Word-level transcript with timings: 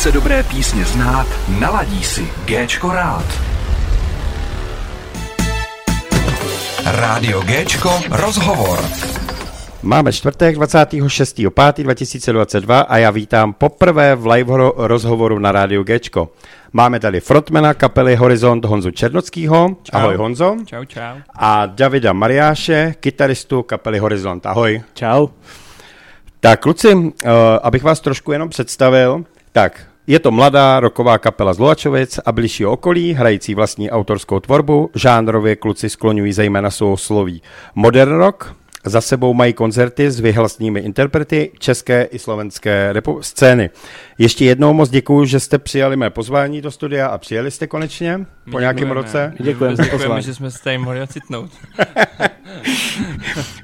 Chce 0.00 0.12
dobré 0.12 0.42
písně 0.42 0.84
znát, 0.84 1.26
naladí 1.60 2.04
si 2.04 2.28
Géčko 2.44 2.92
rád. 2.92 3.24
Rádio 6.84 7.40
Géčko 7.40 8.00
rozhovor. 8.10 8.84
Máme 9.82 10.12
čtvrtek 10.12 10.56
26.5.2022 10.56 12.84
a 12.88 12.98
já 12.98 13.10
vítám 13.10 13.52
poprvé 13.52 14.14
v 14.14 14.26
live 14.26 14.54
rozhovoru 14.76 15.38
na 15.38 15.52
Rádiu 15.52 15.82
Gčko. 15.82 16.28
Máme 16.72 17.00
tady 17.00 17.20
frontmana 17.20 17.74
kapely 17.74 18.16
Horizont 18.16 18.64
Honzu 18.64 18.90
Černockýho. 18.90 19.76
Čau. 19.82 19.98
Ahoj 19.98 20.16
Honzo. 20.16 20.56
Čau, 20.66 20.84
čau. 20.84 21.16
A 21.34 21.66
Davida 21.66 22.12
Mariáše, 22.12 22.94
kytaristu 23.00 23.62
kapely 23.62 23.98
Horizont. 23.98 24.46
Ahoj. 24.46 24.82
Čau. 24.94 25.28
Tak 26.40 26.60
kluci, 26.60 26.94
uh, 26.94 27.10
abych 27.62 27.82
vás 27.82 28.00
trošku 28.00 28.32
jenom 28.32 28.48
představil, 28.48 29.24
tak 29.52 29.89
je 30.10 30.18
to 30.18 30.30
mladá 30.30 30.80
roková 30.80 31.18
kapela 31.18 31.52
z 31.54 31.58
Lovačovic 31.58 32.20
a 32.26 32.32
bližšího 32.32 32.72
okolí, 32.72 33.12
hrající 33.12 33.54
vlastní 33.54 33.90
autorskou 33.90 34.40
tvorbu. 34.40 34.90
Žánrově 34.94 35.56
kluci 35.56 35.88
skloňují 35.90 36.32
zejména 36.32 36.70
svou 36.70 36.96
sloví 36.96 37.42
modern 37.74 38.12
rock, 38.16 38.54
za 38.84 39.00
sebou 39.00 39.34
mají 39.34 39.52
koncerty 39.52 40.10
s 40.10 40.20
vyhlasnými 40.20 40.80
interprety 40.80 41.50
české 41.58 42.02
i 42.02 42.18
slovenské 42.18 42.92
repu- 42.92 43.20
scény. 43.20 43.70
Ještě 44.18 44.44
jednou 44.44 44.72
moc 44.72 44.90
děkuji, 44.90 45.24
že 45.24 45.40
jste 45.40 45.58
přijali 45.58 45.96
mé 45.96 46.10
pozvání 46.10 46.60
do 46.60 46.70
studia 46.70 47.06
a 47.06 47.18
přijeli 47.18 47.50
jste 47.50 47.66
konečně 47.66 48.18
po 48.50 48.56
My 48.56 48.60
nějakém 48.60 48.78
děkujeme. 48.88 48.94
roce. 49.02 49.32
My 49.38 49.44
Děkujeme 49.44 49.76
za 49.76 49.84
pozvání. 49.90 50.22
že 50.22 50.34
jsme 50.34 50.50
se 50.50 50.62
tady 50.62 50.78
mohli 50.78 51.02
ocitnout. 51.02 51.50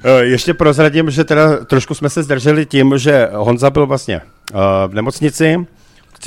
Eh, 0.03 0.23
Ještě 0.25 0.53
prozradím, 0.53 1.09
že 1.11 1.23
teda 1.23 1.65
trošku 1.65 1.93
jsme 1.93 2.09
se 2.09 2.23
zdrželi 2.23 2.65
tím, 2.65 2.97
že 2.97 3.29
Honza 3.33 3.69
byl 3.69 3.85
vlastně 3.87 4.15
eh, 4.15 4.57
v 4.87 4.93
nemocnici. 4.93 5.65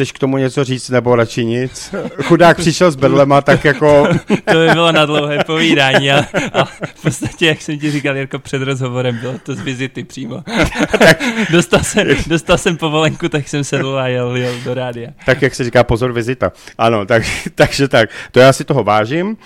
Chceš 0.00 0.12
k 0.12 0.18
tomu 0.18 0.38
něco 0.38 0.64
říct, 0.64 0.88
nebo 0.88 1.16
radši 1.16 1.44
nic? 1.44 1.94
Chudák 2.22 2.56
přišel 2.56 2.90
s 2.90 2.96
bedlema, 2.96 3.40
tak 3.40 3.64
jako... 3.64 4.08
To 4.52 4.58
by 4.58 4.68
bylo 4.72 4.92
na 4.92 5.06
dlouhé 5.06 5.44
povídání, 5.44 6.10
ale, 6.10 6.26
ale 6.52 6.66
v 6.94 7.02
podstatě, 7.02 7.46
jak 7.46 7.62
jsem 7.62 7.78
ti 7.78 7.90
říkal, 7.90 8.16
Jirko, 8.16 8.38
před 8.38 8.62
rozhovorem, 8.62 9.18
bylo 9.18 9.38
to 9.38 9.54
z 9.54 9.60
vizity 9.60 10.04
přímo. 10.04 10.42
dostal, 11.50 11.80
jsem, 11.82 12.06
dostal 12.26 12.58
jsem 12.58 12.76
povolenku, 12.76 13.28
tak 13.28 13.48
jsem 13.48 13.64
sedl 13.64 13.98
a 13.98 14.08
jel, 14.08 14.36
jel 14.36 14.54
do 14.64 14.74
rádia. 14.74 15.10
tak 15.26 15.42
jak 15.42 15.54
se 15.54 15.64
říká, 15.64 15.84
pozor, 15.84 16.12
vizita. 16.12 16.52
Ano, 16.78 17.06
tak, 17.06 17.22
takže 17.54 17.88
tak, 17.88 18.10
to 18.30 18.40
já 18.40 18.52
si 18.52 18.64
toho 18.64 18.84
vážím. 18.84 19.26
Uh, 19.28 19.36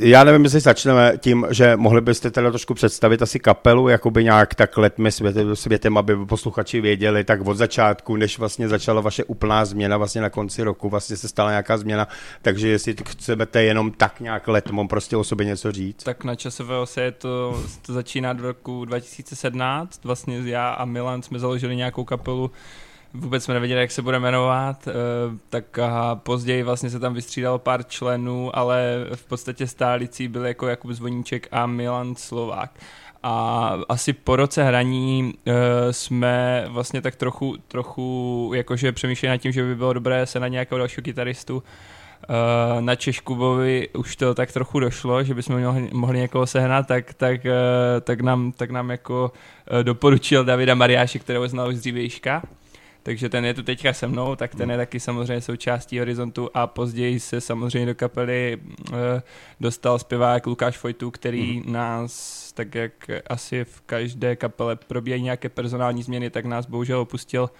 já 0.00 0.24
nevím, 0.24 0.44
jestli 0.44 0.60
začneme 0.60 1.12
tím, 1.18 1.46
že 1.50 1.76
mohli 1.76 2.00
byste 2.00 2.30
teda 2.30 2.50
trošku 2.50 2.74
představit 2.74 3.22
asi 3.22 3.38
kapelu, 3.38 3.88
jakoby 3.88 4.24
nějak 4.24 4.54
tak 4.54 4.76
letmi 4.76 5.12
světem, 5.12 5.56
světem, 5.56 5.98
aby 5.98 6.26
posluchači 6.26 6.80
věděli, 6.80 7.24
tak 7.24 7.46
od 7.46 7.56
začátku, 7.56 8.16
než 8.16 8.38
vlastně 8.38 8.68
začala 8.68 9.00
vaše 9.00 9.24
úplná 9.24 9.64
změna, 9.64 9.96
vlastně 9.96 10.20
na 10.20 10.30
konci 10.30 10.62
roku, 10.62 10.88
vlastně 10.88 11.16
se 11.16 11.28
stala 11.28 11.50
nějaká 11.50 11.78
změna, 11.78 12.08
takže 12.42 12.68
jestli 12.68 12.94
chcete 13.08 13.62
jenom 13.62 13.90
tak 13.90 14.20
nějak 14.20 14.48
letmom 14.48 14.88
prostě 14.88 15.16
o 15.16 15.24
sobě 15.24 15.46
něco 15.46 15.72
říct. 15.72 16.02
Tak 16.04 16.24
na 16.24 16.34
časové 16.34 16.78
ose 16.78 17.02
je 17.02 17.12
to, 17.12 17.62
to 17.86 17.92
začíná 17.92 18.32
do 18.32 18.42
roku 18.42 18.84
2017. 18.84 20.04
Vlastně 20.04 20.40
já 20.44 20.70
a 20.70 20.84
Milan 20.84 21.22
jsme 21.22 21.38
založili 21.38 21.76
nějakou 21.76 22.04
kapelu, 22.04 22.50
vůbec 23.14 23.44
jsme 23.44 23.54
nevěděli, 23.54 23.80
jak 23.80 23.90
se 23.90 24.02
bude 24.02 24.18
jmenovat, 24.18 24.88
eh, 24.88 24.92
tak 25.48 25.78
a 25.78 26.14
později 26.14 26.62
vlastně 26.62 26.90
se 26.90 26.98
tam 26.98 27.14
vystřídalo 27.14 27.58
pár 27.58 27.84
členů, 27.84 28.56
ale 28.56 29.06
v 29.14 29.24
podstatě 29.24 29.66
stálicí 29.66 30.28
byl 30.28 30.46
jako 30.46 30.68
Jakub 30.68 30.90
Zvoníček 30.90 31.48
a 31.50 31.66
Milan 31.66 32.14
Slovák. 32.14 32.70
A 33.22 33.74
asi 33.88 34.12
po 34.12 34.36
roce 34.36 34.64
hraní 34.64 35.34
uh, 35.34 35.54
jsme 35.90 36.64
vlastně 36.68 37.02
tak 37.02 37.16
trochu, 37.16 37.56
trochu 37.68 38.50
jakože 38.54 38.92
přemýšleli 38.92 39.30
nad 39.30 39.36
tím, 39.36 39.52
že 39.52 39.62
by 39.62 39.74
bylo 39.74 39.92
dobré 39.92 40.26
se 40.26 40.40
na 40.40 40.48
nějakého 40.48 40.78
dalšího 40.78 41.02
kytaristu 41.02 41.56
uh, 41.56 41.62
na 42.80 42.94
Češkubovi 42.94 43.88
už 43.88 44.16
to 44.16 44.34
tak 44.34 44.52
trochu 44.52 44.80
došlo, 44.80 45.24
že 45.24 45.34
bychom 45.34 45.62
mohli, 45.62 45.90
mohli 45.92 46.18
někoho 46.18 46.46
sehnat, 46.46 46.86
tak, 46.86 47.14
tak, 47.14 47.40
tak, 48.00 48.20
nám, 48.20 48.52
tak 48.52 48.70
nám 48.70 48.90
jako 48.90 49.32
doporučil 49.82 50.44
Davida 50.44 50.74
Mariáše, 50.74 51.18
kterého 51.18 51.48
znal 51.48 51.68
už 51.68 51.74
z 51.74 51.80
dřívějška. 51.80 52.42
Takže 53.08 53.28
ten 53.28 53.44
je 53.44 53.54
tu 53.54 53.62
teďka 53.62 53.92
se 53.92 54.06
mnou, 54.06 54.36
tak 54.36 54.54
ten 54.54 54.70
je 54.70 54.76
taky 54.76 55.00
samozřejmě 55.00 55.40
součástí 55.40 55.98
Horizontu 55.98 56.50
a 56.54 56.66
později 56.66 57.20
se 57.20 57.40
samozřejmě 57.40 57.86
do 57.86 57.94
kapely 57.94 58.58
uh, 58.60 58.96
dostal 59.60 59.98
zpěvák 59.98 60.46
Lukáš 60.46 60.78
Fojtu, 60.78 61.10
který 61.10 61.60
mm. 61.60 61.72
nás, 61.72 62.52
tak 62.52 62.74
jak 62.74 62.92
asi 63.26 63.64
v 63.64 63.80
každé 63.80 64.36
kapele 64.36 64.76
probíhají 64.76 65.22
nějaké 65.22 65.48
personální 65.48 66.02
změny, 66.02 66.30
tak 66.30 66.44
nás 66.44 66.66
bohužel 66.66 67.00
opustil 67.00 67.50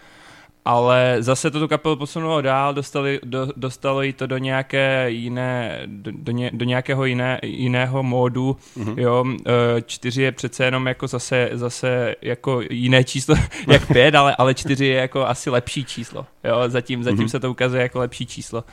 ale 0.68 1.16
zase 1.20 1.50
to 1.50 1.60
tu 1.60 1.68
kapelu 1.68 1.96
posunulo 1.96 2.40
dál, 2.40 2.74
dostali, 2.74 3.20
do, 3.24 3.48
dostalo 3.56 4.02
jí 4.02 4.12
to 4.12 4.26
do 4.26 4.38
nějaké 4.38 5.10
jiné, 5.10 5.82
do, 5.86 6.10
do, 6.14 6.32
ně, 6.32 6.50
do 6.54 6.64
nějakého 6.64 7.04
jiné, 7.04 7.38
jiného 7.42 8.02
módu, 8.02 8.56
mm-hmm. 8.78 8.94
jo, 8.98 9.24
e, 9.46 9.82
čtyři 9.82 10.22
je 10.22 10.32
přece 10.32 10.64
jenom 10.64 10.86
jako 10.86 11.06
zase, 11.06 11.50
zase 11.52 12.14
jako 12.22 12.60
jiné 12.70 13.04
číslo, 13.04 13.34
jak 13.66 13.86
pět, 13.86 14.14
ale, 14.14 14.36
ale 14.36 14.54
čtyři 14.54 14.84
je 14.84 14.94
jako 14.94 15.26
asi 15.26 15.50
lepší 15.50 15.84
číslo, 15.84 16.26
jo, 16.44 16.62
zatím, 16.66 17.02
zatím 17.02 17.18
mm-hmm. 17.18 17.30
se 17.30 17.40
to 17.40 17.50
ukazuje 17.50 17.82
jako 17.82 17.98
lepší 17.98 18.26
číslo. 18.26 18.64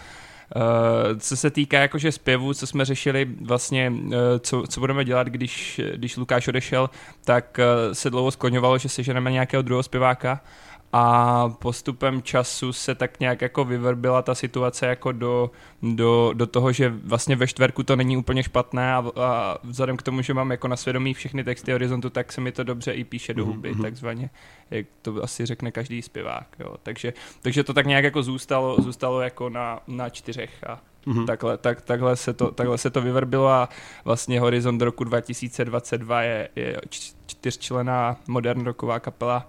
Uh, 0.56 1.20
co 1.20 1.38
se 1.38 1.50
týká 1.50 1.80
jakože 1.80 2.12
zpěvu, 2.12 2.54
co 2.54 2.68
jsme 2.68 2.86
řešili 2.86 3.28
vlastně, 3.42 3.90
uh, 3.90 4.14
co, 4.40 4.64
co 4.70 4.80
budeme 4.80 5.06
dělat, 5.06 5.28
když, 5.28 5.82
když 5.96 6.18
Lukáš 6.18 6.48
odešel, 6.48 6.90
tak 7.26 7.60
uh, 7.60 7.94
se 7.94 8.10
dlouho 8.10 8.32
skloňovalo, 8.32 8.78
že 8.78 8.90
seženeme 8.90 9.32
nějakého 9.32 9.62
druhého 9.62 9.84
zpěváka 9.84 10.42
a 10.98 11.50
postupem 11.60 12.22
času 12.22 12.74
se 12.74 12.96
tak 12.96 13.20
nějak 13.20 13.42
jako 13.42 13.66
vyvrbila 13.66 14.22
ta 14.22 14.36
situace 14.36 14.86
jako 14.86 15.12
do, 15.12 15.52
do, 15.82 16.32
do 16.34 16.48
toho, 16.48 16.72
že 16.72 16.90
vlastně 16.90 17.36
ve 17.36 17.48
čtverku 17.48 17.84
to 17.84 17.96
není 17.96 18.18
úplně 18.18 18.44
špatné 18.44 18.94
a, 18.94 19.04
a 19.16 19.58
vzhledem 19.64 19.98
k 19.98 20.02
tomu, 20.02 20.22
že 20.22 20.34
mám 20.34 20.52
jako 20.52 20.68
na 20.68 20.76
svědomí 20.76 21.14
všechny 21.14 21.44
texty 21.44 21.72
Horizontu, 21.72 22.10
tak 22.10 22.32
se 22.32 22.42
mi 22.42 22.52
to 22.52 22.64
dobře 22.64 22.92
i 22.92 23.04
píše 23.04 23.34
do 23.34 23.46
huby, 23.46 23.74
mm-hmm. 23.74 23.82
takzvaně, 23.82 24.30
jak 24.72 24.86
to 25.02 25.24
asi 25.24 25.46
řekne 25.46 25.72
každý 25.72 26.02
zpěvák, 26.02 26.48
jo. 26.60 26.76
Takže, 26.84 27.14
takže 27.42 27.64
to 27.64 27.74
tak 27.74 27.86
nějak 27.86 28.04
jako 28.04 28.24
zůstalo, 28.24 28.82
zůstalo 28.82 29.22
jako 29.22 29.50
na, 29.50 29.80
na 29.88 30.10
čtyřech 30.10 30.64
a 30.68 30.82
Mm-hmm. 31.08 31.26
Takhle, 31.26 31.58
tak, 31.58 31.82
takhle, 31.82 32.16
se 32.16 32.34
to, 32.34 32.52
takhle 32.52 32.78
se 32.78 32.90
to 32.90 33.02
vyvrbilo 33.02 33.48
a 33.48 33.70
vlastně 34.06 34.40
Horizont 34.40 34.82
roku 34.82 35.04
2022 35.04 36.22
je, 36.22 36.50
je 36.56 36.82
čtyřčlená 37.28 38.18
modern 38.28 38.66
rocková 38.66 39.00
kapela 39.00 39.48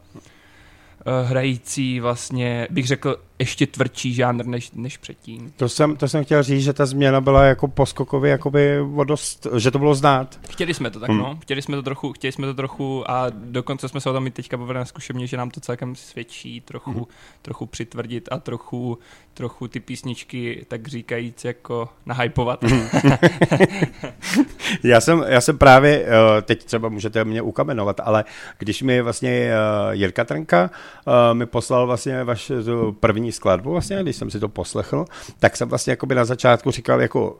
hrající 1.24 2.00
vlastně, 2.00 2.66
bych 2.70 2.86
řekl, 2.86 3.16
ještě 3.38 3.66
tvrdší 3.66 4.14
žánr 4.14 4.46
než, 4.46 4.70
než 4.70 4.96
předtím. 4.96 5.52
To 5.56 5.68
jsem, 5.68 5.96
to 5.96 6.08
jsem 6.08 6.24
chtěl 6.24 6.42
říct, 6.42 6.64
že 6.64 6.72
ta 6.72 6.86
změna 6.86 7.20
byla 7.20 7.44
jako 7.44 7.68
poskokově, 7.68 8.30
jakoby 8.30 8.78
dost, 9.04 9.46
že 9.56 9.70
to 9.70 9.78
bylo 9.78 9.94
znát. 9.94 10.40
Chtěli 10.48 10.74
jsme 10.74 10.90
to 10.90 11.00
tak, 11.00 11.10
hmm. 11.10 11.18
no. 11.18 11.38
Chtěli 11.42 11.62
jsme 11.62 11.76
to 11.76 11.82
trochu, 11.82 12.12
chtěli 12.12 12.32
jsme 12.32 12.46
to 12.46 12.54
trochu 12.54 13.10
a 13.10 13.26
dokonce 13.30 13.88
jsme 13.88 14.00
se 14.00 14.10
o 14.10 14.12
tom 14.12 14.26
i 14.26 14.30
teďka 14.30 14.56
bavili 14.56 14.78
na 14.78 14.84
zkušebně, 14.84 15.26
že 15.26 15.36
nám 15.36 15.50
to 15.50 15.60
celkem 15.60 15.96
svědčí 15.96 16.60
trochu, 16.60 16.90
hmm. 16.90 17.04
trochu 17.42 17.66
přitvrdit 17.66 18.28
a 18.32 18.38
trochu, 18.38 18.98
trochu 19.34 19.68
ty 19.68 19.80
písničky, 19.80 20.64
tak 20.68 20.88
říkajíc, 20.88 21.44
jako 21.44 21.88
nahypovat. 22.06 22.64
Hmm. 22.64 22.88
já, 24.82 25.00
jsem, 25.00 25.24
já 25.28 25.40
jsem 25.40 25.58
právě, 25.58 26.06
eh, 26.06 26.42
teď 26.42 26.64
třeba 26.64 26.88
můžete 26.88 27.24
mě 27.24 27.42
ukamenovat, 27.42 28.00
ale 28.04 28.24
když 28.58 28.82
mi 28.82 29.02
vlastně 29.02 29.30
eh, 29.30 29.54
Jirka 29.90 30.24
Trnka 30.24 30.70
eh, 30.70 31.34
mi 31.34 31.46
poslal 31.46 31.86
vlastně 31.86 32.24
vaše 32.24 32.54
první 33.00 33.25
skladbu, 33.32 33.70
vlastně, 33.70 34.02
když 34.02 34.16
jsem 34.16 34.30
si 34.30 34.40
to 34.40 34.48
poslechl, 34.48 35.04
tak 35.38 35.56
jsem 35.56 35.68
vlastně 35.68 35.90
jakoby 35.90 36.14
na 36.14 36.24
začátku 36.24 36.70
říkal, 36.70 37.02
jako 37.02 37.38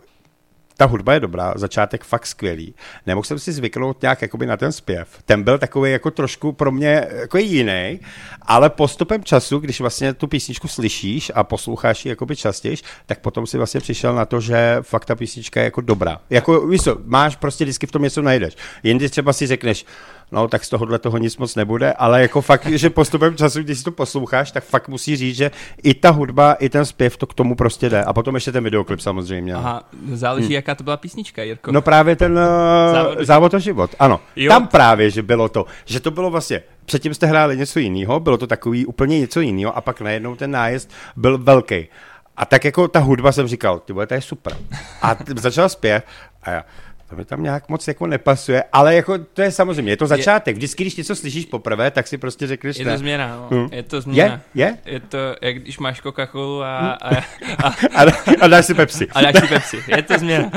ta 0.77 0.85
hudba 0.85 1.13
je 1.13 1.21
dobrá, 1.21 1.53
začátek 1.57 2.05
fakt 2.05 2.27
skvělý. 2.27 2.75
Nemohl 3.07 3.25
jsem 3.25 3.39
si 3.39 3.53
zvyknout 3.53 4.03
nějak 4.03 4.23
jakoby 4.23 4.47
na 4.47 4.57
ten 4.57 4.73
zpěv. 4.73 5.09
Ten 5.25 5.43
byl 5.43 5.59
takový 5.59 5.93
jako 5.93 6.11
trošku 6.11 6.53
pro 6.53 6.73
mě 6.73 7.07
jako 7.11 7.39
jiný, 7.39 8.01
ale 8.43 8.71
postupem 8.71 9.25
času, 9.25 9.59
když 9.59 9.81
vlastně 9.81 10.15
tu 10.15 10.27
písničku 10.27 10.69
slyšíš 10.69 11.33
a 11.35 11.45
posloucháš 11.45 12.05
ji 12.05 12.09
jakoby 12.09 12.37
častěji, 12.37 12.77
tak 13.07 13.19
potom 13.19 13.47
si 13.47 13.57
vlastně 13.57 13.81
přišel 13.81 14.15
na 14.15 14.27
to, 14.27 14.41
že 14.41 14.79
fakt 14.83 15.05
ta 15.05 15.15
písnička 15.15 15.61
je 15.61 15.65
jako 15.65 15.81
dobrá. 15.81 16.21
Jako, 16.31 16.67
víš 16.67 16.83
co, 16.83 16.99
máš 17.05 17.37
prostě 17.37 17.65
vždycky 17.65 17.87
v 17.87 17.93
tom 17.93 18.03
něco 18.03 18.23
najdeš. 18.23 18.57
Jindy 18.83 19.09
třeba 19.09 19.33
si 19.33 19.47
řekneš, 19.47 19.87
no 20.33 20.49
tak 20.49 20.65
z 20.65 20.69
tohohle 20.69 20.99
toho 20.99 21.19
nic 21.19 21.37
moc 21.37 21.55
nebude, 21.55 21.93
ale 21.93 22.23
jako 22.23 22.41
fakt, 22.41 22.67
že 22.67 22.91
postupem 22.91 23.37
času, 23.37 23.63
když 23.63 23.79
si 23.79 23.85
to 23.85 23.91
posloucháš, 23.93 24.51
tak 24.51 24.65
fakt 24.65 24.89
musí 24.89 25.17
říct, 25.17 25.37
že 25.37 25.51
i 25.83 25.95
ta 25.95 26.11
hudba, 26.11 26.53
i 26.53 26.69
ten 26.69 26.85
zpěv 26.85 27.17
to 27.17 27.27
k 27.27 27.35
tomu 27.35 27.55
prostě 27.55 27.89
jde. 27.89 28.05
A 28.05 28.13
potom 28.13 28.35
ještě 28.35 28.53
ten 28.53 28.65
videoklip 28.65 29.01
samozřejmě. 29.01 29.55
Aha, 29.55 29.83
záleží, 30.13 30.47
hmm. 30.47 30.55
jaká 30.55 30.75
to 30.75 30.85
byla 30.85 30.97
písnička, 30.97 31.43
Jirko. 31.43 31.73
No 31.73 31.83
právě 31.83 32.17
ten 32.17 32.33
uh, 32.33 32.39
závod, 32.93 33.19
závod 33.21 33.55
o 33.55 33.59
život, 33.59 33.91
ano. 33.99 34.21
Jo. 34.37 34.49
Tam 34.49 34.67
právě, 34.67 35.11
že 35.11 35.23
bylo 35.23 35.49
to, 35.49 35.67
že 35.85 36.01
to 36.01 36.11
bylo 36.11 36.31
vlastně 36.31 36.63
Předtím 36.87 37.15
jste 37.15 37.27
hráli 37.27 37.57
něco 37.57 37.79
jiného, 37.79 38.21
bylo 38.21 38.39
to 38.39 38.47
takový 38.47 38.87
úplně 38.87 39.21
něco 39.21 39.41
jiného 39.41 39.77
a 39.77 39.81
pak 39.81 40.01
najednou 40.01 40.37
ten 40.37 40.51
nájezd 40.51 40.91
byl 41.17 41.39
velký. 41.39 41.89
A 42.37 42.45
tak 42.45 42.65
jako 42.65 42.89
ta 42.89 42.99
hudba 42.99 43.33
jsem 43.33 43.47
říkal, 43.47 43.79
ty 43.79 43.93
to 44.07 44.15
je 44.15 44.21
super. 44.21 44.57
A 45.03 45.17
začal 45.37 45.69
zpěv 45.69 46.05
a 46.43 46.51
já, 46.51 46.65
to 47.11 47.17
mi 47.17 47.25
tam 47.25 47.43
nějak 47.43 47.69
moc 47.69 47.89
jako 47.89 48.07
nepasuje, 48.07 48.65
ale 48.73 48.95
jako 48.95 49.19
to 49.19 49.43
je 49.43 49.51
samozřejmě, 49.51 49.93
je 49.93 49.97
to 49.97 50.07
začátek. 50.07 50.57
Vždycky, 50.57 50.85
když 50.85 50.97
něco 50.97 51.17
slyšíš 51.17 51.45
poprvé, 51.47 51.91
tak 51.91 52.07
si 52.07 52.19
prostě 52.19 52.47
řekneš, 52.47 52.77
Je 52.79 52.85
ne. 52.85 52.93
to 52.93 52.99
změna, 52.99 53.37
no. 53.51 53.59
Hmm. 53.59 53.69
Je 53.73 53.83
to 53.83 54.01
změna. 54.01 54.41
Je? 54.55 54.65
Je? 54.65 54.93
Je 54.93 55.01
to, 55.01 55.19
jak 55.43 55.57
když 55.59 55.79
máš 55.79 56.03
Coca-Colu 56.03 56.63
a, 56.63 56.79
a, 56.93 57.17
a, 57.65 57.69
A, 57.95 58.07
a 58.41 58.47
dáš 58.47 58.67
si 58.67 58.75
Pepsi. 58.75 59.07
a 59.13 59.21
dáš 59.23 59.35
si 59.41 59.47
Pepsi. 59.47 59.83
Je 59.97 60.03
to 60.03 60.19
změna. 60.19 60.51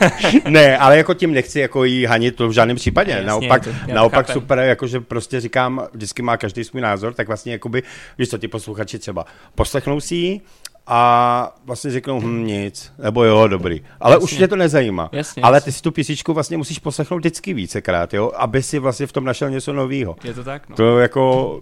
ne, 0.48 0.78
ale 0.78 0.96
jako 0.96 1.14
tím 1.14 1.32
nechci 1.34 1.60
jako 1.60 1.84
jí 1.84 2.04
hanit 2.04 2.36
to 2.36 2.48
v 2.48 2.52
žádném 2.52 2.76
případě. 2.76 3.10
Jasně, 3.10 3.26
naopak, 3.26 3.64
to- 3.64 3.70
naopak 3.94 4.26
chápem. 4.26 4.40
super, 4.42 4.58
jakože 4.58 5.00
prostě 5.00 5.40
říkám, 5.40 5.86
vždycky 5.92 6.22
má 6.22 6.36
každý 6.36 6.64
svůj 6.64 6.82
názor, 6.82 7.14
tak 7.14 7.26
vlastně 7.26 7.52
jakoby, 7.52 7.82
když 8.16 8.28
to 8.28 8.38
ti 8.38 8.48
posluchači 8.48 8.98
třeba 8.98 9.24
poslechnou 9.54 10.00
si 10.00 10.14
ji 10.14 10.40
a 10.86 11.54
vlastně 11.64 11.90
řeknou, 11.90 12.20
hm, 12.20 12.44
nic, 12.46 12.92
nebo 12.98 13.24
jo, 13.24 13.48
dobrý. 13.48 13.80
Ale 14.00 14.14
Jasně. 14.14 14.24
už 14.24 14.36
tě 14.36 14.48
to 14.48 14.56
nezajímá. 14.56 15.08
Jasně, 15.12 15.42
ale 15.42 15.60
ty 15.60 15.72
si 15.72 15.82
tu 15.82 15.90
písničku 15.90 16.32
vlastně 16.34 16.56
musíš 16.56 16.78
poslechnout 16.78 17.16
vždycky 17.18 17.54
vícekrát, 17.54 18.14
jo, 18.14 18.32
aby 18.36 18.62
si 18.62 18.78
vlastně 18.78 19.06
v 19.06 19.12
tom 19.12 19.24
našel 19.24 19.50
něco 19.50 19.72
nového. 19.72 20.16
Je 20.24 20.34
to 20.34 20.44
tak, 20.44 20.68
no. 20.68 20.76
To 20.76 20.98
jako, 20.98 21.60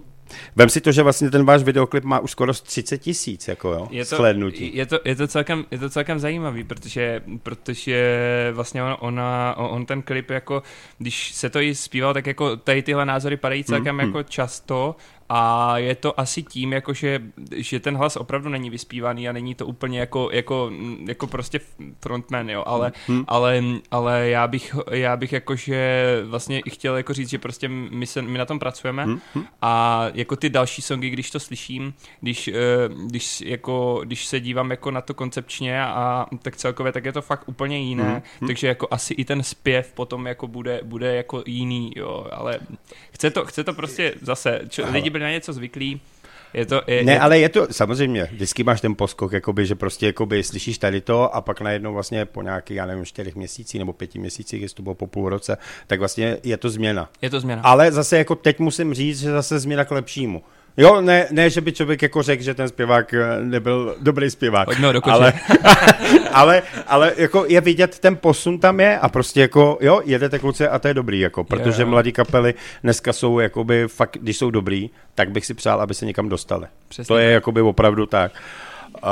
vem 0.57 0.69
si 0.69 0.81
to, 0.81 0.93
že 0.93 1.03
vlastně 1.03 1.31
ten 1.31 1.45
váš 1.45 1.63
videoklip 1.63 2.05
má 2.05 2.19
už 2.19 2.31
skoro 2.31 2.53
30 2.53 2.99
tisíc, 2.99 3.49
jako 3.49 3.69
jo, 3.73 3.89
je 3.91 4.05
to, 4.05 4.25
je 4.59 4.87
to, 4.87 4.99
je 5.05 5.17
to, 5.17 5.27
celkem, 5.27 5.65
je 5.71 5.79
to 5.79 5.91
celkem 5.91 6.19
zajímavý, 6.19 6.65
protože, 6.65 7.23
protože 7.43 8.51
vlastně 8.55 8.83
on, 8.85 8.97
ona, 9.01 9.55
on 9.57 9.87
ten 9.87 10.03
klip 10.03 10.31
jako, 10.31 10.63
když 10.99 11.33
se 11.33 11.51
to 11.51 11.61
i 11.61 11.75
zpíval, 11.75 12.15
tak 12.15 12.27
jako 12.27 12.57
tady 12.57 12.83
tyhle 12.83 13.07
názory 13.07 13.37
padají 13.37 13.65
celkem 13.65 13.97
Mhm. 13.97 14.07
jako 14.07 14.23
často 14.23 14.97
a 15.29 15.79
je 15.79 15.95
to 15.95 16.21
asi 16.21 16.43
tím, 16.43 16.73
jako 16.73 16.95
že, 16.95 17.21
že 17.57 17.81
ten 17.81 17.97
hlas 17.97 18.17
opravdu 18.17 18.49
není 18.49 18.71
vyspívaný 18.71 19.29
a 19.29 19.33
není 19.33 19.55
to 19.55 19.67
úplně 19.67 20.01
jako, 20.01 20.29
jako, 20.33 20.71
jako 21.07 21.27
prostě 21.27 21.61
frontman, 22.01 22.51
jo, 22.51 22.63
ale, 22.67 22.93
Mhm. 23.09 23.25
ale, 23.29 23.63
ale 23.91 24.29
já 24.29 24.47
bych, 24.49 24.77
já 24.91 25.17
bych 25.17 25.33
jakože 25.33 26.05
vlastně 26.27 26.61
i 26.61 26.71
chtěl 26.71 26.97
jako 26.97 27.13
říct, 27.13 27.31
že 27.31 27.39
prostě 27.39 27.69
my, 27.69 28.07
se, 28.07 28.23
my 28.23 28.39
na 28.39 28.45
tom 28.45 28.59
pracujeme 28.59 29.07
Mhm. 29.07 29.21
a 29.63 30.05
jako 30.15 30.37
ty 30.37 30.51
další 30.51 30.83
songy, 30.83 31.11
když 31.11 31.31
to 31.31 31.41
slyším, 31.41 31.95
když, 32.21 32.49
eh, 32.49 32.55
když, 33.07 33.41
jako, 33.41 34.01
když 34.05 34.27
se 34.27 34.41
dívám 34.41 34.71
jako 34.71 34.91
na 34.91 35.01
to 35.01 35.15
koncepčně 35.15 35.85
a 35.85 36.27
tak 36.43 36.57
celkově, 36.57 36.93
tak 36.93 37.05
je 37.05 37.13
to 37.13 37.23
fakt 37.23 37.43
úplně 37.49 37.79
jiné, 37.79 38.23
Mhm. 38.41 38.47
takže 38.49 38.67
jako 38.69 38.89
asi 38.91 39.15
i 39.15 39.25
ten 39.25 39.43
zpěv 39.43 39.93
potom 39.95 40.27
jako 40.27 40.47
bude, 40.49 40.81
bude 40.85 41.15
jako 41.17 41.43
jiný, 41.47 41.93
jo, 41.97 42.27
ale 42.33 42.59
chce 43.13 43.31
to, 43.31 43.45
chce 43.45 43.65
to 43.65 43.73
prostě 43.73 44.15
zase, 44.21 44.61
čo, 44.69 44.85
lidi 44.91 45.11
byli 45.15 45.25
na 45.25 45.31
něco 45.31 45.53
zvyklí, 45.53 46.01
je 46.55 46.67
to, 46.67 46.83
je, 46.87 47.05
Ne, 47.05 47.13
je, 47.13 47.21
ale 47.21 47.39
je 47.39 47.49
to, 47.49 47.67
samozřejmě, 47.71 48.29
vždycky 48.33 48.65
máš 48.65 48.81
ten 48.81 48.95
poskok, 48.95 49.33
jakoby, 49.33 49.67
že 49.67 49.75
prostě 49.75 50.07
jakoby 50.07 50.43
slyšíš 50.43 50.79
tady 50.79 51.01
to 51.01 51.35
a 51.35 51.41
pak 51.41 51.61
najednou 51.61 51.93
vlastně 51.93 52.25
po 52.25 52.43
nějakých, 52.43 52.77
já 52.77 52.87
nevím, 52.87 53.05
čtyřech 53.05 53.35
měsících 53.35 53.79
nebo 53.79 53.93
pěti 53.93 54.19
měsících, 54.19 54.63
jestli 54.63 54.77
to 54.77 54.83
bylo 54.83 54.95
po 54.95 55.07
půl 55.07 55.29
roce, 55.29 55.57
tak 55.87 55.99
vlastně 55.99 56.37
je 56.43 56.57
to 56.57 56.71
změna. 56.71 57.11
je 57.23 57.31
to 57.31 57.41
změna. 57.41 57.63
Ale 57.63 57.93
zase 57.93 58.19
jako 58.19 58.35
teď 58.35 58.59
musím 58.59 58.95
říct, 58.95 59.21
že 59.21 59.31
zase 59.31 59.59
změna 59.59 59.85
k 59.85 59.91
lepšímu. 59.91 60.43
Jo, 60.77 61.01
ne, 61.01 61.27
ne, 61.31 61.51
že 61.51 61.61
by 61.61 61.73
člověk 61.73 62.03
jako 62.03 62.23
řekl, 62.23 62.43
že 62.43 62.55
ten 62.55 62.69
zpěvák 62.69 63.15
eh, 63.15 63.41
nebyl 63.41 63.97
dobrý 64.01 64.31
zpěvák. 64.31 64.65
Pojďme 64.65 64.93
do 64.93 65.01
ale, 65.05 65.33
ale, 66.33 66.63
ale 66.87 67.13
jako 67.17 67.45
je 67.49 67.61
vidět, 67.61 67.99
ten 67.99 68.17
posun 68.17 68.59
tam 68.59 68.81
je 68.81 68.99
a 68.99 69.09
prostě 69.09 69.41
jako, 69.41 69.79
jo, 69.81 70.01
jedete 70.05 70.39
kluci 70.39 70.69
a 70.69 70.79
to 70.79 70.89
je 70.89 70.95
dobrý, 70.95 71.21
jako, 71.21 71.45
protože 71.45 71.83
jo. 71.83 71.89
mladí 71.89 72.13
kapely 72.13 72.55
dneska 72.83 73.13
jsou 73.13 73.39
jakoby 73.39 73.85
fakt, 73.89 74.17
když 74.21 74.37
jsou 74.37 74.51
dobrý, 74.51 74.91
tak 75.15 75.31
bych 75.31 75.47
si 75.47 75.55
přál, 75.55 75.81
aby 75.81 75.95
se 75.95 76.07
někam 76.07 76.29
dostali. 76.29 76.67
Přesně 76.89 77.09
to 77.09 77.19
je 77.19 77.31
jakoby 77.31 77.61
opravdu 77.61 78.07
tak. 78.07 78.33
Uh, 79.05 79.11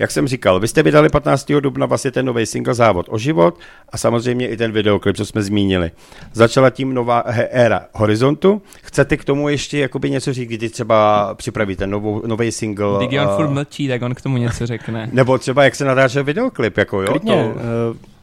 jak 0.00 0.10
jsem 0.10 0.28
říkal, 0.28 0.60
vy 0.60 0.68
jste 0.68 0.82
vydali 0.82 1.08
15. 1.08 1.52
dubna 1.60 1.86
vlastně 1.86 2.10
ten 2.10 2.26
nový 2.26 2.46
single 2.46 2.74
Závod 2.74 3.06
o 3.10 3.18
život 3.18 3.58
a 3.88 3.98
samozřejmě 3.98 4.48
i 4.48 4.56
ten 4.56 4.72
videoklip, 4.72 5.16
co 5.16 5.26
jsme 5.26 5.42
zmínili. 5.42 5.90
Začala 6.32 6.70
tím 6.70 6.94
nová 6.94 7.18
éra 7.50 7.80
Horizontu. 7.92 8.62
Chcete 8.82 9.16
k 9.16 9.24
tomu 9.24 9.48
ještě 9.48 9.78
jakoby 9.78 10.10
něco 10.10 10.32
říct, 10.32 10.48
kdy 10.48 10.68
třeba 10.68 11.30
připravíte 11.34 11.86
novou, 11.86 12.22
nový 12.26 12.52
single? 12.52 13.06
Když 13.06 13.20
on 13.20 13.28
eh, 13.32 13.36
furt 13.36 13.48
mlčí, 13.50 13.88
tak 13.88 14.02
on 14.02 14.14
k 14.14 14.20
tomu 14.20 14.36
něco 14.36 14.66
řekne. 14.66 15.08
nebo 15.12 15.38
třeba 15.38 15.64
jak 15.64 15.74
se 15.74 15.84
natáčel 15.84 16.24
videoklip, 16.24 16.76
jako 16.78 17.02
jo? 17.02 17.08
Klidně. 17.10 17.32
To, 17.54 17.60
eh, 17.60 18.20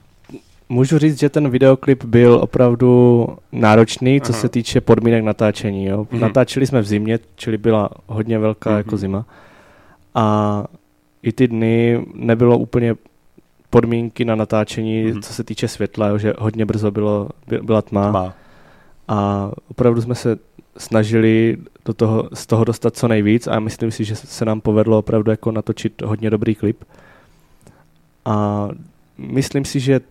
Můžu 0.69 0.97
říct, 0.97 1.19
že 1.19 1.29
ten 1.29 1.49
videoklip 1.49 2.03
byl 2.03 2.33
opravdu 2.43 3.27
náročný, 3.51 4.21
co 4.21 4.33
Aha. 4.33 4.41
se 4.41 4.49
týče 4.49 4.81
podmínek 4.81 5.23
natáčení. 5.23 5.85
Jo. 5.85 6.07
Mhm. 6.11 6.21
Natáčeli 6.21 6.67
jsme 6.67 6.81
v 6.81 6.85
zimě, 6.85 7.19
čili 7.35 7.57
byla 7.57 7.89
hodně 8.07 8.39
velká 8.39 8.69
Mhm. 8.69 8.77
jako 8.77 8.97
zima. 8.97 9.25
A 10.15 10.65
i 11.23 11.31
ty 11.31 11.47
dny 11.47 12.05
nebylo 12.13 12.57
úplně 12.57 12.95
podmínky 13.69 14.25
na 14.25 14.35
natáčení, 14.35 15.03
Mhm. 15.11 15.21
co 15.21 15.33
se 15.33 15.43
týče 15.43 15.67
světla, 15.67 16.07
jo, 16.07 16.17
že 16.17 16.33
hodně 16.39 16.65
brzo 16.65 16.91
bylo, 16.91 17.29
by- 17.47 17.59
byla 17.59 17.81
tma. 17.81 18.11
má. 18.11 18.33
A 19.07 19.51
opravdu 19.71 20.01
jsme 20.01 20.15
se 20.15 20.37
snažili 20.77 21.57
do 21.85 21.93
toho, 21.93 22.29
z 22.33 22.45
toho 22.45 22.63
dostat 22.63 22.95
co 22.97 23.07
nejvíc 23.07 23.47
a 23.47 23.59
myslím 23.59 23.91
si, 23.91 24.03
že 24.03 24.15
se 24.15 24.45
nám 24.45 24.61
povedlo 24.61 24.97
opravdu 24.99 25.31
jako 25.31 25.51
natočit 25.51 26.01
hodně 26.01 26.29
dobrý 26.29 26.55
klip. 26.55 26.83
A 28.25 28.67
myslím 29.17 29.65
si, 29.65 29.79
že 29.79 30.01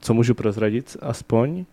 co 0.00 0.14
můžu 0.14 0.34
prozradit 0.34 0.96
aspoň, 1.02 1.64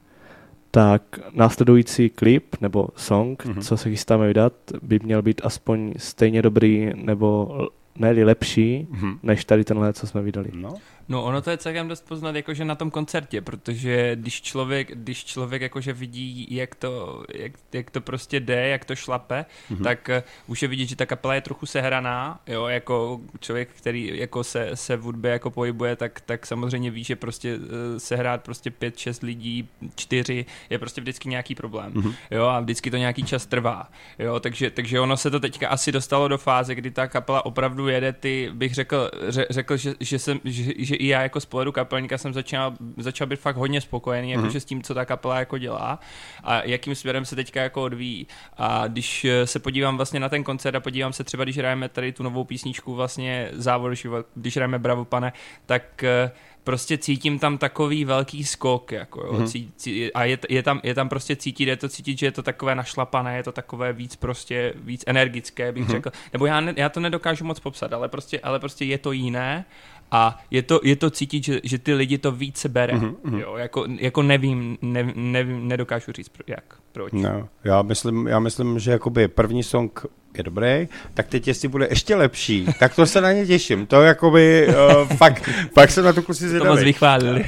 tak 0.71 1.01
následující 1.33 2.09
klip 2.09 2.55
nebo 2.61 2.87
song, 2.95 3.45
Mhm. 3.45 3.53
mm-hmm. 3.55 3.61
co 3.61 3.77
se 3.77 3.89
chystáme 3.89 4.27
vydat, 4.27 4.53
by 4.81 4.99
měl 5.03 5.21
být 5.21 5.41
aspoň 5.43 5.93
stejně 5.97 6.41
dobrý 6.41 6.91
nebo 6.95 7.57
ne 7.99 8.11
lepší, 8.23 8.87
Mhm. 8.89 9.19
než 9.23 9.45
tady 9.45 9.63
tenhle, 9.63 9.93
co 9.93 10.07
jsme 10.07 10.21
vydali. 10.21 10.49
No. 10.53 10.73
No 11.09 11.23
ono 11.23 11.41
to 11.41 11.49
je 11.49 11.57
celkem 11.57 11.87
dost 11.87 12.05
poznat 12.07 12.35
jakože 12.35 12.65
na 12.65 12.75
tom 12.75 12.91
koncertě, 12.91 13.41
protože 13.41 14.15
když 14.15 14.41
člověk, 14.41 14.91
když 14.95 15.25
člověk 15.25 15.61
jakože 15.61 15.93
vidí, 15.93 16.47
jak 16.49 16.75
to, 16.75 17.23
jak, 17.35 17.51
jak 17.73 17.91
to 17.91 18.01
prostě 18.01 18.39
jde, 18.39 18.67
jak 18.67 18.85
to 18.85 18.95
šlape, 18.95 19.45
Mhm. 19.69 19.79
mm-hmm. 19.79 19.83
tak 19.83 20.09
uh, 20.09 20.51
už 20.51 20.61
je 20.61 20.67
vidět, 20.67 20.85
že 20.85 20.95
ta 20.95 21.05
kapela 21.05 21.35
je 21.35 21.41
trochu 21.41 21.65
sehraná, 21.65 22.39
jo, 22.47 22.65
jako 22.65 23.19
člověk, 23.39 23.69
který 23.77 24.11
jako 24.17 24.43
se, 24.43 24.69
se 24.73 24.97
v 24.97 25.01
hudbě 25.01 25.31
jako 25.31 25.51
pohybuje, 25.51 25.95
tak, 25.95 26.21
tak 26.21 26.45
samozřejmě 26.45 26.91
ví, 26.91 27.03
že 27.03 27.15
prostě 27.15 27.55
uh, 27.57 27.63
sehrát 27.97 28.43
prostě 28.43 28.71
pět, 28.71 28.97
šest 28.97 29.23
lidí, 29.23 29.69
čtyři, 29.95 30.45
je 30.69 30.79
prostě 30.79 31.01
vždycky 31.01 31.29
nějaký 31.29 31.55
problém, 31.55 31.91
Mhm. 31.93 32.09
mm-hmm. 32.09 32.15
jo, 32.31 32.45
a 32.45 32.59
vždycky 32.59 32.91
to 32.91 32.97
nějaký 32.97 33.23
čas 33.23 33.45
trvá, 33.45 33.89
jo, 34.19 34.39
takže, 34.39 34.69
takže 34.69 34.99
ono 34.99 35.17
se 35.17 35.31
to 35.31 35.39
teďka 35.39 35.67
asi 35.69 35.91
dostalo 35.91 36.27
do 36.27 36.37
fáze, 36.37 36.75
kdy 36.75 36.91
ta 36.91 37.07
kapela 37.07 37.45
opravdu 37.45 37.87
jede 37.87 38.13
ty, 38.13 38.49
bych 38.53 38.73
řekl, 38.73 39.11
ře, 39.27 39.45
řekl, 39.49 39.77
že, 39.77 39.93
že, 39.99 40.19
jsem, 40.19 40.39
že, 40.43 40.73
že 40.77 40.95
i 40.99 41.07
já 41.07 41.21
jako 41.21 41.39
z 41.41 41.45
pohledu 41.45 41.71
kapelníka 41.71 42.17
jsem 42.17 42.33
začal, 42.33 42.73
začal 42.97 43.27
být 43.27 43.39
fakt 43.39 43.55
hodně 43.55 43.81
spokojený 43.81 44.27
Mhm. 44.35 44.39
jakože 44.39 44.59
s 44.59 44.65
tím, 44.65 44.83
co 44.83 44.93
ta 44.93 45.05
kapela 45.05 45.39
jako 45.39 45.57
dělá 45.57 45.99
a 46.43 46.63
jakým 46.63 46.95
směrem 46.95 47.25
se 47.25 47.35
teďka 47.35 47.61
jako 47.61 47.83
odvíjí. 47.83 48.27
A 48.57 48.87
když 48.87 49.25
eh, 49.25 49.47
se 49.47 49.59
podívám 49.59 49.95
vlastně 49.97 50.19
na 50.19 50.29
ten 50.29 50.43
koncert 50.43 50.75
a 50.75 50.79
podívám 50.79 51.13
se 51.13 51.23
třeba, 51.23 51.43
když 51.43 51.57
hrajeme 51.57 51.89
tady 51.89 52.11
tu 52.11 52.23
novou 52.23 52.43
písničku 52.43 52.95
vlastně 52.95 53.49
Závod 53.53 53.93
život, 53.93 54.25
když 54.35 54.55
hrajeme 54.55 54.79
Bravo 54.79 55.05
pane, 55.05 55.33
tak 55.65 56.03
eh, 56.03 56.31
prostě 56.63 56.97
cítím 56.97 57.39
tam 57.39 57.57
takový 57.57 58.05
velký 58.05 58.43
skok, 58.43 58.91
jako 58.91 59.21
jo, 59.25 59.33
Mhm. 59.33 59.47
cí, 59.47 59.71
cí, 59.75 60.13
a 60.13 60.23
je, 60.23 60.37
je, 60.49 60.63
tam, 60.63 60.79
je 60.83 60.93
tam 60.95 61.09
prostě 61.09 61.35
cítit, 61.35 61.65
je 61.67 61.75
to 61.77 61.89
cítit, 61.89 62.19
že 62.19 62.25
je 62.25 62.31
to 62.31 62.43
takové 62.43 62.75
našlapané, 62.75 63.37
je 63.37 63.43
to 63.43 63.51
takové 63.51 63.93
víc 63.93 64.15
prostě, 64.15 64.73
víc 64.75 65.03
energické, 65.07 65.71
bych 65.71 65.83
Mhm. 65.83 65.91
řekl, 65.91 66.11
nebo 66.33 66.45
já, 66.45 66.61
ne, 66.61 66.73
já 66.77 66.89
to 66.89 66.99
nedokážu 66.99 67.45
moc 67.45 67.59
popsat, 67.59 67.93
ale 67.93 68.09
prostě, 68.09 68.39
ale 68.39 68.59
prostě 68.59 68.85
je 68.85 68.97
to 68.97 69.11
jiné 69.11 69.65
a 70.11 70.39
je 70.51 70.61
to, 70.63 70.79
je 70.83 70.95
to 70.95 71.09
cítit, 71.09 71.43
že, 71.43 71.59
že 71.63 71.77
ty 71.77 71.93
lidi 71.93 72.17
to 72.17 72.31
více 72.31 72.69
bere, 72.69 72.93
Mhm, 72.93 73.15
mhm. 73.23 73.39
jo, 73.39 73.55
jako, 73.57 73.85
jako 73.99 74.21
nevím, 74.23 74.77
ne, 74.81 75.11
nevím, 75.15 75.67
nedokážu 75.67 76.11
říct 76.11 76.29
pro, 76.29 76.43
jak, 76.47 76.63
proč. 76.91 77.13
No, 77.13 77.47
já 77.63 77.81
myslím, 77.81 78.27
já 78.27 78.39
myslím, 78.39 78.79
že 78.79 78.91
jakoby 78.91 79.27
první 79.27 79.63
song 79.63 80.05
je 80.37 80.43
dobrý, 80.43 80.87
tak 81.13 81.27
teď 81.27 81.47
jestli 81.47 81.67
bude 81.67 81.87
ještě 81.89 82.15
lepší, 82.15 82.67
tak 82.79 82.95
to 82.95 83.05
se 83.05 83.21
na 83.21 83.31
ně 83.31 83.45
těším. 83.45 83.85
To 83.85 84.01
jakoby 84.01 84.67
uh, 84.67 85.07
fakt, 85.17 85.49
fakt 85.73 85.91
se 85.91 86.01
na 86.01 86.13
to 86.13 86.21
kluci 86.21 86.39
to 86.41 86.45
moc 86.45 86.57
zvědavý. 86.59 86.83
vychválili. 86.83 87.45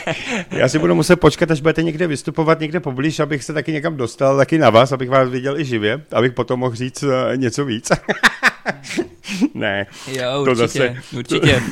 Já 0.50 0.68
si 0.68 0.78
budu 0.78 0.94
muset 0.94 1.16
počkat, 1.16 1.50
až 1.50 1.60
budete 1.60 1.82
někde 1.82 2.06
vystupovat 2.06 2.60
někde 2.60 2.80
poblíž, 2.80 3.20
abych 3.20 3.44
se 3.44 3.52
taky 3.52 3.72
někam 3.72 3.96
dostal, 3.96 4.36
taky 4.36 4.58
na 4.58 4.70
vás, 4.70 4.92
abych 4.92 5.10
vás 5.10 5.28
viděl 5.28 5.60
i 5.60 5.64
živě, 5.64 6.02
abych 6.12 6.32
potom 6.32 6.60
mohl 6.60 6.74
říct 6.74 7.02
uh, 7.02 7.10
něco 7.36 7.64
víc. 7.64 7.90
ne. 9.54 9.86
Jo, 10.06 10.30
To 10.32 10.42
určitě, 10.42 10.66
zase- 10.66 10.96
určitě. 11.16 11.62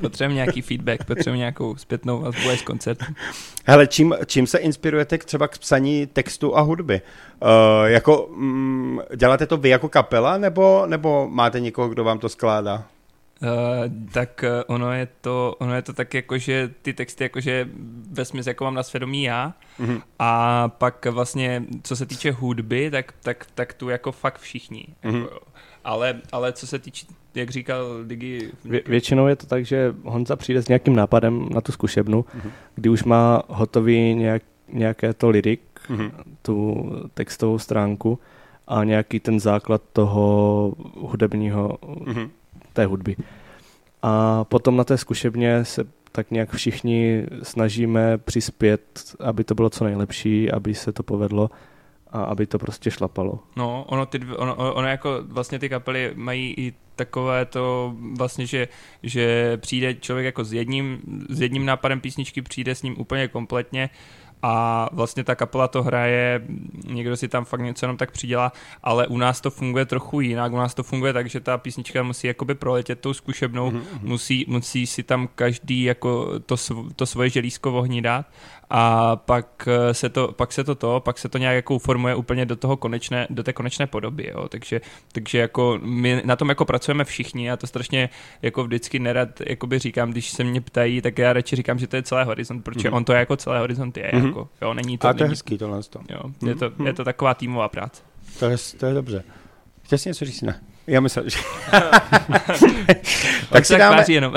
Potřebujeme 0.00 0.34
nějaký 0.34 0.62
feedback, 0.62 1.04
potřebujeme 1.04 1.38
nějakou 1.38 1.76
zpětnou 1.76 2.20
vazbu 2.20 2.50
z 2.56 2.62
koncertu. 2.62 3.04
Hele, 3.66 3.86
čím, 3.86 4.14
čím 4.26 4.46
se 4.46 4.58
inspirujete 4.58 5.18
k 5.18 5.24
třeba 5.24 5.48
k 5.48 5.58
psaní 5.58 6.06
textu 6.06 6.56
a 6.56 6.60
hudby? 6.60 7.00
Uh, 7.42 7.48
jako, 7.84 8.28
mm, 8.36 9.00
děláte 9.16 9.46
to 9.46 9.56
vy 9.56 9.68
jako 9.68 9.88
kapela, 9.88 10.38
nebo, 10.38 10.86
nebo 10.86 11.28
máte 11.28 11.60
někoho, 11.60 11.88
kdo 11.88 12.04
vám 12.04 12.18
to 12.18 12.28
skládá? 12.28 12.84
tak 14.12 14.44
uh, 14.44 14.76
ono 14.76 14.92
je 14.92 15.08
to, 15.20 15.56
ono 15.58 15.74
je 15.74 15.82
to 15.82 15.92
tak 15.92 16.14
jako, 16.14 16.38
že 16.38 16.70
ty 16.82 16.92
texty 16.92 17.24
jakože 17.24 17.68
ve 18.10 18.24
smyslu 18.24 18.50
jako 18.50 18.64
mám 18.64 18.74
na 18.74 18.82
svědomí 18.82 19.22
já 19.22 19.54
mm-hmm. 19.80 20.02
a 20.18 20.68
pak 20.68 21.06
vlastně, 21.06 21.64
co 21.82 21.96
se 21.96 22.06
týče 22.06 22.30
hudby, 22.30 22.90
tak, 22.90 23.14
tak, 23.22 23.46
tak 23.54 23.72
tu 23.74 23.88
jako 23.88 24.12
fakt 24.12 24.38
všichni. 24.38 24.86
Mm-hmm. 25.04 25.22
Jako, 25.22 25.40
ale, 25.84 26.20
ale 26.32 26.52
co 26.52 26.66
se 26.66 26.78
týče, 26.78 27.06
jak 27.34 27.50
říkal 27.50 28.04
Digi... 28.04 28.50
Vě, 28.64 28.82
většinou 28.86 29.26
je 29.26 29.36
to 29.36 29.46
tak, 29.46 29.66
že 29.66 29.94
Honza 30.04 30.36
přijde 30.36 30.62
s 30.62 30.68
nějakým 30.68 30.96
nápadem 30.96 31.48
na 31.54 31.60
tu 31.60 31.72
zkušebnu, 31.72 32.22
mm-hmm. 32.22 32.50
kdy 32.74 32.88
už 32.88 33.04
má 33.04 33.42
hotový 33.48 34.14
nějak, 34.14 34.42
nějaké 34.72 35.14
to 35.14 35.28
lirik, 35.30 35.60
mm-hmm. 35.88 36.10
tu 36.42 36.86
textovou 37.14 37.58
stránku 37.58 38.18
a 38.68 38.84
nějaký 38.84 39.20
ten 39.20 39.40
základ 39.40 39.82
toho 39.92 40.74
hudebního, 40.96 41.78
mm-hmm. 41.82 42.30
té 42.72 42.86
hudby. 42.86 43.16
A 44.02 44.44
potom 44.44 44.76
na 44.76 44.84
té 44.84 44.98
zkušebně 44.98 45.64
se 45.64 45.84
tak 46.12 46.30
nějak 46.30 46.54
všichni 46.54 47.26
snažíme 47.42 48.18
přispět, 48.18 49.14
aby 49.20 49.44
to 49.44 49.54
bylo 49.54 49.70
co 49.70 49.84
nejlepší, 49.84 50.50
aby 50.50 50.74
se 50.74 50.92
to 50.92 51.02
povedlo 51.02 51.50
a 52.12 52.22
aby 52.22 52.46
to 52.46 52.58
prostě 52.58 52.90
šlapalo. 52.90 53.38
No, 53.56 53.84
ono, 53.88 54.06
ty, 54.06 54.20
ono, 54.36 54.74
ono 54.74 54.88
jako 54.88 55.18
vlastně 55.24 55.58
ty 55.58 55.68
kapely 55.68 56.12
mají 56.14 56.54
i 56.58 56.72
takové 56.96 57.44
to 57.44 57.94
vlastně, 58.18 58.46
že, 58.46 58.68
že 59.02 59.56
přijde 59.56 59.94
člověk 59.94 60.24
jako 60.24 60.44
s 60.44 60.52
jedním, 60.52 61.00
s 61.28 61.40
jedním 61.40 61.66
nápadem 61.66 62.00
písničky, 62.00 62.42
přijde 62.42 62.74
s 62.74 62.82
ním 62.82 63.00
úplně 63.00 63.28
kompletně 63.28 63.90
a 64.42 64.88
vlastně 64.92 65.24
ta 65.24 65.34
kapela 65.34 65.68
to 65.68 65.82
hraje, 65.82 66.42
někdo 66.86 67.16
si 67.16 67.28
tam 67.28 67.44
fakt 67.44 67.60
něco 67.60 67.84
jenom 67.84 67.96
tak 67.96 68.10
přidělá, 68.10 68.52
ale 68.82 69.06
u 69.06 69.18
nás 69.18 69.40
to 69.40 69.50
funguje 69.50 69.84
trochu 69.84 70.20
jinak, 70.20 70.52
u 70.52 70.56
nás 70.56 70.74
to 70.74 70.82
funguje 70.82 71.12
tak, 71.12 71.28
že 71.28 71.40
ta 71.40 71.58
písnička 71.58 72.02
musí 72.02 72.26
jakoby 72.26 72.54
proletět 72.54 73.00
tou 73.00 73.14
zkušebnou, 73.14 73.70
mm-hmm. 73.70 73.82
musí, 74.02 74.44
musí 74.48 74.86
si 74.86 75.02
tam 75.02 75.28
každý 75.34 75.82
jako 75.82 76.38
to, 76.40 76.56
to 76.96 77.06
svoje 77.06 77.30
želízko 77.30 77.72
ohni 77.72 78.02
dát 78.02 78.26
a 78.70 79.16
pak 79.16 79.68
eh, 79.68 79.94
se 79.94 80.08
to, 80.08 80.32
pak 80.32 80.52
se 80.52 80.64
to 80.64 80.74
to, 80.74 81.00
pak 81.00 81.18
se 81.18 81.28
to 81.28 81.38
nějak 81.38 81.54
jako 81.54 81.78
formuje 81.78 82.14
úplně 82.14 82.46
do 82.46 82.56
toho 82.56 82.76
konečné, 82.76 83.26
do 83.30 83.42
té 83.42 83.52
konečné 83.52 83.86
podoby, 83.86 84.30
jo. 84.34 84.48
Takže, 84.48 84.80
takže 85.12 85.38
jako 85.38 85.78
my 85.82 86.22
na 86.24 86.36
tom 86.36 86.48
jako 86.48 86.64
pracujeme 86.64 87.04
všichni 87.04 87.50
a 87.50 87.56
to 87.56 87.66
strašně 87.66 88.08
jako 88.42 88.64
vždycky 88.64 88.98
nerad 88.98 89.28
jakoby 89.46 89.78
říkám, 89.78 90.10
když 90.10 90.30
se 90.30 90.44
mě 90.44 90.60
ptají, 90.60 91.02
tak 91.02 91.18
já 91.18 91.32
radši 91.32 91.56
říkám, 91.56 91.78
že 91.78 91.86
to 91.86 91.96
je 91.96 92.02
celý 92.02 92.26
horizont, 92.26 92.62
protože 92.62 92.88
mm-hmm. 92.88 92.96
on 92.96 93.04
to 93.04 93.12
jako 93.12 93.36
celý 93.36 93.58
horizont 93.58 93.96
je, 93.96 94.10
mm-hmm. 94.14 94.29
Jako, 94.30 94.48
jo, 94.62 94.74
není 94.74 94.98
to. 94.98 95.08
A 95.08 95.12
to 95.12 95.22
je 95.22 95.28
hezký 95.28 95.58
tohle. 95.58 95.80
Jo, 96.10 96.20
je, 96.46 96.54
to, 96.54 96.64
je 96.64 96.70
mhm. 96.78 96.94
to 96.94 97.04
taková 97.04 97.34
týmová 97.34 97.68
práce. 97.68 98.02
To 98.38 98.46
je, 98.46 98.56
to 98.78 98.86
je 98.86 98.94
dobře. 98.94 99.24
Chtěl 99.82 99.98
jsi 99.98 100.08
něco 100.08 100.24
říct? 100.24 100.42
Ne. 100.42 100.60
Já 100.90 101.00
myslel, 101.00 101.24
že... 101.28 101.38
tak 103.50 103.66
si 103.66 103.78
dáme... 103.78 104.04
jenom. 104.08 104.34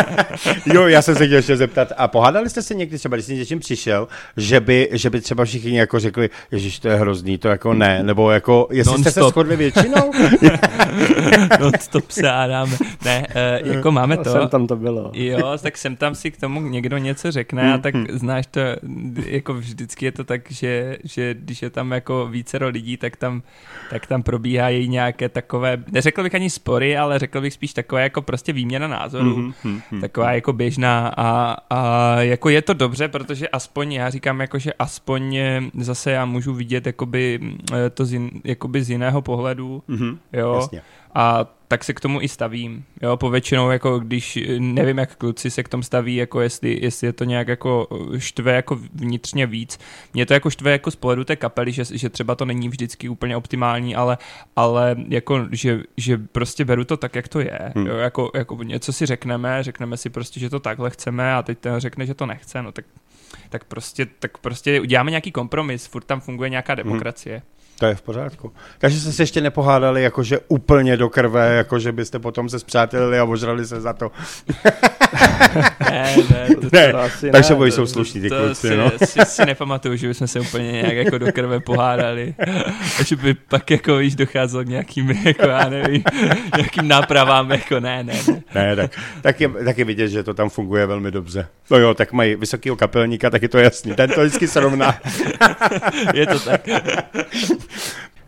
jo, 0.74 0.86
já 0.86 1.02
jsem 1.02 1.14
se 1.14 1.26
chtěl 1.26 1.36
ještě 1.36 1.56
zeptat. 1.56 1.92
A 1.96 2.08
pohádali 2.08 2.50
jste 2.50 2.62
se 2.62 2.74
někdy 2.74 2.98
třeba, 2.98 3.16
když 3.16 3.26
jsi 3.26 3.34
něčím 3.34 3.58
přišel, 3.58 4.08
že 4.36 4.60
by, 4.60 4.88
že 4.92 5.10
by 5.10 5.20
třeba 5.20 5.44
všichni 5.44 5.78
jako 5.78 5.98
řekli, 5.98 6.30
ježiš, 6.50 6.78
to 6.78 6.88
je 6.88 6.96
hrozný, 6.96 7.38
to 7.38 7.48
jako 7.48 7.74
ne, 7.74 8.02
nebo 8.02 8.30
jako, 8.30 8.68
jestli 8.70 8.92
Non-stop. 8.92 9.12
jste 9.12 9.20
se 9.20 9.28
shodli 9.28 9.56
většinou? 9.56 10.12
Non-stop 11.60 12.10
se 12.10 12.28
hádáme. 12.28 12.76
Ne, 13.04 13.26
uh, 13.62 13.68
jako 13.72 13.92
máme 13.92 14.16
to. 14.16 14.32
Jsem 14.32 14.48
tam 14.48 14.66
to 14.66 14.76
bylo. 14.76 15.10
Jo, 15.14 15.58
tak 15.62 15.78
sem 15.78 15.96
tam 15.96 16.14
si 16.14 16.30
k 16.30 16.40
tomu 16.40 16.60
někdo 16.60 16.98
něco 16.98 17.32
řekne 17.32 17.74
a 17.74 17.78
tak 17.78 17.94
hmm, 17.94 18.06
hmm. 18.06 18.18
znáš 18.18 18.46
to, 18.46 18.60
jako 19.26 19.54
vždycky 19.54 20.04
je 20.04 20.12
to 20.12 20.24
tak, 20.24 20.50
že, 20.50 20.98
že 21.04 21.34
když 21.34 21.62
je 21.62 21.70
tam 21.70 21.90
jako 21.92 22.26
vícero 22.26 22.68
lidí, 22.68 22.96
tak 22.96 23.16
tam, 23.16 23.42
tak 23.90 24.06
tam 24.06 24.22
probíhají 24.22 24.88
nějaké 24.88 25.28
takové 25.28 25.71
neřekl 25.92 26.22
bych 26.22 26.34
ani 26.34 26.50
spory, 26.50 26.96
ale 26.96 27.18
řekl 27.18 27.40
bych 27.40 27.52
spíš 27.52 27.72
takové 27.72 28.02
jako 28.02 28.22
prostě 28.22 28.52
výměna 28.52 28.88
názorů, 28.88 29.36
mm-hmm, 29.36 29.52
mm-hmm. 29.64 30.00
taková 30.00 30.32
jako 30.32 30.52
běžná 30.52 31.12
a, 31.16 31.56
a 31.70 32.14
jako 32.20 32.48
je 32.48 32.62
to 32.62 32.74
dobře, 32.74 33.08
protože 33.08 33.48
aspoň 33.48 33.92
já 33.92 34.10
říkám 34.10 34.40
jako, 34.40 34.58
že 34.58 34.72
aspoň 34.72 35.38
zase 35.78 36.10
já 36.10 36.24
můžu 36.24 36.54
vidět 36.54 36.86
jakoby 36.86 37.40
eh, 37.72 37.90
to 37.90 38.04
z, 38.04 38.12
jin, 38.12 38.30
jakoby 38.44 38.84
z 38.84 38.90
jiného 38.90 39.22
pohledu, 39.22 39.82
mm-hmm, 39.88 40.18
jo, 40.32 40.54
jasně. 40.54 40.82
a 41.14 41.46
tak 41.72 41.84
se 41.84 41.92
k 41.92 42.00
tomu 42.00 42.22
i 42.22 42.28
stavím. 42.28 42.84
Jo, 43.02 43.16
povětšinou, 43.16 43.70
jako 43.70 43.98
když 43.98 44.38
nevím, 44.58 44.98
jak 44.98 45.16
kluci 45.16 45.50
se 45.50 45.62
k 45.62 45.68
tomu 45.68 45.82
staví, 45.82 46.16
jako 46.16 46.40
jestli, 46.40 46.78
jestli 46.82 47.06
je 47.06 47.12
to 47.12 47.24
nějak 47.24 47.48
jako 47.48 47.88
štve 48.18 48.52
jako 48.52 48.78
vnitřně 48.94 49.46
víc. 49.46 49.78
Mě 50.14 50.26
to 50.26 50.34
jako 50.34 50.50
štve 50.50 50.70
jako 50.70 50.90
z 50.90 50.96
pohledu 50.96 51.24
té 51.24 51.36
kapely, 51.36 51.72
že, 51.72 51.84
že 51.84 52.08
třeba 52.08 52.34
to 52.34 52.44
není 52.44 52.68
vždycky 52.68 53.08
úplně 53.08 53.36
optimální, 53.36 53.96
ale, 53.96 54.18
ale 54.56 54.96
jako, 55.08 55.48
že, 55.52 55.80
že 55.96 56.18
prostě 56.18 56.64
beru 56.64 56.84
to 56.84 56.96
tak, 56.96 57.16
jak 57.16 57.28
to 57.28 57.40
je. 57.40 57.58
Hmm. 57.76 57.86
Jo, 57.86 57.96
jako, 57.96 58.30
jako 58.34 58.62
něco 58.62 58.92
si 58.92 59.06
řekneme, 59.06 59.62
řekneme 59.62 59.96
si 59.96 60.10
prostě, 60.10 60.40
že 60.40 60.50
to 60.50 60.60
takhle 60.60 60.90
chceme 60.90 61.34
a 61.34 61.42
teď 61.42 61.58
ten 61.58 61.80
řekne, 61.80 62.06
že 62.06 62.14
to 62.14 62.26
nechce, 62.26 62.62
no 62.62 62.72
tak 62.72 62.84
tak 63.48 63.64
prostě, 63.64 64.06
tak 64.06 64.38
prostě 64.38 64.80
uděláme 64.80 65.10
nějaký 65.10 65.32
kompromis, 65.32 65.86
furt 65.86 66.04
tam 66.04 66.20
funguje 66.20 66.50
nějaká 66.50 66.72
hmm. 66.72 66.82
demokracie. 66.82 67.34
Hmm. 67.36 67.61
To 67.82 67.86
je 67.86 67.94
v 67.94 68.02
pořádku. 68.02 68.52
Takže 68.78 69.00
jste 69.00 69.12
se 69.12 69.22
ještě 69.22 69.40
nepohádali 69.40 70.02
jakože 70.02 70.38
úplně 70.48 70.96
do 70.96 71.08
krve, 71.08 71.54
jakože 71.54 71.92
byste 71.92 72.18
potom 72.18 72.48
se 72.48 72.58
zpřátelili 72.58 73.18
a 73.18 73.24
ožrali 73.24 73.66
se 73.66 73.80
za 73.80 73.92
to. 73.92 74.12
ne, 75.90 76.16
ne, 76.30 76.54
to, 76.54 76.68
ne. 76.72 76.92
To 76.92 76.98
asi 76.98 77.30
takže 77.30 77.54
ne, 77.54 77.70
jsou 77.70 77.86
slušní 77.86 78.20
ty 78.20 78.28
kluci, 78.28 78.68
si, 78.68 78.76
no. 78.76 78.90
si, 79.04 79.20
si 79.24 79.46
nepamatuju, 79.46 79.96
že 79.96 80.08
bychom 80.08 80.26
se 80.26 80.40
úplně 80.40 80.72
nějak 80.72 80.92
jako 80.92 81.18
do 81.18 81.32
krve 81.32 81.60
pohádali. 81.60 82.34
A 83.00 83.02
že 83.02 83.16
by 83.16 83.34
pak 83.34 83.70
jako 83.70 83.96
víš 83.96 84.14
docházelo 84.14 84.64
k 84.64 84.68
nějakým, 84.68 85.10
jako 85.10 85.46
já 85.46 85.68
nevím, 85.68 86.02
nějakým 86.56 86.88
nápravám, 86.88 87.50
jako 87.50 87.80
ne, 87.80 88.04
ne. 88.04 88.14
Ne, 88.54 88.66
ne 88.66 88.76
tak, 88.76 88.90
tak, 89.22 89.40
je, 89.40 89.48
tak 89.48 89.78
je 89.78 89.84
vidět, 89.84 90.08
že 90.08 90.22
to 90.22 90.34
tam 90.34 90.50
funguje 90.50 90.86
velmi 90.86 91.10
dobře. 91.10 91.46
No 91.70 91.78
jo, 91.78 91.94
tak 91.94 92.12
mají 92.12 92.34
vysokého 92.34 92.76
kapelníka, 92.76 93.30
tak 93.30 93.42
je 93.42 93.48
to 93.48 93.58
jasný. 93.58 93.94
Ten 93.94 94.10
to 94.10 94.20
vždycky 94.20 94.48
srovná. 94.48 94.94
je 96.14 96.26
to 96.26 96.40
tak. 96.40 96.68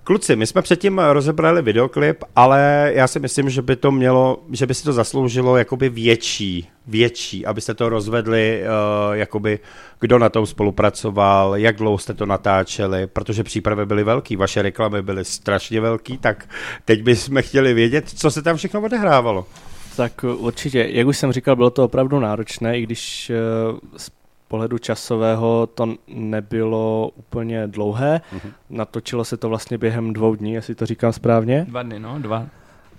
Kluci, 0.05 0.37
my 0.37 0.47
jsme 0.47 0.63
předtím 0.63 0.99
rozebrali 0.99 1.63
videoklip, 1.63 2.25
ale 2.37 2.91
já 2.95 3.09
si 3.09 3.21
myslím, 3.21 3.51
že 3.51 3.63
by 3.63 3.77
to 3.77 3.91
mělo, 3.91 4.43
že 4.53 4.67
by 4.67 4.75
si 4.75 4.85
to 4.85 4.93
zasloužilo 4.93 5.57
jakoby 5.57 5.89
větší, 5.89 6.69
větší, 6.87 7.47
abyste 7.47 7.75
to 7.75 7.89
rozvedli, 7.89 8.63
uh, 8.63 9.15
jakoby 9.15 9.59
kdo 10.01 10.19
na 10.19 10.29
tom 10.29 10.47
spolupracoval, 10.47 11.57
jak 11.57 11.77
dlouho 11.77 11.99
jste 11.99 12.15
to 12.15 12.27
natáčeli, 12.27 13.07
protože 13.07 13.45
přípravy 13.45 13.87
byly 13.87 14.05
velký, 14.05 14.37
vaše 14.37 14.63
reklamy 14.63 15.03
byly 15.03 15.25
strašně 15.25 15.81
velký, 15.81 16.19
tak 16.19 16.49
teď 16.85 17.03
bychom 17.03 17.43
chtěli 17.43 17.75
vědět, 17.75 18.09
co 18.09 18.31
se 18.31 18.43
tam 18.43 18.57
všechno 18.57 18.81
odehrávalo. 18.83 19.47
Tak 19.97 20.25
určitě, 20.25 20.89
jak 20.91 21.07
už 21.07 21.19
jsem 21.19 21.33
říkal, 21.33 21.57
bylo 21.57 21.71
to 21.71 21.85
opravdu 21.85 22.21
náročné, 22.21 22.79
i 22.79 22.83
když 22.83 23.33
uh, 23.71 23.79
pohledu 24.55 24.79
časového 24.79 25.69
to 25.75 25.95
nebylo 26.09 27.11
úplně 27.17 27.67
dlouhé. 27.67 28.21
Mm-hmm. 28.35 28.53
Natočilo 28.71 29.25
se 29.25 29.37
to 29.37 29.49
vlastně 29.49 29.79
během 29.79 30.13
dvou 30.13 30.35
dní, 30.35 30.53
jestli 30.53 30.75
to 30.75 30.87
říkám 30.87 31.13
správně. 31.13 31.67
Dva 31.69 31.83
dny, 31.83 31.99
no, 31.99 32.19
dva. 32.19 32.47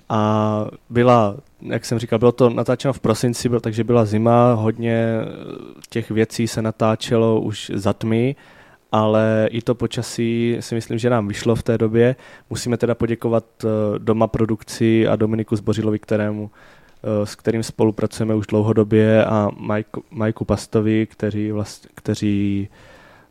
A 0.09 0.19
byla, 0.89 1.35
jak 1.61 1.85
jsem 1.85 1.99
říkal, 1.99 2.19
bylo 2.19 2.31
to 2.31 2.49
natáčeno 2.49 2.93
v 2.93 2.99
prosinci, 2.99 3.49
byl, 3.49 3.59
takže 3.59 3.83
byla 3.83 4.05
zima, 4.05 4.53
hodně 4.53 5.15
těch 5.89 6.11
věcí 6.11 6.47
se 6.47 6.61
natáčelo 6.61 7.41
už 7.41 7.71
za 7.75 7.93
tmy, 7.93 8.35
ale 8.91 9.47
i 9.51 9.61
to 9.61 9.75
počasí 9.75 10.57
si 10.59 10.75
myslím, 10.75 10.97
že 10.97 11.09
nám 11.09 11.27
vyšlo 11.27 11.55
v 11.55 11.63
té 11.63 11.77
době. 11.77 12.15
Musíme 12.49 12.77
teda 12.77 12.95
poděkovat 12.95 13.45
eh, 13.63 13.67
Doma 13.97 14.27
produkci 14.27 15.07
a 15.07 15.15
Dominiku 15.15 15.55
Zbořilovi, 15.55 15.99
kterému 15.99 16.51
Eh, 16.51 16.51
s 17.23 17.35
kterým 17.35 17.63
spolupracujeme 17.63 18.35
už 18.35 18.47
dlouhodobě 18.47 19.25
a 19.25 19.49
Mike, 19.73 20.01
Majku 20.11 20.45
Pastovi, 20.45 21.05
kteří, 21.05 21.51
vlast, 21.51 21.87
kteří 21.95 22.69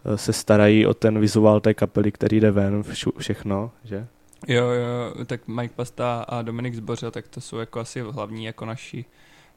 eh, 0.04 0.18
se 0.18 0.32
starají 0.32 0.86
o 0.86 0.94
ten 0.94 1.20
vizuál 1.20 1.60
té 1.60 1.74
kapely, 1.74 2.12
který 2.12 2.40
jde 2.40 2.50
ven, 2.50 2.82
všu, 2.82 3.12
všechno, 3.18 3.70
že? 3.84 4.06
Jo, 4.48 4.66
jo, 4.66 5.24
tak 5.26 5.48
Mike 5.48 5.74
Pasta 5.76 6.22
a 6.28 6.42
Dominik 6.42 6.74
Zbořil, 6.74 7.10
tak 7.10 7.28
to 7.28 7.40
jsou 7.40 7.58
jako 7.58 7.80
asi 7.80 8.00
hlavní 8.00 8.44
jako 8.44 8.64
naši, 8.64 9.04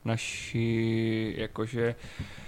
naši 0.06 1.34
jakože 1.38 1.96
uh, 2.20 2.47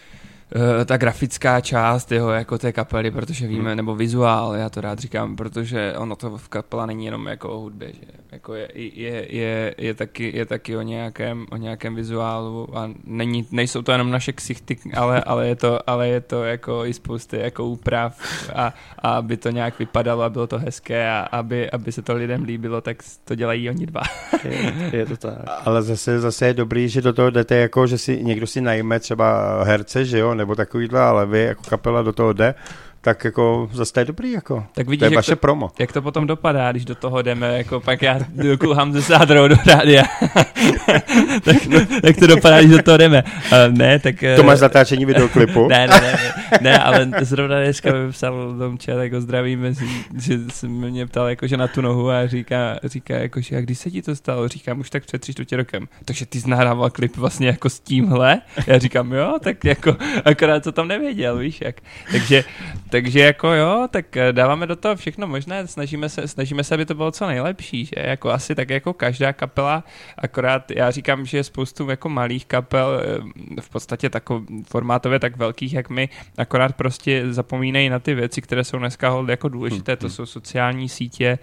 ta 0.85 0.97
grafická 0.97 1.61
část 1.61 2.11
jeho 2.11 2.31
jako 2.31 2.57
té 2.57 2.71
kapely, 2.71 3.11
protože 3.11 3.47
víme, 3.47 3.69
hmm. 3.69 3.77
nebo 3.77 3.95
vizuál, 3.95 4.55
já 4.55 4.69
to 4.69 4.81
rád 4.81 4.99
říkám, 4.99 5.35
protože 5.35 5.93
ono 5.97 6.15
to 6.15 6.37
v 6.37 6.49
kapela 6.49 6.85
není 6.85 7.05
jenom 7.05 7.27
jako 7.27 7.49
o 7.49 7.59
hudbě, 7.59 7.87
že 7.93 8.19
jako 8.31 8.53
je, 8.53 8.69
je, 8.75 9.35
je, 9.35 9.75
je, 9.77 9.93
taky, 9.93 10.31
je 10.37 10.45
taky 10.45 10.77
o 10.77 10.81
nějakém, 10.81 11.45
o 11.51 11.57
nějakém 11.57 11.95
vizuálu 11.95 12.77
a 12.77 12.89
není, 13.03 13.47
nejsou 13.51 13.81
to 13.81 13.91
jenom 13.91 14.11
naše 14.11 14.33
ksichty, 14.33 14.77
ale, 14.93 15.21
ale, 15.21 15.47
je 15.47 15.55
to, 15.55 15.89
ale 15.89 16.07
je 16.07 16.21
to 16.21 16.43
jako 16.43 16.85
i 16.85 16.93
spousty 16.93 17.39
jako 17.39 17.65
úprav 17.65 18.19
a, 18.55 18.73
a 18.99 19.11
aby 19.11 19.37
to 19.37 19.49
nějak 19.49 19.79
vypadalo 19.79 20.23
a 20.23 20.29
bylo 20.29 20.47
to 20.47 20.59
hezké 20.59 21.09
a 21.09 21.19
aby, 21.19 21.71
aby 21.71 21.91
se 21.91 22.01
to 22.01 22.13
lidem 22.13 22.43
líbilo, 22.43 22.81
tak 22.81 22.97
to 23.25 23.35
dělají 23.35 23.69
oni 23.69 23.85
dva. 23.85 24.01
je, 24.43 24.73
je 24.91 25.05
to 25.05 25.17
tak. 25.17 25.37
Ale 25.65 25.81
zase, 25.83 26.19
zase 26.19 26.47
je 26.47 26.53
dobrý, 26.53 26.89
že 26.89 27.01
do 27.01 27.13
toho 27.13 27.29
jdete 27.29 27.55
jako, 27.55 27.87
že 27.87 27.97
si 27.97 28.23
někdo 28.23 28.47
si 28.47 28.61
najme 28.61 28.99
třeba 28.99 29.63
herce, 29.63 30.05
že 30.05 30.19
jo, 30.19 30.35
nebo 30.39 30.55
takovýhle, 30.55 31.01
ale 31.01 31.25
vy 31.25 31.39
jako 31.39 31.63
kapela 31.69 32.01
do 32.01 32.13
toho 32.13 32.33
jde, 32.33 32.55
tak 33.01 33.25
jako 33.25 33.69
zase 33.73 33.93
to 33.93 33.99
je 33.99 34.05
dobrý, 34.05 34.31
jako. 34.31 34.65
Tak 34.73 34.85
to 34.85 34.89
vidíš, 34.91 35.01
je 35.01 35.05
jak 35.05 35.15
vaše 35.15 35.31
to, 35.31 35.35
promo. 35.35 35.71
jak 35.79 35.91
to 35.91 36.01
potom 36.01 36.27
dopadá, 36.27 36.71
když 36.71 36.85
do 36.85 36.95
toho 36.95 37.21
jdeme, 37.21 37.57
jako 37.57 37.79
pak 37.79 38.01
já 38.01 38.19
kulhám 38.59 38.93
ze 38.93 39.01
sádrou 39.01 39.47
do 39.47 39.55
rádia. 39.65 40.03
tak, 41.43 41.55
tak, 42.01 42.17
to 42.19 42.27
dopadá, 42.27 42.59
když 42.59 42.71
do 42.71 42.83
toho 42.83 42.97
jdeme. 42.97 43.23
Uh, 43.23 43.77
ne, 43.77 43.99
tak... 43.99 44.15
To 44.35 44.43
máš 44.43 44.59
zatáčení 44.59 45.05
videoklipu? 45.05 45.67
ne, 45.67 45.87
ne, 45.87 46.01
ne, 46.01 46.33
ne, 46.61 46.79
ale 46.79 47.11
zrovna 47.21 47.59
dneska 47.59 47.93
mi 47.93 48.11
psal 48.11 48.53
Domča, 48.53 48.95
tak 48.95 49.13
ho 49.13 49.21
zdravím, 49.21 49.75
že 50.17 50.39
se 50.49 50.67
mě 50.67 51.07
ptal 51.07 51.27
jakože 51.27 51.57
na 51.57 51.67
tu 51.67 51.81
nohu 51.81 52.09
a 52.09 52.27
říká, 52.27 52.79
říká 52.83 53.17
jakože, 53.17 53.57
a 53.57 53.61
když 53.61 53.79
se 53.79 53.91
ti 53.91 54.01
to 54.01 54.15
stalo? 54.15 54.47
Říkám, 54.47 54.79
už 54.79 54.89
tak 54.89 55.05
před 55.05 55.21
tři 55.21 55.33
čtvrtě 55.33 55.57
rokem. 55.57 55.87
Takže 56.05 56.25
ty 56.25 56.41
jsi 56.41 56.49
nahrával 56.49 56.89
klip 56.89 57.17
vlastně 57.17 57.47
jako 57.47 57.69
s 57.69 57.79
tímhle? 57.79 58.41
Já 58.67 58.77
říkám, 58.77 59.13
jo, 59.13 59.37
tak 59.43 59.65
jako, 59.65 59.97
akorát 60.25 60.63
co 60.63 60.71
tam 60.71 60.87
nevěděl, 60.87 61.37
víš 61.37 61.61
jak. 61.61 61.75
Takže, 62.11 62.43
takže 62.89 63.19
jako 63.19 63.47
jo, 63.47 63.87
tak 63.91 64.05
dáváme 64.31 64.67
do 64.67 64.75
toho 64.75 64.95
všechno 64.95 65.27
možné, 65.27 65.67
snažíme 65.67 66.09
se, 66.09 66.27
snažíme 66.27 66.63
se, 66.63 66.73
aby 66.75 66.85
to 66.85 66.95
bylo 66.95 67.11
co 67.11 67.27
nejlepší, 67.27 67.85
že? 67.85 67.95
Jako 67.97 68.29
asi 68.29 68.55
tak 68.55 68.69
jako 68.69 68.93
každá 68.93 69.33
kapela, 69.33 69.83
akorát 70.17 70.71
já 70.71 70.91
říkám, 70.91 71.25
že 71.25 71.37
je 71.37 71.43
spoustu 71.43 71.89
jako 71.89 72.09
malých 72.09 72.45
kapel, 72.45 73.01
eh, 73.03 73.61
v 73.61 73.69
podstatě 73.69 74.09
tako, 74.09 74.43
formátově 74.67 75.19
tak 75.19 75.37
velkých, 75.37 75.73
jak 75.73 75.89
my, 75.89 76.09
akorát 76.39 76.75
prostě 76.75 77.33
zapomínají 77.33 77.89
na 77.89 77.99
ty 77.99 78.13
věci, 78.13 78.41
které 78.41 78.63
jsou 78.63 78.77
dneska 78.77 79.25
jako 79.27 79.49
důležité, 79.49 79.95
to 79.95 80.09
jsou 80.09 80.25
sociální 80.25 80.89
sítě, 80.89 81.39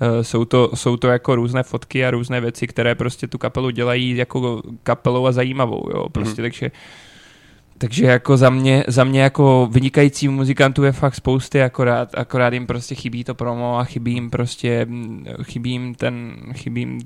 eh, 0.00 0.24
jsou 0.24 0.44
to, 0.44 0.70
jsou 0.74 0.96
to 0.96 1.08
jako 1.08 1.36
různé 1.36 1.62
fotky 1.62 2.06
a 2.06 2.10
různé 2.10 2.40
věci, 2.40 2.66
které 2.66 2.94
prostě 2.94 3.26
tu 3.26 3.38
kapelu 3.38 3.70
dělají 3.70 4.16
jako 4.16 4.62
kapelou 4.82 5.26
a 5.26 5.32
zajímavou, 5.32 5.82
jo, 5.94 6.08
prostě, 6.08 6.42
mm. 6.42 6.44
takže 6.44 6.70
takže 7.78 8.06
jako 8.06 8.36
za 8.36 8.50
mě, 8.50 8.84
za 8.88 9.04
mě 9.04 9.22
jako 9.22 9.68
vynikající 9.72 10.28
muzikantů 10.28 10.84
je 10.84 10.92
fakt 10.92 11.14
spousty, 11.14 11.62
akorát, 11.62 12.14
akorát 12.14 12.52
jim 12.52 12.66
prostě 12.66 12.94
chybí 12.94 13.24
to 13.24 13.34
promo 13.34 13.78
a 13.78 13.84
chybí 13.84 14.12
jim 14.12 14.30
prostě, 14.30 14.86
chybí 15.42 15.70
jim 15.70 15.94
ten, 15.94 16.36
chybí 16.52 16.80
jim 16.80 16.98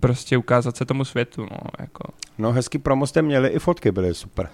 prostě 0.00 0.36
ukázat 0.36 0.76
se 0.76 0.84
tomu 0.84 1.04
světu, 1.04 1.42
no, 1.42 1.58
jako. 1.78 2.12
No 2.38 2.52
hezký 2.52 2.78
promo 2.78 3.06
jste 3.06 3.22
měli, 3.22 3.48
i 3.48 3.58
fotky 3.58 3.92
byly 3.92 4.14
super. 4.14 4.48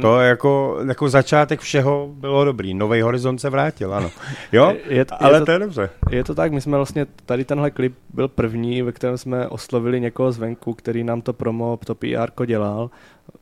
To 0.00 0.20
jako, 0.20 0.78
jako 0.88 1.08
začátek 1.08 1.60
všeho 1.60 2.10
bylo 2.12 2.44
dobrý. 2.44 2.74
Nový 2.74 3.00
horizont 3.00 3.38
se 3.38 3.50
vrátil, 3.50 3.94
ano. 3.94 4.10
Jo, 4.52 4.70
je, 4.88 4.96
je, 4.96 5.06
ale 5.10 5.36
je 5.36 5.40
to, 5.40 5.46
to 5.46 5.52
je 5.52 5.58
dobře. 5.58 5.90
Je 6.10 6.24
to 6.24 6.34
tak, 6.34 6.52
my 6.52 6.60
jsme 6.60 6.76
vlastně, 6.76 7.06
tady 7.26 7.44
tenhle 7.44 7.70
klip 7.70 7.94
byl 8.14 8.28
první, 8.28 8.82
ve 8.82 8.92
kterém 8.92 9.18
jsme 9.18 9.48
oslovili 9.48 10.00
někoho 10.00 10.32
zvenku, 10.32 10.74
který 10.74 11.04
nám 11.04 11.22
to 11.22 11.32
promo, 11.32 11.78
to 11.86 11.94
PR 11.94 12.46
dělal. 12.46 12.90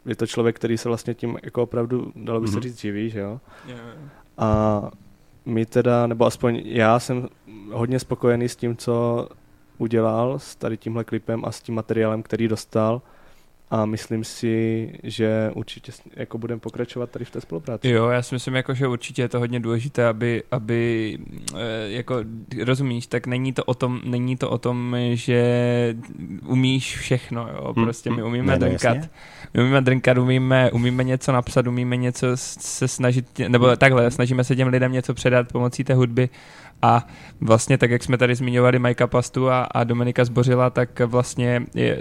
Je 0.06 0.16
to 0.16 0.26
člověk, 0.26 0.56
který 0.56 0.78
se 0.78 0.88
vlastně 0.88 1.14
tím 1.14 1.38
jako 1.42 1.62
opravdu, 1.62 2.12
dalo 2.16 2.40
by 2.40 2.48
se 2.48 2.58
mm-hmm. 2.58 2.62
říct, 2.62 2.80
živí, 2.80 3.10
že 3.10 3.20
jo? 3.20 3.40
A 4.38 4.82
my 5.44 5.66
teda, 5.66 6.06
nebo 6.06 6.26
aspoň 6.26 6.62
já 6.64 6.98
jsem 6.98 7.28
hodně 7.72 7.98
spokojený 7.98 8.48
s 8.48 8.56
tím, 8.56 8.76
co 8.76 9.28
udělal 9.78 10.38
s 10.38 10.56
tady 10.56 10.76
tímhle 10.76 11.04
klipem 11.04 11.44
a 11.44 11.52
s 11.52 11.60
tím 11.60 11.74
materiálem, 11.74 12.22
který 12.22 12.48
dostal 12.48 13.02
a 13.70 13.86
myslím 13.86 14.24
si, 14.24 14.92
že 15.02 15.50
určitě 15.54 15.92
jako 16.16 16.38
budeme 16.38 16.60
pokračovat 16.60 17.10
tady 17.10 17.24
v 17.24 17.30
té 17.30 17.40
spolupráci. 17.40 17.88
Jo, 17.88 18.08
já 18.08 18.22
si 18.22 18.34
myslím, 18.34 18.54
jako, 18.54 18.74
že 18.74 18.88
určitě 18.88 19.22
je 19.22 19.28
to 19.28 19.38
hodně 19.38 19.60
důležité, 19.60 20.06
aby, 20.06 20.42
aby 20.50 21.18
eh, 21.54 21.58
jako 21.86 22.16
rozumíš, 22.64 23.06
tak 23.06 23.26
není 23.26 23.52
to 23.52 23.64
o 23.64 23.74
tom, 23.74 24.00
není 24.04 24.36
to 24.36 24.50
o 24.50 24.58
tom, 24.58 24.96
že 25.12 25.96
umíš 26.46 26.96
všechno, 26.96 27.48
jo, 27.54 27.72
hm, 27.76 27.82
prostě 27.84 28.10
my 28.10 28.22
hm. 28.22 28.24
umíme 28.24 28.52
ne, 28.52 28.58
drnkat, 28.58 28.96
my 29.54 29.62
umíme 29.62 29.80
drnkat, 29.80 30.18
umíme, 30.18 30.70
umíme 30.70 31.04
něco 31.04 31.32
napsat, 31.32 31.66
umíme 31.66 31.96
něco 31.96 32.26
se 32.36 32.88
snažit, 32.88 33.38
nebo 33.48 33.76
takhle, 33.76 34.10
snažíme 34.10 34.44
se 34.44 34.56
těm 34.56 34.68
lidem 34.68 34.92
něco 34.92 35.14
předat 35.14 35.52
pomocí 35.52 35.84
té 35.84 35.94
hudby 35.94 36.28
a 36.84 37.06
vlastně 37.40 37.78
tak, 37.78 37.90
jak 37.90 38.02
jsme 38.02 38.18
tady 38.18 38.34
zmiňovali 38.34 38.78
Majka 38.78 39.06
Pastu 39.06 39.50
a, 39.50 39.62
a 39.62 39.84
Dominika 39.84 40.24
Zbořila, 40.24 40.70
tak 40.70 41.00
vlastně 41.00 41.62
je 41.74 41.98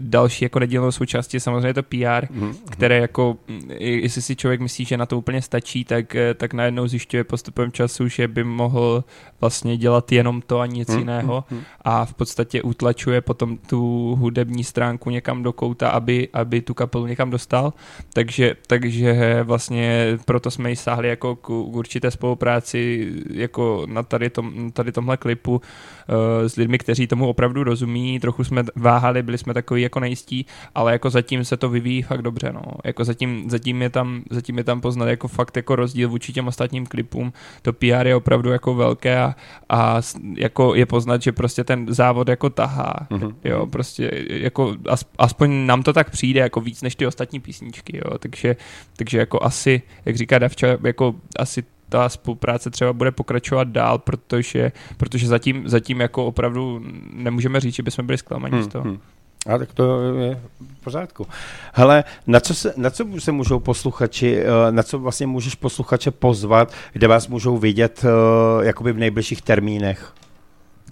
další 0.00 0.44
jako 0.44 0.58
nedílnou 0.58 0.92
součástí 0.92 1.40
samozřejmě 1.40 1.74
to 1.74 1.82
PR, 1.82 1.96
mm-hmm. 1.96 2.54
které 2.70 2.98
jako, 2.98 3.36
jestli 3.78 4.22
si 4.22 4.36
člověk 4.36 4.60
myslí, 4.60 4.84
že 4.84 4.96
na 4.96 5.06
to 5.06 5.18
úplně 5.18 5.42
stačí, 5.42 5.84
tak, 5.84 6.16
tak 6.34 6.54
najednou 6.54 6.86
zjišťuje 6.86 7.24
postupem 7.24 7.72
času, 7.72 8.08
že 8.08 8.28
by 8.28 8.44
mohl 8.44 9.04
vlastně 9.40 9.76
dělat 9.76 10.12
jenom 10.12 10.42
to 10.42 10.60
a 10.60 10.66
nic 10.66 10.88
mm-hmm. 10.88 10.98
jiného 10.98 11.44
a 11.84 12.04
v 12.04 12.14
podstatě 12.14 12.62
utlačuje 12.62 13.20
potom 13.20 13.58
tu 13.58 14.14
hudební 14.18 14.64
stránku 14.64 15.10
někam 15.10 15.42
do 15.42 15.52
kouta, 15.52 15.88
aby, 15.88 16.28
aby 16.32 16.60
tu 16.60 16.74
kapelu 16.74 17.06
někam 17.06 17.30
dostal, 17.30 17.72
takže, 18.12 18.56
takže 18.66 19.40
vlastně 19.42 20.18
proto 20.24 20.50
jsme 20.50 20.70
ji 20.70 20.76
sáhli 20.76 21.08
jako 21.08 21.36
k, 21.36 21.46
k 21.46 21.50
určité 21.50 22.10
spolupráci 22.10 23.12
jako 23.30 23.86
na 23.86 24.02
tady, 24.18 24.30
tom, 24.30 24.72
tady 24.72 24.92
tomhle 24.92 25.16
klipu 25.16 25.52
uh, 25.52 26.46
s 26.46 26.56
lidmi, 26.56 26.78
kteří 26.78 27.06
tomu 27.06 27.28
opravdu 27.28 27.64
rozumí, 27.64 28.20
trochu 28.20 28.44
jsme 28.44 28.64
váhali, 28.76 29.22
byli 29.22 29.38
jsme 29.38 29.54
takový 29.54 29.82
jako 29.82 30.00
nejistí, 30.00 30.46
ale 30.74 30.92
jako 30.92 31.10
zatím 31.10 31.44
se 31.44 31.56
to 31.56 31.68
vyvíjí 31.68 32.02
fakt 32.02 32.22
dobře, 32.22 32.52
no. 32.52 32.62
Jako 32.84 33.04
zatím, 33.04 33.50
zatím, 33.50 33.82
je 33.82 33.90
tam, 33.90 34.22
zatím 34.30 34.58
je 34.58 34.64
tam 34.64 34.80
poznat 34.80 35.06
jako 35.06 35.28
fakt 35.28 35.56
jako 35.56 35.76
rozdíl 35.76 36.08
vůči 36.08 36.32
těm 36.32 36.46
ostatním 36.48 36.86
klipům, 36.86 37.32
to 37.62 37.72
PR 37.72 38.06
je 38.06 38.16
opravdu 38.16 38.50
jako 38.50 38.74
velké 38.74 39.18
a, 39.18 39.34
a 39.68 40.00
jako 40.36 40.74
je 40.74 40.86
poznat, 40.86 41.22
že 41.22 41.32
prostě 41.32 41.64
ten 41.64 41.86
závod 41.94 42.28
jako 42.28 42.50
tahá, 42.50 43.06
mm-hmm. 43.10 43.34
jo, 43.44 43.66
prostě 43.66 44.24
jako 44.28 44.74
aspoň 45.18 45.66
nám 45.66 45.82
to 45.82 45.92
tak 45.92 46.10
přijde 46.10 46.40
jako 46.40 46.60
víc 46.60 46.82
než 46.82 46.94
ty 46.94 47.06
ostatní 47.06 47.40
písničky, 47.40 47.96
jo, 47.96 48.18
takže, 48.18 48.56
takže 48.96 49.18
jako 49.18 49.42
asi, 49.42 49.82
jak 50.04 50.16
říká 50.16 50.38
Davča, 50.38 50.66
jako 50.84 51.14
asi 51.38 51.62
ta 51.88 52.08
spolupráce 52.08 52.70
třeba 52.70 52.92
bude 52.92 53.10
pokračovat 53.10 53.68
dál, 53.68 53.98
protože, 53.98 54.72
protože 54.96 55.26
zatím, 55.26 55.68
zatím 55.68 56.00
jako 56.00 56.26
opravdu 56.26 56.82
nemůžeme 57.12 57.60
říct, 57.60 57.74
že 57.74 57.82
bychom 57.82 58.06
byli 58.06 58.18
zklamaní 58.18 58.54
hmm, 58.54 58.64
z 58.64 58.68
toho. 58.68 58.84
Hmm. 58.84 58.98
A 59.46 59.58
tak 59.58 59.72
to 59.72 60.02
je 60.02 60.40
v 60.80 60.84
pořádku. 60.84 61.26
Hele, 61.72 62.04
na 62.26 62.40
co, 62.40 62.54
se, 62.54 62.74
na 62.76 62.90
co 62.90 63.06
se 63.18 63.32
můžou 63.32 63.60
posluchači, 63.60 64.40
eh, 64.40 64.72
na 64.72 64.82
co 64.82 64.98
vlastně 64.98 65.26
můžeš 65.26 65.54
posluchače 65.54 66.10
pozvat, 66.10 66.72
kde 66.92 67.08
vás 67.08 67.28
můžou 67.28 67.58
vidět 67.58 68.04
eh, 68.04 68.66
jakoby 68.66 68.92
v 68.92 68.98
nejbližších 68.98 69.42
termínech? 69.42 70.12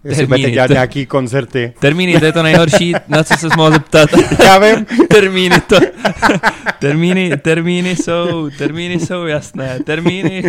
Jestli 0.04 0.26
budete 0.26 0.50
dělat 0.50 0.66
to, 0.66 0.72
nějaký 0.72 1.06
koncerty. 1.06 1.72
Termíny, 1.78 2.20
to 2.20 2.24
je 2.24 2.32
to 2.32 2.42
nejhorší, 2.42 2.94
na 3.08 3.24
co 3.24 3.36
se 3.36 3.48
mohl 3.56 3.70
zeptat. 3.70 4.10
Já 4.44 4.58
vím. 4.58 4.86
termíny, 5.08 5.60
to, 5.60 5.76
termíny, 6.78 7.36
termíny 7.36 7.96
jsou, 7.96 8.50
termíny 8.58 9.00
jsou 9.00 9.26
jasné. 9.26 9.78
Termíny, 9.84 10.42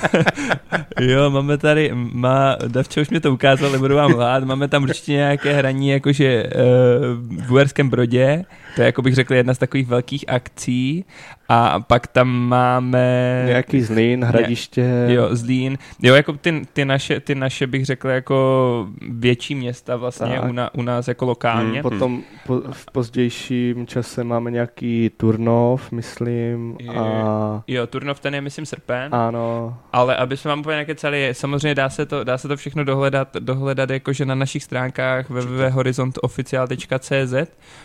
jo, 1.00 1.30
máme 1.30 1.58
tady, 1.58 1.90
má, 1.94 2.56
Davče 2.68 3.00
už 3.00 3.10
mi 3.10 3.20
to 3.20 3.32
ukázal, 3.32 3.70
nebudu 3.70 3.94
vám 3.94 4.14
lhát, 4.14 4.44
máme 4.44 4.68
tam 4.68 4.82
určitě 4.82 5.12
nějaké 5.12 5.52
hraní, 5.52 5.88
jakože 5.88 6.44
uh, 6.44 7.46
v 7.46 7.52
Uherském 7.52 7.90
Brodě, 7.90 8.44
to 8.78 8.82
je, 8.82 8.86
jako 8.86 9.02
bych 9.02 9.14
řekl, 9.14 9.34
jedna 9.34 9.54
z 9.54 9.58
takových 9.58 9.86
velkých 9.86 10.24
akcí 10.28 11.04
a 11.48 11.80
pak 11.80 12.06
tam 12.06 12.28
máme... 12.28 13.42
Nějaký 13.46 13.82
Zlín, 13.82 14.24
Hradiště. 14.24 14.82
Ne, 14.82 15.14
jo, 15.14 15.28
Zlín. 15.32 15.78
Jo, 16.02 16.14
jako 16.14 16.32
ty, 16.32 16.62
ty, 16.72 16.84
naše, 16.84 17.20
ty 17.20 17.34
naše 17.34 17.66
bych 17.66 17.86
řekl 17.86 18.08
jako 18.08 18.88
větší 19.10 19.54
města 19.54 19.96
vlastně 19.96 20.40
u, 20.40 20.52
na, 20.52 20.74
u 20.74 20.82
nás 20.82 21.08
jako 21.08 21.24
lokálně. 21.24 21.72
Hmm. 21.72 21.82
Potom 21.82 22.22
po, 22.46 22.60
v 22.72 22.86
pozdějším 22.92 23.86
čase 23.86 24.24
máme 24.24 24.50
nějaký 24.50 25.10
Turnov, 25.16 25.92
myslím. 25.92 26.76
A... 26.96 27.62
Jo, 27.66 27.86
Turnov 27.86 28.20
ten 28.20 28.34
je 28.34 28.40
myslím 28.40 28.66
srpen. 28.66 29.14
Ano. 29.14 29.78
Ale 29.92 30.16
aby 30.16 30.36
jsme 30.36 30.48
vám 30.48 30.60
úplně 30.60 30.86
celý, 30.94 31.28
samozřejmě 31.32 31.74
dá 31.74 31.90
se 31.90 32.06
to, 32.06 32.24
dá 32.24 32.38
se 32.38 32.48
to 32.48 32.56
všechno 32.56 32.84
dohledat, 32.84 33.28
dohledat 33.38 33.90
jakože 33.90 34.24
na 34.24 34.34
našich 34.34 34.64
stránkách 34.64 35.30
www.horizontoficial.cz 35.30 37.34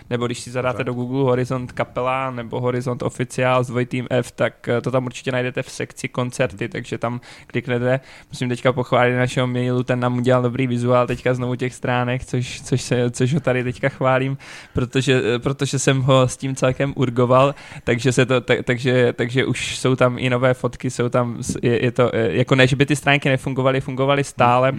nebo 0.10 0.25
když 0.25 0.39
si 0.39 0.51
zadáte 0.51 0.83
do 0.84 0.93
Google 0.93 1.24
Horizont 1.24 1.72
kapela 1.72 2.32
nebo 2.32 2.60
Horizont 2.60 3.04
Oficial 3.04 3.54
seriál 3.54 3.63
s 3.63 3.67
dvojitým 3.67 4.08
F, 4.10 4.32
tak 4.32 4.67
eh, 4.67 4.82
to 4.82 4.91
tam 4.91 5.06
určitě 5.06 5.32
najdete 5.32 5.63
v 5.63 5.72
sekci 5.72 6.08
koncerty, 6.08 6.69
takže 6.69 6.98
tam 6.98 7.22
kliknete. 7.48 8.00
Musím 8.32 8.50
teďka 8.50 8.74
pochválit 8.74 9.15
našeho 9.15 9.48
mailu, 9.48 9.84
ten 9.84 10.00
nám 10.00 10.17
udělal 10.17 10.41
dobrý 10.41 10.67
vizuál 10.67 11.08
teďka 11.08 11.34
znovu 11.34 11.56
těch 11.56 11.74
stránek, 11.74 12.26
což, 12.26 12.62
což, 12.62 12.82
se, 12.82 13.12
což 13.12 13.34
ho 13.34 13.39
tady 13.39 13.63
teďka 13.63 13.89
chválím, 13.89 14.38
protože, 14.74 15.22
eh, 15.36 15.39
protože 15.39 15.80
jsem 15.80 16.02
ho 16.02 16.28
s 16.28 16.38
tím 16.38 16.56
celkem 16.56 16.93
urgoval, 16.96 17.56
takže, 17.84 18.12
se 18.12 18.26
to, 18.26 18.41
tak, 18.41 18.60
takže, 18.63 19.13
takže 19.13 19.46
už 19.46 19.78
jsou 19.78 19.96
tam 19.96 20.15
i 20.19 20.30
nové 20.30 20.54
fotky, 20.54 20.89
jsou 20.89 21.10
tam, 21.10 21.38
je, 21.62 21.86
je 21.86 21.91
to, 21.91 22.15
eh, 22.15 22.32
jako 22.32 22.56
ne, 22.56 22.67
že 22.67 22.76
by 22.76 22.86
ty 22.86 22.96
stránky 22.96 23.30
nefungovaly, 23.30 23.82
fungovaly 23.82 24.24
stále, 24.24 24.74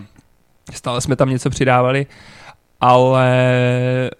stále 0.73 1.01
jsme 1.01 1.17
tam 1.17 1.31
něco 1.31 1.51
přidávali, 1.51 2.07
ale, 2.81 3.31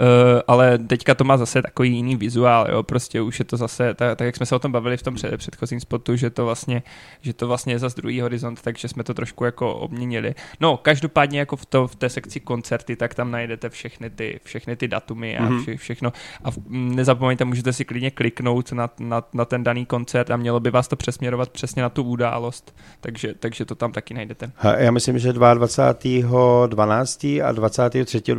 uh, 0.01 0.41
ale 0.49 0.79
teďka 0.79 1.15
to 1.15 1.25
má 1.25 1.37
zase 1.37 1.63
takový 1.63 1.93
jiný 1.93 2.17
vizuál, 2.17 2.67
jo, 2.71 2.83
prostě 2.83 3.21
už 3.21 3.39
je 3.39 3.45
to 3.45 3.57
zase, 3.57 3.95
tak, 3.95 4.19
tak 4.19 4.27
jak 4.27 4.37
jsme 4.37 4.47
se 4.47 4.55
o 4.55 4.59
tom 4.59 4.73
bavili 4.73 4.97
v 4.97 5.03
tom 5.03 5.15
před, 5.15 5.37
předchozím 5.37 5.81
spotu, 5.81 6.17
že 6.17 6.31
to 6.31 6.45
vlastně, 6.45 6.83
že 7.21 7.33
to 7.33 7.49
vlastně 7.49 7.75
je 7.75 7.79
zase 7.79 7.97
druhý 7.97 8.21
horizont, 8.21 8.63
takže 8.63 8.89
jsme 8.89 9.05
to 9.05 9.15
trošku 9.15 9.45
jako 9.45 9.75
obměnili. 9.75 10.35
No, 10.61 10.77
každopádně 10.77 11.39
jako 11.39 11.57
v, 11.57 11.67
to, 11.67 11.87
v 11.89 11.97
té 11.97 12.09
sekci 12.09 12.41
koncerty, 12.41 12.97
tak 12.97 13.15
tam 13.15 13.31
najdete 13.31 13.71
všechny 13.71 14.11
ty, 14.11 14.41
všechny 14.45 14.77
ty 14.77 14.89
datumy 14.89 15.39
a 15.39 15.43
Mhm. 15.45 15.63
vše, 15.63 15.77
všechno. 15.77 16.13
A 16.45 16.51
v, 16.51 16.59
nezapomeňte, 16.69 17.45
můžete 17.45 17.73
si 17.73 17.85
klidně 17.85 18.11
kliknout 18.11 18.73
na, 18.73 18.91
na, 19.01 19.23
na 19.35 19.45
ten 19.45 19.65
daný 19.65 19.87
koncert 19.87 20.31
a 20.31 20.37
mělo 20.37 20.61
by 20.61 20.71
vás 20.71 20.89
to 20.89 20.97
přesměrovat 20.97 21.49
přesně 21.49 21.83
na 21.83 21.89
tu 21.89 22.03
událost, 22.03 22.75
takže, 23.01 23.35
takže 23.35 23.65
to 23.65 23.75
tam 23.75 23.93
taky 23.93 24.15
najdete. 24.15 24.51
Já 24.79 24.91
myslím, 24.91 25.19
že 25.19 25.33
22.12. 25.33 27.45
a 27.45 27.53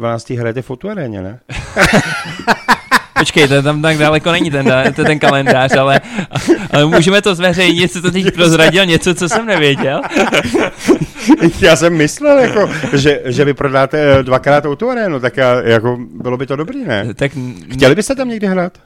23.12. 0.06 0.40
hrajete 0.40 0.62
v 0.62 0.66
Fotuaréně, 0.66 1.22
ne? 1.22 1.40
Počkej, 3.20 3.48
to 3.48 3.62
tam 3.62 3.82
tak 3.82 3.98
daleko 3.98 4.32
není 4.32 4.52
ten, 4.52 4.74
to 4.96 5.04
ten 5.04 5.20
kalendář, 5.20 5.76
ale, 5.78 6.02
ale 6.72 6.86
můžeme 6.86 7.22
to 7.22 7.36
zveřejnit, 7.36 7.92
co 7.92 8.02
to 8.02 8.12
teď 8.12 8.34
prozradil, 8.34 8.86
něco, 8.86 9.16
co 9.16 9.30
jsem 9.30 9.46
nevěděl. 9.46 10.02
Já 11.62 11.76
jsem 11.76 11.94
myslel, 11.98 12.40
jako, 12.40 12.70
že, 12.94 13.22
že 13.26 13.46
vy 13.46 13.54
prodáte 13.54 14.20
eh, 14.20 14.24
dvakrát 14.24 14.64
tu 14.78 14.90
arénu, 14.90 15.20
tak 15.20 15.38
já, 15.38 15.62
jako, 15.62 15.98
bylo 16.14 16.38
by 16.38 16.46
to 16.46 16.56
dobrý, 16.56 16.86
ne? 16.86 17.14
Tak 17.14 17.32
Chtěli 17.74 17.96
byste 17.96 18.16
tam 18.16 18.30
někdy 18.30 18.48
hrát? 18.48 18.78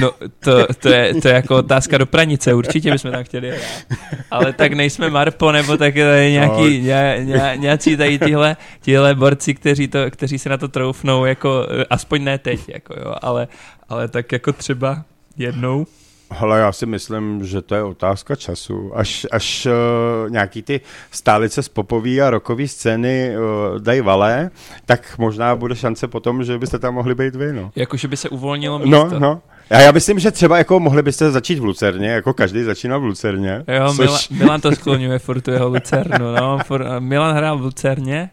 No, 0.00 0.10
to, 0.40 0.66
to, 0.74 0.88
je, 0.88 1.14
to 1.14 1.28
je 1.28 1.34
jako 1.34 1.56
otázka 1.56 1.98
do 1.98 2.06
pranice, 2.06 2.54
určitě 2.54 2.92
bychom 2.92 3.12
tam 3.12 3.24
chtěli 3.24 3.50
hrát. 3.50 3.98
Ale 4.30 4.52
tak 4.52 4.72
nejsme 4.72 5.10
Marpo, 5.10 5.52
nebo 5.52 5.76
tak 5.76 5.96
je 5.96 6.30
nějaký, 6.30 6.82
ně, 6.82 7.20
ně, 7.24 7.52
nějací 7.56 7.96
tady 7.96 8.18
tyhle, 8.18 8.56
tyhle 8.80 9.14
borci, 9.14 9.54
kteří, 9.54 9.88
to, 9.88 9.98
kteří 10.10 10.38
se 10.38 10.48
na 10.48 10.56
to 10.56 10.68
troufnou, 10.68 11.24
jako, 11.24 11.66
aspoň 11.90 12.24
ne 12.24 12.38
teď, 12.38 12.68
jako 12.68 12.94
jo, 13.00 13.14
ale, 13.22 13.48
ale 13.88 14.08
tak 14.08 14.32
jako 14.32 14.52
třeba 14.52 15.04
jednou. 15.36 15.86
Hele, 16.30 16.60
já 16.60 16.72
si 16.72 16.86
myslím, 16.86 17.44
že 17.44 17.62
to 17.62 17.74
je 17.74 17.82
otázka 17.82 18.36
času. 18.36 18.92
Až, 18.94 19.26
až 19.30 19.66
uh, 19.66 20.30
nějaký 20.30 20.62
ty 20.62 20.80
stálice 21.10 21.62
z 21.62 21.68
popové 21.68 22.20
a 22.20 22.30
rockové 22.30 22.68
scény 22.68 23.36
uh, 23.36 23.78
dají 23.78 24.00
valé, 24.00 24.50
tak 24.86 25.18
možná 25.18 25.56
bude 25.56 25.76
šance 25.76 26.08
potom, 26.08 26.44
že 26.44 26.58
byste 26.58 26.78
tam 26.78 26.94
mohli 26.94 27.14
být 27.14 27.34
vy, 27.34 27.52
no. 27.52 27.70
Jakože 27.76 28.08
by 28.08 28.16
se 28.16 28.28
uvolnilo 28.28 28.78
místo. 28.78 29.08
No, 29.10 29.18
no. 29.18 29.42
A 29.70 29.80
já 29.80 29.92
myslím, 29.92 30.18
že 30.18 30.30
třeba 30.30 30.58
jako 30.58 30.80
mohli 30.80 31.02
byste 31.02 31.30
začít 31.30 31.58
v 31.58 31.64
Lucerně, 31.64 32.08
jako 32.08 32.34
každý 32.34 32.62
začínal 32.62 33.00
v 33.00 33.04
Lucerně. 33.04 33.64
Jo, 33.68 33.94
což- 33.96 33.98
Milan, 33.98 34.20
Milan 34.30 34.60
to 34.60 34.72
skloňuje 34.72 35.18
furt 35.18 35.40
tu 35.40 35.50
jeho 35.50 35.68
Lucernu, 35.68 36.32
no. 36.40 36.58
Milan 36.98 37.36
hrál 37.36 37.58
v 37.58 37.60
Lucerně 37.60 38.30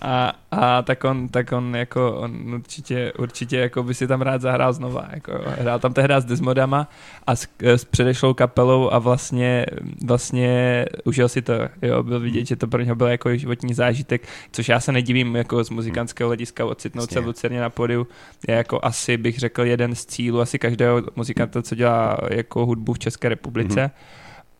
a, 0.00 0.32
a 0.50 0.82
tak, 0.82 1.04
on, 1.04 1.28
tak 1.28 1.52
on 1.52 1.76
jako 1.76 2.12
on 2.12 2.54
určitě, 2.54 3.12
určitě 3.18 3.56
jako 3.56 3.82
by 3.82 3.94
si 3.94 4.06
tam 4.06 4.22
rád 4.22 4.40
zahrál 4.40 4.72
znova. 4.72 5.08
Jako, 5.12 5.32
hrál 5.46 5.78
tam 5.78 5.92
tehdy 5.92 6.14
s 6.18 6.24
Desmodama 6.24 6.88
a 7.26 7.36
s, 7.36 7.48
s 7.62 7.84
předešlou 7.84 8.34
kapelou 8.34 8.92
a 8.92 8.98
vlastně, 8.98 9.66
vlastně 10.04 10.86
užil 11.04 11.28
si 11.28 11.42
to. 11.42 11.52
Jo, 11.82 12.02
byl 12.02 12.20
vidět, 12.20 12.46
že 12.46 12.56
to 12.56 12.66
pro 12.66 12.82
něho 12.82 12.96
byl 12.96 13.06
jako 13.06 13.36
životní 13.36 13.74
zážitek, 13.74 14.28
což 14.52 14.68
já 14.68 14.80
se 14.80 14.92
nedivím 14.92 15.36
jako 15.36 15.64
z 15.64 15.70
muzikantského 15.70 16.28
hlediska 16.28 16.64
ocitnout 16.64 17.12
se 17.12 17.20
v 17.20 17.26
Lucerně 17.26 17.60
na 17.60 17.70
pódiu 17.70 18.06
je 18.48 18.54
jako 18.54 18.80
asi 18.82 19.16
bych 19.16 19.38
řekl 19.38 19.62
jeden 19.62 19.94
z 19.94 20.06
cílů 20.06 20.40
asi 20.40 20.58
každého 20.58 21.02
muzikanta, 21.16 21.62
co 21.62 21.74
dělá 21.74 22.18
jako 22.30 22.66
hudbu 22.66 22.92
v 22.92 22.98
České 22.98 23.28
republice. 23.28 23.80
Mhm. 23.80 23.90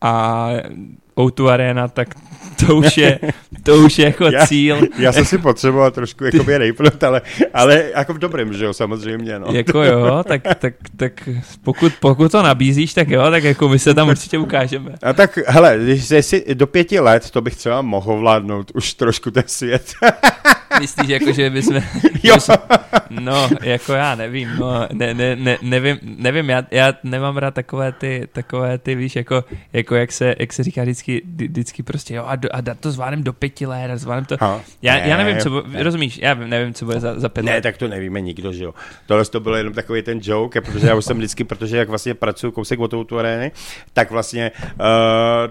A 0.02 0.48
O2 1.20 1.48
Arena, 1.48 1.88
tak 1.88 2.14
to 2.66 2.76
už 2.76 2.96
je, 2.96 3.18
to 3.62 3.76
už 3.76 3.98
je 3.98 4.04
jako 4.04 4.24
Já- 4.32 4.46
cíl. 4.46 4.80
Já 4.98 5.12
jsem 5.12 5.24
si 5.24 5.38
potřeboval 5.38 5.90
trošku 5.90 6.24
jakoby 6.32 6.58
rejpnout, 6.58 7.04
ale, 7.04 7.22
ale 7.54 7.84
jako 7.96 8.14
v 8.14 8.18
dobrém, 8.18 8.52
že 8.52 8.64
jo, 8.64 8.72
samozřejmě, 8.72 9.38
no. 9.38 9.46
Jako 9.52 9.82
jo, 9.82 10.24
tak, 10.28 10.42
tak, 10.58 10.74
tak 10.96 11.28
pokud, 11.64 11.92
pokud 12.00 12.32
to 12.32 12.42
nabízíš, 12.42 12.94
tak 12.94 13.08
jo, 13.08 13.30
tak 13.30 13.44
jako 13.44 13.68
my 13.68 13.78
se 13.78 13.94
tam 13.94 14.08
určitě 14.08 14.38
ukážeme. 14.38 14.92
A 15.02 15.12
tak, 15.12 15.38
hele, 15.46 15.78
když 15.82 16.10
jsi 16.10 16.54
do 16.54 16.66
pěti 16.66 17.00
let, 17.00 17.30
to 17.30 17.40
bych 17.40 17.56
třeba 17.56 17.82
mohl 17.82 18.18
vládnout 18.18 18.70
už 18.74 18.94
trošku 18.94 19.30
ten 19.30 19.44
svět. 19.46 19.92
Myslíš, 20.80 21.08
jako, 21.08 21.32
že 21.32 21.50
bychom... 21.50 21.82
Jo. 22.22 22.36
No, 23.10 23.48
jako 23.62 23.92
já 23.92 24.14
nevím, 24.14 24.48
no, 24.58 24.88
ne, 24.92 25.14
ne, 25.14 25.36
ne, 25.36 25.58
nevím, 25.62 25.98
nevím 26.02 26.50
já, 26.50 26.62
já 26.70 26.94
nemám 27.04 27.36
rád 27.36 27.54
takové 27.54 27.92
ty, 27.92 28.28
takové 28.32 28.78
ty, 28.78 28.94
víš, 28.94 29.16
jako, 29.16 29.44
jako 29.72 29.94
jak, 29.94 30.12
se, 30.12 30.34
jak 30.38 30.52
se 30.52 30.62
říká 30.62 30.82
vždycky, 30.82 31.09
vždy- 31.18 31.48
vždycky 31.48 31.82
prostě, 31.82 32.14
jo, 32.14 32.24
a, 32.26 32.36
do, 32.36 32.48
a 32.52 32.62
to 32.80 32.90
zvládnem 32.92 33.22
do 33.24 33.32
pěti 33.32 33.66
let, 33.66 33.90
a 33.92 33.96
zvládnem 33.96 34.24
to... 34.24 34.36
Ha, 34.40 34.60
Já, 34.82 34.94
ne, 34.94 35.02
já 35.06 35.16
nevím, 35.16 35.38
co, 35.38 35.62
ne. 35.66 35.82
rozumíš, 35.82 36.18
já 36.22 36.34
nevím, 36.34 36.74
co 36.74 36.84
bude 36.84 37.00
za, 37.00 37.20
za 37.20 37.28
pět 37.28 37.42
Ne, 37.46 37.52
let. 37.52 37.60
tak 37.60 37.76
to 37.76 37.88
nevíme 37.88 38.20
nikdo, 38.20 38.52
že 38.52 38.64
jo. 38.64 38.74
Tohle 39.06 39.24
to 39.24 39.40
bylo 39.40 39.56
jenom 39.56 39.72
takový 39.72 40.02
ten 40.02 40.18
joke, 40.22 40.60
protože 40.60 40.86
já 40.86 40.94
už 40.94 41.04
jsem 41.04 41.16
vždycky, 41.16 41.44
protože 41.44 41.76
jak 41.76 41.88
vlastně 41.88 42.14
pracuji 42.14 42.52
kousek 42.52 42.80
od 42.80 43.06
tu 43.06 43.18
arény, 43.18 43.52
tak 43.92 44.10
vlastně 44.10 44.50
uh, 44.74 44.80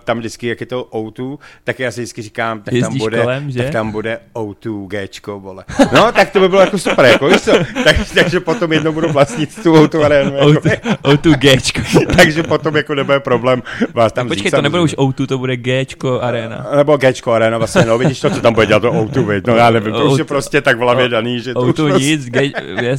tam 0.04 0.20
vždycky, 0.20 0.48
jak 0.48 0.60
je 0.62 0.66
to 0.66 0.84
O2, 0.92 1.38
tak 1.64 1.80
já 1.80 1.92
si 1.92 2.02
vždycky 2.02 2.22
říkám, 2.22 2.58
tak 2.62 2.66
tam 2.66 2.76
Jezdíš 2.76 3.00
bude, 3.00 3.20
kolem, 3.22 3.52
že? 3.52 3.64
tak 3.64 3.72
tam 3.72 3.92
bude 3.92 4.20
O2 4.36 4.88
Gčko, 4.88 5.40
vole. 5.40 5.66
No, 5.94 6.12
tak 6.12 6.30
to 6.30 6.40
by 6.40 6.50
bylo 6.50 6.62
jako 6.62 6.78
super, 6.78 7.06
jako 7.06 7.28
víš 7.28 7.42
co? 7.42 7.52
Tak, 7.84 7.96
takže 8.16 8.40
potom 8.40 8.74
jednou 8.74 8.92
budu 8.92 9.10
vlastnit 9.12 9.64
tu 9.64 9.74
O2 9.74 10.04
arénu. 10.06 10.36
Jako, 10.36 10.50
O2, 10.52 10.80
O2 11.04 11.36
Gčko. 11.38 11.82
takže 12.18 12.44
potom 12.44 12.76
jako 12.76 12.96
nebude 12.96 13.20
problém 13.20 13.64
vás 13.94 14.14
tam 14.14 14.28
Počkej, 14.28 14.52
to 14.52 14.62
nebude 14.62 14.82
už 14.82 14.92
samozřejmě. 14.92 15.24
O2, 15.24 15.28
to 15.28 15.38
bude 15.38 15.49
Gčko 15.58 16.22
Arena. 16.22 16.68
Nebo 16.76 16.98
Gčko 16.98 17.32
Arena, 17.32 17.58
vlastně, 17.58 17.86
no 17.86 17.98
vidíš 17.98 18.20
to, 18.20 18.30
co 18.30 18.42
tam 18.42 18.54
bude 18.54 18.66
dělat 18.66 18.80
to 18.80 18.92
O2, 18.92 19.28
viď? 19.28 19.48
no 19.48 19.56
já 19.56 19.70
nevím, 19.70 19.94
to 19.94 20.06
už 20.06 20.18
je 20.18 20.26
O2 20.26 20.28
prostě 20.28 20.62
tak 20.62 20.78
v 20.78 20.80
hlavě 20.80 21.10
daný, 21.10 21.40
že 21.40 21.54
to 21.54 21.62
už 21.62 21.70
O2 21.70 21.90
prostě... 21.90 22.08
nic, 22.08 22.26
G, 22.30 22.52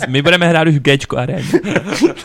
my 0.09 0.23
budeme 0.23 0.49
hrát 0.49 0.69
už 0.69 0.79
Gčko 0.79 1.17
Arena. 1.17 1.43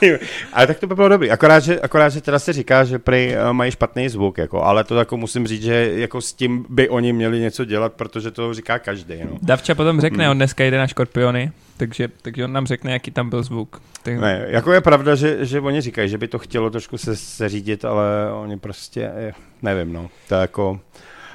ale 0.53 0.67
tak 0.67 0.79
to 0.79 0.87
by 0.87 0.95
bylo 0.95 1.09
dobrý. 1.09 1.31
Akorát, 1.31 1.59
že, 1.59 1.79
akorát, 1.79 2.09
že 2.09 2.21
teda 2.21 2.39
se 2.39 2.53
říká, 2.53 2.83
že 2.83 2.99
prý 2.99 3.33
eh, 3.33 3.53
mají 3.53 3.71
špatný 3.71 4.09
zvuk, 4.09 4.37
jako, 4.37 4.63
ale 4.63 4.83
to 4.83 4.95
jako 4.95 5.17
musím 5.17 5.47
říct, 5.47 5.63
že 5.63 5.91
jako 5.95 6.21
s 6.21 6.33
tím 6.33 6.65
by 6.69 6.89
oni 6.89 7.13
měli 7.13 7.39
něco 7.39 7.65
dělat, 7.65 7.93
protože 7.93 8.31
to 8.31 8.53
říká 8.53 8.79
každý. 8.79 9.15
No. 9.23 9.37
Davča 9.41 9.75
potom 9.75 10.01
řekne, 10.01 10.29
on 10.29 10.37
dneska 10.37 10.63
jde 10.63 10.77
na 10.77 10.87
Škorpiony, 10.87 11.51
takže, 11.77 12.07
takže 12.21 12.45
on 12.45 12.53
nám 12.53 12.67
řekne, 12.67 12.91
jaký 12.93 13.11
tam 13.11 13.29
byl 13.29 13.43
zvuk. 13.43 13.81
Tak, 14.03 14.19
Ne, 14.19 14.45
jako 14.47 14.73
je 14.73 14.81
pravda, 14.81 15.15
že, 15.15 15.45
že 15.45 15.61
oni 15.61 15.81
říkají, 15.81 16.09
že 16.09 16.17
by 16.17 16.27
to 16.27 16.39
chtělo 16.39 16.69
trošku 16.69 16.97
se, 16.97 17.15
se 17.15 17.49
řídit, 17.49 17.85
ale 17.85 18.05
oni 18.33 18.57
prostě, 18.57 19.11
eh, 19.15 19.33
nevím, 19.61 19.93
no, 19.93 20.09
to 20.29 20.35
jako... 20.35 20.79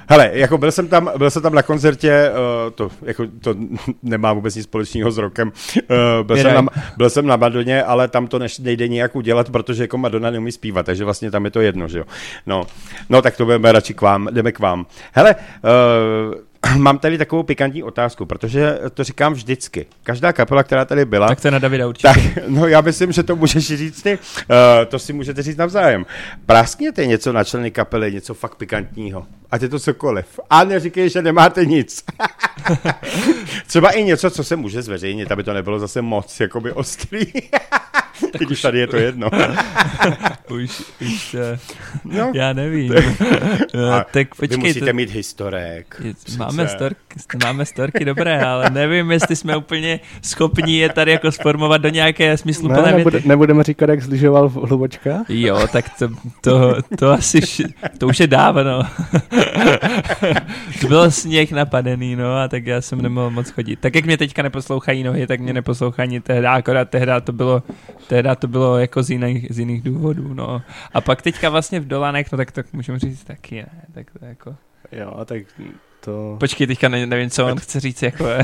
Hele, 0.07 0.29
jako 0.33 0.57
byl 0.57 0.71
jsem 0.71 0.87
tam, 0.87 1.11
byl 1.17 1.29
jsem 1.29 1.41
tam 1.41 1.53
na 1.53 1.63
koncertě, 1.63 2.31
uh, 2.31 2.71
to, 2.71 2.89
jako, 3.01 3.27
to 3.41 3.55
nemá 4.03 4.33
vůbec 4.33 4.55
nic 4.55 4.63
společného 4.63 5.11
s 5.11 5.17
rokem, 5.17 5.51
uh, 5.77 6.27
byl, 6.27 6.37
jsem 6.37 6.53
na, 6.53 6.65
byl 6.97 7.09
jsem 7.09 7.27
na 7.27 7.35
Madoně, 7.35 7.83
ale 7.83 8.07
tam 8.07 8.27
to 8.27 8.39
neš, 8.39 8.59
nejde 8.59 8.87
nijak 8.87 9.15
udělat, 9.15 9.49
protože 9.49 9.83
jako 9.83 9.97
Madonna 9.97 10.31
neumí 10.31 10.51
zpívat, 10.51 10.85
takže 10.85 11.05
vlastně 11.05 11.31
tam 11.31 11.45
je 11.45 11.51
to 11.51 11.61
jedno, 11.61 11.87
že 11.87 11.99
jo. 11.99 12.05
No, 12.45 12.63
no 13.09 13.21
tak 13.21 13.37
to 13.37 13.45
budeme 13.45 13.71
radši 13.71 13.93
k 13.93 14.01
vám, 14.01 14.27
jdeme 14.31 14.51
k 14.51 14.59
vám. 14.59 14.85
Hele, 15.11 15.35
uh, 15.35 16.35
mám 16.77 16.99
tady 16.99 17.17
takovou 17.17 17.43
pikantní 17.43 17.83
otázku, 17.83 18.25
protože 18.25 18.79
to 18.93 19.03
říkám 19.03 19.33
vždycky. 19.33 19.85
Každá 20.03 20.33
kapela, 20.33 20.63
která 20.63 20.85
tady 20.85 21.05
byla, 21.05 21.27
tak 21.27 21.41
to 21.41 21.47
je 21.47 21.51
na 21.51 21.59
Davida 21.59 21.87
určitě. 21.87 22.07
tak, 22.07 22.17
no 22.47 22.67
já 22.67 22.81
myslím, 22.81 23.11
že 23.11 23.23
to 23.23 23.35
můžeš 23.35 23.67
říct 23.67 24.01
ty. 24.01 24.17
Uh, 24.17 24.55
to 24.87 24.99
si 24.99 25.13
můžete 25.13 25.43
říct 25.43 25.57
navzájem. 25.57 26.05
Práskněte 26.45 27.05
něco 27.05 27.33
na 27.33 27.43
členy 27.43 27.71
kapely, 27.71 28.13
něco 28.13 28.33
fakt 28.33 28.55
pikantního. 28.55 29.25
Ať 29.51 29.61
je 29.61 29.69
to 29.69 29.79
cokoliv. 29.79 30.39
A 30.49 30.63
neříkej, 30.63 31.09
že 31.09 31.21
nemáte 31.21 31.65
nic. 31.65 32.03
Třeba 33.67 33.89
i 33.89 34.03
něco, 34.03 34.29
co 34.29 34.43
se 34.43 34.55
může 34.55 34.81
zveřejnit, 34.81 35.31
aby 35.31 35.43
to 35.43 35.53
nebylo 35.53 35.79
zase 35.79 36.01
moc 36.01 36.39
jakoby 36.39 36.71
ostrý. 36.71 37.21
Teď 38.39 38.51
už 38.51 38.61
tady 38.61 38.79
je 38.79 38.87
to 38.87 38.97
jedno. 38.97 39.29
Už, 40.51 40.83
už 41.01 41.33
uh, 41.33 41.59
No, 42.17 42.31
já 42.35 42.53
nevím. 42.53 42.93
A 43.91 43.97
uh, 43.97 44.01
tak 44.11 44.13
vy 44.15 44.47
počkej, 44.47 44.57
musíte 44.57 44.85
to, 44.85 44.93
mít 44.93 45.09
historek. 45.09 46.01
máme, 46.37 46.67
stork, 46.67 46.97
máme 47.43 47.65
storky 47.65 48.05
dobré, 48.05 48.41
ale 48.45 48.69
nevím, 48.69 49.11
jestli 49.11 49.35
jsme 49.35 49.57
úplně 49.57 49.99
schopni 50.21 50.77
je 50.77 50.89
tady 50.89 51.11
jako 51.11 51.31
sformovat 51.31 51.81
do 51.81 51.89
nějaké 51.89 52.37
smysluplné 52.37 52.91
Ne, 52.91 52.97
nebude, 52.97 53.17
věty. 53.17 53.29
nebudeme 53.29 53.63
říkat, 53.63 53.89
jak 53.89 54.01
zlyžoval 54.01 54.49
v 54.49 54.53
hlubočka? 54.55 55.23
Jo, 55.29 55.67
tak 55.71 55.85
to, 55.99 56.07
to, 56.41 56.75
to 56.97 57.11
asi, 57.11 57.39
vš- 57.39 57.73
to 57.97 58.07
už 58.07 58.19
je 58.19 58.27
dávno. 58.27 58.83
to 60.81 60.87
byl 60.87 61.11
sněh 61.11 61.51
napadený, 61.51 62.15
no 62.15 62.35
a 62.37 62.47
tak 62.47 62.65
já 62.65 62.81
jsem 62.81 63.01
nemohl 63.01 63.29
moc 63.29 63.49
chodit. 63.49 63.79
Tak 63.79 63.95
jak 63.95 64.05
mě 64.05 64.17
teďka 64.17 64.41
neposlouchají 64.41 65.03
nohy, 65.03 65.27
tak 65.27 65.39
mě 65.39 65.53
neposlouchají 65.53 66.09
ani 66.09 66.21
tehda, 66.21 66.51
akorát 66.53 66.89
tehda 66.89 67.19
to 67.21 67.31
bylo, 67.33 67.63
tehda 68.21 68.35
to 68.35 68.47
bylo 68.47 68.77
jako 68.77 69.03
z 69.03 69.09
jiných, 69.09 69.47
z 69.49 69.59
jiných 69.59 69.81
důvodů, 69.81 70.33
no. 70.33 70.61
A 70.93 71.01
pak 71.01 71.21
teďka 71.21 71.49
vlastně 71.49 71.79
v 71.79 71.87
Dolanech, 71.87 72.31
no 72.31 72.37
tak 72.37 72.51
to 72.51 72.61
můžeme 72.73 72.99
říct 72.99 73.23
taky, 73.23 73.55
ne, 73.55 73.81
tak 73.93 74.07
to 74.19 74.25
jako... 74.25 74.55
Jo, 74.91 75.25
tak 75.25 75.41
to... 75.99 76.35
Počkej, 76.39 76.67
teďka 76.67 76.89
ne, 76.89 77.05
nevím, 77.05 77.29
co 77.29 77.47
on 77.47 77.59
chce 77.59 77.79
říct, 77.79 78.03
jako... 78.03 78.25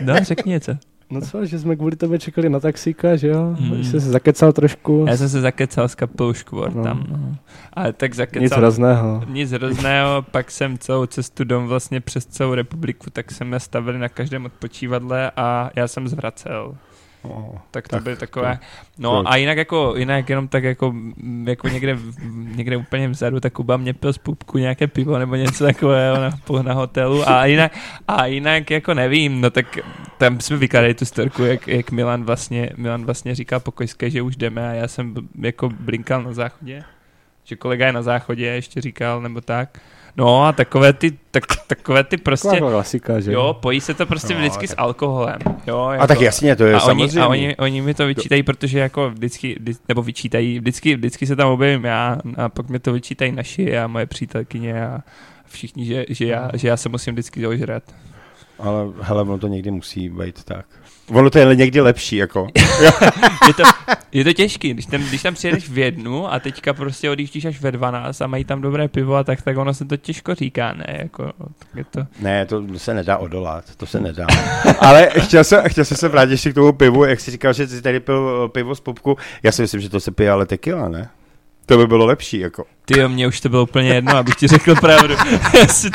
No, 0.00 0.14
řekni 0.22 0.50
něco. 0.50 0.76
No 1.10 1.20
co, 1.20 1.46
že 1.46 1.58
jsme 1.58 1.76
kvůli 1.76 1.96
tebe 1.96 2.18
čekali 2.18 2.48
na 2.48 2.60
taxíka, 2.60 3.16
že 3.16 3.28
jo? 3.28 3.56
Hmm. 3.58 3.84
Jsi 3.84 3.90
se 4.00 4.10
zakecal 4.10 4.52
trošku. 4.52 5.04
Já 5.08 5.16
jsem 5.16 5.28
se 5.28 5.40
zakecal 5.40 5.88
s 5.88 5.94
kapelou 5.94 6.32
Škvor 6.32 6.74
No. 6.74 6.82
tam, 6.82 7.04
no. 7.08 7.36
Ale 7.72 7.92
tak 7.92 8.14
zakecal... 8.14 8.42
Nic 8.42 8.52
hrozného. 8.52 9.24
Nic 9.28 9.50
hrozného, 9.50 10.24
pak 10.30 10.50
jsem 10.50 10.78
celou 10.78 11.06
cestu 11.06 11.44
dom 11.44 11.66
vlastně 11.66 12.00
přes 12.00 12.26
celou 12.26 12.54
republiku, 12.54 13.10
tak 13.10 13.30
jsme 13.30 13.56
je 13.56 13.60
stavili 13.60 13.98
na 13.98 14.08
každém 14.08 14.44
odpočívadle 14.44 15.30
a 15.36 15.70
já 15.76 15.88
jsem 15.88 16.08
zvracel. 16.08 16.74
Oh. 17.22 17.58
Tak 17.70 17.88
to 17.88 17.96
Tak 17.96 18.02
byly 18.02 18.16
takové. 18.16 18.58
No 18.98 19.10
proč? 19.10 19.26
a 19.30 19.36
jinak 19.36 19.58
jako, 19.58 19.94
jinak 19.96 20.28
jenom 20.28 20.48
tak 20.48 20.64
jako, 20.64 20.94
jako 21.44 21.68
někde, 21.68 21.98
někde 22.32 22.76
úplně 22.76 23.08
vzadu, 23.08 23.40
tak 23.40 23.52
Kuba 23.52 23.76
mě 23.76 23.94
pil 23.94 24.12
z 24.12 24.18
pupku 24.18 24.58
nějaké 24.58 24.86
pivo 24.86 25.18
nebo 25.18 25.34
něco 25.34 25.64
takového 25.64 26.16
na, 26.20 26.62
na 26.62 26.72
hotelu 26.72 27.28
a 27.28 27.46
jinak, 27.46 27.72
a 28.08 28.26
jinak 28.26 28.70
jako 28.70 28.94
nevím, 28.94 29.40
no 29.40 29.50
tak 29.50 29.78
tam 30.18 30.40
jsme 30.40 30.56
vykládali 30.56 30.94
tu 30.94 31.04
storku, 31.04 31.44
jak, 31.44 31.68
jak 31.68 31.90
Milan 31.90 32.24
vlastně, 32.24 32.70
Milan 32.76 33.04
vlastně 33.04 33.34
říkal 33.34 33.60
pokojské, 33.60 34.10
že 34.10 34.22
už 34.22 34.36
jdeme 34.36 34.68
a 34.68 34.72
já 34.72 34.88
jsem 34.88 35.14
jako 35.40 35.68
blinkal 35.68 36.22
na 36.22 36.32
záchodě, 36.32 36.84
že 37.44 37.56
kolega 37.56 37.86
je 37.86 37.92
na 37.92 38.02
záchodě, 38.02 38.46
ještě 38.46 38.80
říkal, 38.80 39.22
nebo 39.22 39.40
tak. 39.40 39.80
No 40.18 40.44
a 40.44 40.52
takové 40.52 40.92
ty, 40.92 41.18
tak, 41.30 41.42
takové 41.66 42.04
ty 42.04 42.16
prostě, 42.16 42.48
Taková 42.48 42.70
klasika, 42.70 43.20
že 43.20 43.32
jo, 43.32 43.56
pojí 43.62 43.80
se 43.80 43.94
to 43.94 44.06
prostě 44.06 44.34
No, 44.34 44.40
vždycky 44.40 44.66
tak- 44.68 44.74
s 44.76 44.80
alkoholem. 44.80 45.38
Jo, 45.66 45.80
A 45.84 45.92
jako- 45.94 46.06
tak 46.06 46.20
jasně, 46.20 46.56
to 46.56 46.64
je 46.64 46.74
a 46.74 46.82
oni, 46.82 46.84
samozřejmě. 46.86 47.20
a 47.20 47.28
oni, 47.28 47.56
oni 47.56 47.80
mi 47.80 47.94
to 47.94 48.06
vyčítají, 48.06 48.42
protože 48.42 48.78
jako 48.78 49.10
vždycky, 49.10 49.56
vždy, 49.60 49.72
nebo 49.88 50.02
vyčítají, 50.02 50.58
vždycky, 50.58 50.96
vždycky 50.96 51.26
se 51.26 51.36
tam 51.36 51.48
objevím 51.50 51.84
já 51.84 52.18
a 52.36 52.48
pak 52.48 52.68
mi 52.68 52.78
to 52.78 52.92
vyčítají 52.92 53.32
naši 53.32 53.78
a 53.78 53.86
moje 53.86 54.06
přítelkyně 54.06 54.86
a 54.86 55.00
všichni, 55.46 55.84
že, 55.84 56.04
že, 56.08 56.26
já, 56.26 56.50
že 56.54 56.68
já 56.68 56.76
se 56.76 56.88
musím 56.88 57.14
vždycky 57.14 57.46
ožrat. 57.46 57.82
Ale 58.58 58.84
hele, 59.00 59.22
ono 59.22 59.38
to 59.38 59.46
někdy 59.48 59.70
musí 59.70 60.08
být 60.08 60.44
tak. 60.44 60.66
Ono 61.10 61.30
to 61.30 61.38
je 61.38 61.56
někdy 61.56 61.80
lepší, 61.80 62.16
jako. 62.16 62.46
Je 63.46 63.54
to, 63.54 63.62
je 64.12 64.24
to 64.24 64.32
těžký, 64.32 64.70
když 64.70 64.86
tam, 64.86 65.00
když 65.00 65.22
tam 65.22 65.34
přijedeš 65.34 65.68
v 65.68 65.78
jednu 65.78 66.32
a 66.32 66.38
teďka 66.38 66.74
prostě 66.74 67.10
odjíždíš 67.10 67.44
až 67.44 67.60
ve 67.60 67.72
12 67.72 68.20
a 68.20 68.26
mají 68.26 68.44
tam 68.44 68.60
dobré 68.60 68.88
pivo 68.88 69.14
a 69.14 69.24
tak, 69.24 69.42
tak 69.42 69.56
ono 69.56 69.74
se 69.74 69.84
to 69.84 69.96
těžko 69.96 70.34
říká, 70.34 70.72
ne? 70.72 70.98
Jako, 70.98 71.32
tak 71.58 71.68
je 71.74 71.84
to, 71.84 72.00
Ne, 72.20 72.46
to 72.46 72.62
se 72.76 72.94
nedá 72.94 73.16
odolat, 73.16 73.64
to 73.76 73.86
se 73.86 74.00
nedá. 74.00 74.26
Ale 74.78 75.10
chtěl 75.18 75.44
jsem, 75.44 75.64
chtěl 75.68 75.84
jsem 75.84 75.96
se 75.96 76.08
vrátit 76.08 76.30
ještě 76.30 76.50
k 76.50 76.54
tomu 76.54 76.72
pivu, 76.72 77.04
jak 77.04 77.20
jsi 77.20 77.30
říkal, 77.30 77.52
že 77.52 77.66
jsi 77.66 77.82
tady 77.82 78.00
pil 78.00 78.44
eh, 78.44 78.48
pivo 78.48 78.74
z 78.74 78.80
popku. 78.80 79.16
Já 79.42 79.52
si 79.52 79.62
myslím, 79.62 79.80
že 79.80 79.90
to 79.90 80.00
se 80.00 80.10
pije 80.10 80.30
ale 80.30 80.46
tequila, 80.46 80.88
ne? 80.88 81.08
To 81.68 81.76
by 81.78 81.86
bylo 81.86 82.06
lepší, 82.06 82.38
jako. 82.38 82.64
ty 82.84 83.08
mě 83.08 83.26
už 83.26 83.40
to 83.40 83.48
bylo 83.48 83.62
úplně 83.62 83.88
jedno, 83.88 84.16
abych 84.16 84.34
ti 84.36 84.46
řekl 84.46 84.74
pravdu. 84.74 85.14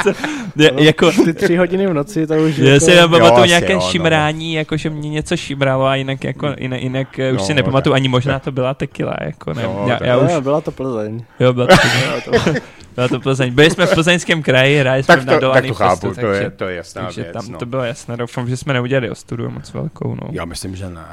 To, 0.03 0.61
je, 0.63 0.71
jako, 0.77 1.11
Ty 1.11 1.33
tři 1.33 1.55
hodiny 1.57 1.87
v 1.87 1.93
noci, 1.93 2.27
to 2.27 2.33
už 2.33 2.57
Já 2.57 2.69
jako... 2.73 2.85
si 2.85 2.95
nepamatuju 2.95 3.33
asi 3.41 3.47
nějaké 3.49 3.73
jo, 3.73 3.79
no. 3.79 3.89
šimrání, 3.91 4.53
jako 4.53 4.77
že 4.77 4.89
mě 4.89 5.09
něco 5.09 5.37
šimralo 5.37 5.85
a 5.85 5.95
jinak, 5.95 6.23
jako, 6.23 6.49
jinak, 6.57 6.81
jinak 6.81 7.17
no, 7.17 7.25
už 7.33 7.37
No, 7.39 7.45
si 7.45 7.53
nepamatuju, 7.53 7.93
ani 7.93 8.07
možná 8.07 8.39
to 8.39 8.51
byla 8.51 8.73
tequila, 8.73 9.15
jako 9.21 9.53
ne, 9.53 9.63
No, 9.63 9.85
já, 9.87 9.97
tak- 9.99 10.07
já 10.07 10.17
už, 10.17 10.31
byla 10.43 10.61
to 10.61 10.71
Plzeň. 10.71 11.23
jo, 11.39 11.53
byla 11.53 11.67
to, 11.67 12.31
to, 12.31 12.39
byla 12.95 13.07
to 13.07 13.19
Plzeň. 13.19 13.53
Byli 13.53 13.69
jsme 13.71 13.85
v 13.85 13.93
plzeňském 13.93 14.43
kraji, 14.43 14.79
hráli 14.79 15.03
jsme 15.03 15.15
Tak 15.15 15.19
to, 15.19 15.25
tak 15.25 15.33
nadolaný 15.35 15.67
to 15.67 15.73
chápu, 15.73 16.07
festu, 16.07 16.21
to 16.21 16.27
je, 16.27 16.39
takže, 16.41 16.51
to 16.57 16.65
je 16.67 16.75
jasná 16.75 17.03
takže 17.03 17.21
věc. 17.21 17.33
tam 17.33 17.51
no. 17.51 17.57
to 17.59 17.65
bylo 17.65 17.83
jasné, 17.83 18.17
doufám, 18.17 18.49
že 18.49 18.57
jsme 18.57 18.73
neudělali 18.73 19.09
ostudu 19.09 19.49
moc 19.49 19.73
velkou, 19.73 20.15
no. 20.15 20.27
Já 20.31 20.45
myslím, 20.45 20.75
že 20.75 20.89
ne. 20.89 21.05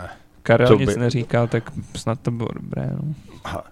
Karel 0.43 0.69
to 0.69 0.75
nic 0.75 0.95
by- 0.95 1.01
neříkal, 1.01 1.47
tak 1.47 1.65
snad 1.97 2.19
to 2.23 2.31
bylo 2.31 2.49
dobré, 2.61 2.87
no. 2.93 3.15
Aha. 3.45 3.65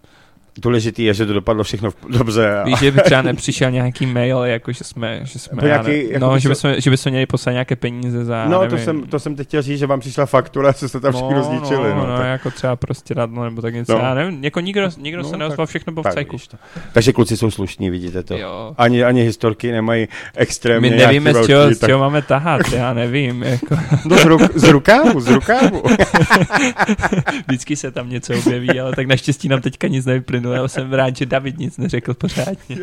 Důležitý 0.58 1.04
je, 1.04 1.14
že 1.14 1.26
to 1.26 1.32
dopadlo 1.32 1.64
všechno 1.64 1.90
v- 1.90 1.96
dobře. 2.08 2.58
A... 2.58 2.64
Víš, 2.64 2.78
že 2.78 2.90
by 2.90 3.00
třeba 3.04 3.22
nepřišel 3.22 3.70
nějaký 3.70 4.06
mail, 4.06 4.38
jako 4.42 4.72
že 4.72 4.84
jsme, 4.84 5.20
že 5.22 5.38
jsme, 5.38 5.62
nějaký, 5.64 5.88
ne, 5.90 5.96
jako 5.96 6.18
no, 6.26 6.34
by 6.34 6.40
že 6.40 6.48
bychom, 6.48 6.74
že 6.78 6.90
bychom 6.90 7.10
měli 7.10 7.26
poslat 7.26 7.52
nějaké 7.52 7.76
peníze 7.76 8.24
za, 8.24 8.44
No, 8.44 8.60
nevím, 8.62 8.78
to 8.78 8.84
jsem, 8.84 9.02
to 9.06 9.18
jsem 9.18 9.36
teď 9.36 9.48
chtěl 9.48 9.62
říct, 9.62 9.78
že 9.78 9.86
vám 9.86 10.00
přišla 10.00 10.26
faktura, 10.26 10.72
co 10.72 10.88
jste 10.88 11.00
tam 11.00 11.12
všechno 11.12 11.42
zničili. 11.42 11.88
No, 11.88 11.94
No, 11.96 12.06
no, 12.06 12.16
tak, 12.16 12.26
jako 12.26 12.50
třeba 12.50 12.76
prostě 12.76 13.14
radno, 13.14 13.44
nebo 13.44 13.62
tak 13.62 13.74
něco, 13.74 13.92
No. 13.92 13.98
já 13.98 14.14
nevím, 14.14 14.44
jako 14.44 14.60
nikdo, 14.60 14.90
nikdo 14.98 15.18
No, 15.22 15.24
se 15.24 15.30
tak- 15.30 15.38
neozval, 15.40 15.66
všechno 15.66 15.92
bylo 15.92 16.02
v 16.02 16.04
tak 16.04 16.14
cajku. 16.14 16.32
víš 16.36 16.48
to. 16.48 16.56
Takže 16.92 17.12
kluci 17.12 17.36
jsou 17.36 17.50
slušní, 17.50 17.90
vidíte 17.90 18.22
to. 18.22 18.36
Jo. 18.36 18.74
Ani, 18.78 19.04
ani 19.04 19.22
historky 19.22 19.72
nemají 19.72 20.08
extrémně 20.36 20.90
My 20.90 20.96
nevíme, 20.96 21.34
z 21.34 21.46
čeho, 21.46 21.60
velký, 21.60 21.74
z 21.74 21.80
čeho 21.86 21.98
máme 21.98 22.22
tahat, 22.22 22.60
já 22.72 22.94
nevím, 22.94 23.42
jako, 23.42 23.76
No 24.04 24.16
z, 24.18 24.24
ruk, 24.24 24.42
z 24.54 24.64
rukávu, 24.64 25.20
z 25.20 25.28
rukávu. 25.28 25.82
vždycky 27.46 27.76
se 27.76 27.90
tam 27.90 28.10
něco 28.10 28.38
objeví, 28.38 28.80
ale 28.80 28.92
tak 28.96 29.06
naštěstí 29.06 29.48
nám 29.48 29.60
teďka 29.60 29.88
nic 29.88 30.06
nevyplynulo, 30.06 30.47
já 30.52 30.68
jsem 30.68 30.92
rád, 30.92 31.16
že 31.16 31.26
David 31.26 31.58
nic 31.58 31.78
neřekl 31.78 32.14
pořádně. 32.14 32.76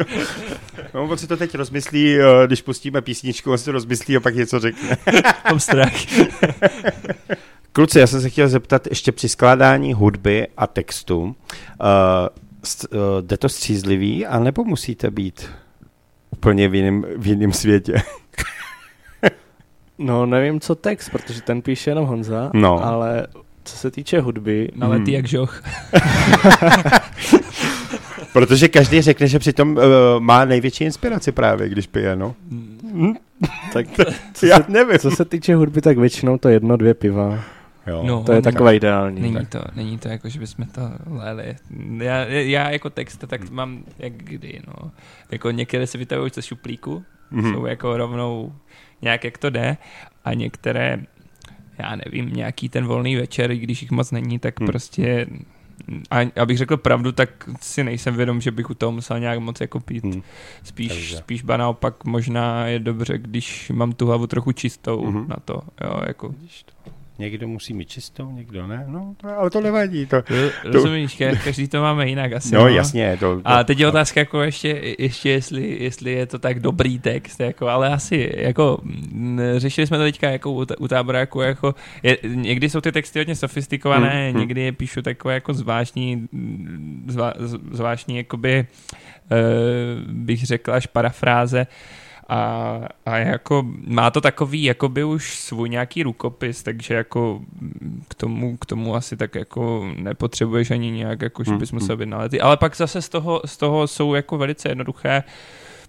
No, 0.93 1.04
on 1.04 1.17
si 1.17 1.28
to 1.28 1.38
teď 1.38 1.56
rozmyslí, 1.56 2.19
eh, 2.19 2.23
když 2.47 2.62
pustíme 2.62 3.01
písničku, 3.01 3.51
on 3.51 3.58
si 3.58 3.65
to 3.65 3.71
rozmyslí 3.71 4.17
a 4.17 4.19
pak 4.19 4.36
něco 4.36 4.60
řekne. 4.60 4.97
Mám 5.49 5.60
strach. 5.60 5.93
Kluci, 7.71 7.99
já 7.99 8.08
jsem 8.08 8.21
se 8.21 8.30
chtěl 8.30 8.47
zeptat 8.47 8.88
ještě 8.88 9.12
při 9.12 9.30
skládání 9.30 9.93
hudby 9.93 10.47
a 10.58 10.67
textu. 10.67 11.21
Uh, 11.23 11.36
st- 12.63 12.88
uh, 12.91 13.21
jde 13.28 13.38
to 13.38 13.49
střízlivý, 13.49 14.25
anebo 14.25 14.63
musíte 14.63 15.12
být 15.12 15.49
úplně 16.32 16.67
v 16.69 16.75
jiném, 16.75 17.06
v 17.17 17.28
jiném 17.28 17.54
světě? 17.54 17.93
No 19.97 20.25
nevím, 20.25 20.60
co 20.60 20.75
text, 20.75 21.10
protože 21.10 21.41
ten 21.41 21.62
píše 21.62 21.91
jenom 21.91 22.06
Honza, 22.06 22.49
No. 22.54 22.86
ale 22.86 23.28
co 23.63 23.78
se 23.78 23.91
týče 23.91 24.19
hudby, 24.21 24.71
Ale 24.82 24.95
Hmm. 24.95 25.06
ty 25.06 25.12
jak 25.12 25.28
žoch. 25.28 25.63
Protože 28.35 28.67
každý 28.67 29.01
řekne, 29.01 29.27
že 29.27 29.39
přitom 29.39 29.77
uh, 29.77 29.83
má 30.19 30.45
největší 30.45 30.83
inspiraci 30.83 31.31
právě, 31.31 31.69
když 31.69 31.87
pije, 31.87 32.15
no. 32.15 32.35
tak 33.73 33.85
Já 34.49 34.57
nevím. 34.67 34.99
co 34.99 35.11
se 35.11 35.25
týče 35.25 35.55
hudby, 35.55 35.81
tak 35.81 35.97
většinou 35.97 36.37
to 36.37 36.49
jedno, 36.49 36.77
dvě 36.77 36.93
piva. 36.93 37.39
Jo. 37.87 38.03
No. 38.07 38.23
To 38.23 38.31
je 38.31 38.35
není- 38.35 38.43
takové 38.43 38.75
ideální. 38.75 39.21
Není 39.21 39.45
to, 39.45 39.61
není 39.75 39.97
to 39.97 40.07
jako, 40.07 40.29
že 40.29 40.39
bychom 40.39 40.65
to 40.65 40.81
léli. 41.09 41.55
Já, 41.97 42.15
já 42.25 42.69
jako 42.71 42.89
text 42.89 43.23
tak 43.27 43.49
mám 43.49 43.83
jak 43.99 44.13
kdy, 44.13 44.61
no. 44.67 44.91
Jako 45.31 45.51
některé 45.51 45.87
se 45.87 45.97
vytavují 45.97 46.31
ze 46.35 46.41
šuplíku, 46.41 47.03
Mhm. 47.31 47.53
jsou 47.53 47.65
jako 47.65 47.97
rovnou 47.97 48.53
nějak 49.01 49.23
jak 49.23 49.37
to 49.37 49.49
jde 49.49 49.77
a 50.25 50.33
některé, 50.33 50.99
já 51.77 51.95
nevím, 52.05 52.29
nějaký 52.33 52.69
ten 52.69 52.85
volný 52.85 53.15
večer, 53.15 53.51
i 53.51 53.57
když 53.57 53.81
jich 53.81 53.91
moc 53.91 54.11
není, 54.11 54.39
tak 54.39 54.59
Hmm. 54.59 54.67
prostě 54.67 55.27
a 56.11 56.31
abych 56.41 56.57
řekl 56.57 56.77
pravdu, 56.77 57.11
tak 57.11 57.29
si 57.61 57.83
nejsem 57.83 58.15
vědom, 58.15 58.41
že 58.41 58.51
bych 58.51 58.69
u 58.69 58.73
toho 58.73 58.91
musel 58.91 59.19
nějak 59.19 59.39
moc 59.39 59.61
jako 59.61 59.79
pít. 59.79 60.03
Hmm. 60.03 60.21
Spíš, 60.63 60.88
Takže. 60.91 61.17
spíš 61.17 61.41
ba 61.41 61.57
naopak 61.57 62.05
možná 62.05 62.67
je 62.67 62.79
dobře, 62.79 63.17
když 63.17 63.71
mám 63.75 63.91
tu 63.93 64.05
hlavu 64.05 64.27
trochu 64.27 64.51
čistou 64.51 65.05
Mhm. 65.05 65.25
na 65.27 65.35
to. 65.45 65.61
Jo, 65.83 66.01
jako. 66.07 66.33
Někdo 67.19 67.47
musí 67.47 67.73
mít 67.73 67.89
čistou, 67.89 68.32
někdo 68.32 68.67
ne. 68.67 68.86
No, 68.88 69.15
to, 69.21 69.28
ale 69.39 69.49
to 69.49 69.62
nevadí. 69.62 70.06
To, 70.06 70.17
Ro- 70.17 70.51
Rozumíš, 70.63 71.19
ka- 71.19 71.43
každý 71.43 71.67
to 71.67 71.82
máme 71.82 72.10
jinak 72.10 72.34
asi. 72.34 72.56
no, 72.56 72.67
jasně. 72.67 73.17
To, 73.19 73.41
A 73.45 73.63
teď 73.63 73.80
je 73.80 73.88
otázka, 73.88 74.19
jako 74.19 74.41
ještě, 74.41 74.95
ještě 74.99 75.30
jestli, 75.30 75.78
jestli 75.84 76.12
je 76.12 76.25
to 76.25 76.39
tak 76.39 76.60
dobrý 76.60 76.99
text, 76.99 77.39
jako, 77.39 77.67
ale 77.67 77.89
asi, 77.89 78.32
jako, 78.38 78.80
mm, 78.84 79.39
řešili 79.58 79.88
jsme 79.88 79.97
to 79.97 80.04
teďka 80.04 80.30
jako 80.30 80.51
u, 80.51 80.88
táboráku, 80.88 81.41
jako, 81.41 81.75
je, 82.04 82.17
někdy 82.25 82.69
jsou 82.69 82.82
ty 82.82 82.91
texty 82.91 83.19
hodně 83.19 83.36
sofistikované, 83.36 84.30
Hmm, 84.32 84.39
někdy 84.39 84.62
je 84.62 84.71
píšu 84.71 85.01
takové 85.01 85.34
jako 85.34 85.54
zvláštní, 85.54 86.15
mm, 86.32 87.06
zvá, 87.08 87.34
zvláštní, 87.71 88.17
jakoby, 88.17 88.65
uh, 89.32 90.12
bych 90.13 90.45
řekl 90.45 90.73
až 90.73 90.88
parafráze, 90.88 91.67
a, 92.29 92.79
a 93.05 93.17
jako 93.17 93.63
má 93.88 94.11
to 94.11 94.21
takový 94.21 94.63
jakoby 94.63 95.03
už 95.03 95.39
svůj 95.39 95.69
nějaký 95.69 96.03
rukopis, 96.03 96.63
takže 96.63 96.93
jako 96.93 97.41
k 98.07 98.15
tomu, 98.15 98.57
k 98.57 98.65
tomu 98.65 98.95
asi 98.95 99.17
tak 99.17 99.35
jako 99.35 99.89
nepotřebuješ 99.97 100.71
ani 100.71 100.91
nějak, 100.91 101.21
jako 101.21 101.43
že 101.43 101.51
Hmm, 101.51 101.59
bys 101.59 101.71
hmm. 101.71 101.79
musel 101.81 101.97
být 101.97 102.05
nalety. 102.09 102.41
Ale 102.41 102.57
pak 102.57 102.75
zase 102.77 103.01
z 103.01 103.09
toho, 103.09 103.41
z 103.45 103.57
toho 103.57 103.88
jsou 103.88 104.13
jako 104.13 104.38
velice 104.38 104.69
jednoduché 104.69 105.23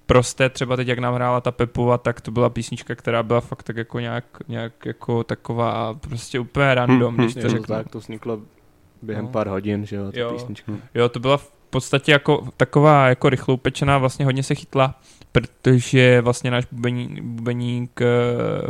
prosté, 0.06 0.48
třeba 0.48 0.76
teď 0.76 0.88
jak 0.88 0.98
nám 0.98 1.14
hrála 1.14 1.40
ta 1.40 1.50
Pepova, 1.52 1.98
tak 1.98 2.20
to 2.20 2.30
byla 2.30 2.50
písnička, 2.50 2.94
která 2.94 3.22
byla 3.22 3.40
fakt 3.40 3.62
tak 3.62 3.76
jako 3.76 4.00
nějak, 4.00 4.24
nějak 4.48 4.72
jako 4.86 5.24
taková 5.24 5.94
prostě 5.94 6.40
úplně 6.40 6.74
random, 6.74 7.14
Hmm, 7.14 7.24
když 7.24 7.34
hmm, 7.34 7.42
to 7.42 7.48
řeknu. 7.50 7.66
tak, 7.66 7.88
to 7.88 7.98
vzniklo 7.98 8.40
během 9.02 9.24
No. 9.24 9.30
pár 9.30 9.48
hodin, 9.48 9.86
že 9.86 9.96
jo, 9.96 10.12
ta 10.12 10.20
Jo. 10.20 10.30
písnička. 10.32 10.72
Jo, 10.94 11.08
to 11.08 11.20
byla 11.20 11.36
v 11.36 11.50
podstatě 11.70 12.12
jako 12.12 12.48
taková 12.56 13.08
jako 13.08 13.28
rychlou 13.28 13.56
pečená, 13.56 13.98
vlastně 13.98 14.24
hodně 14.24 14.42
se 14.42 14.54
chytla, 14.54 14.94
protože 15.40 16.20
vlastně 16.20 16.50
náš 16.50 16.64
bubení, 16.72 17.18
bubeník, 17.22 18.00
eh, 18.00 18.06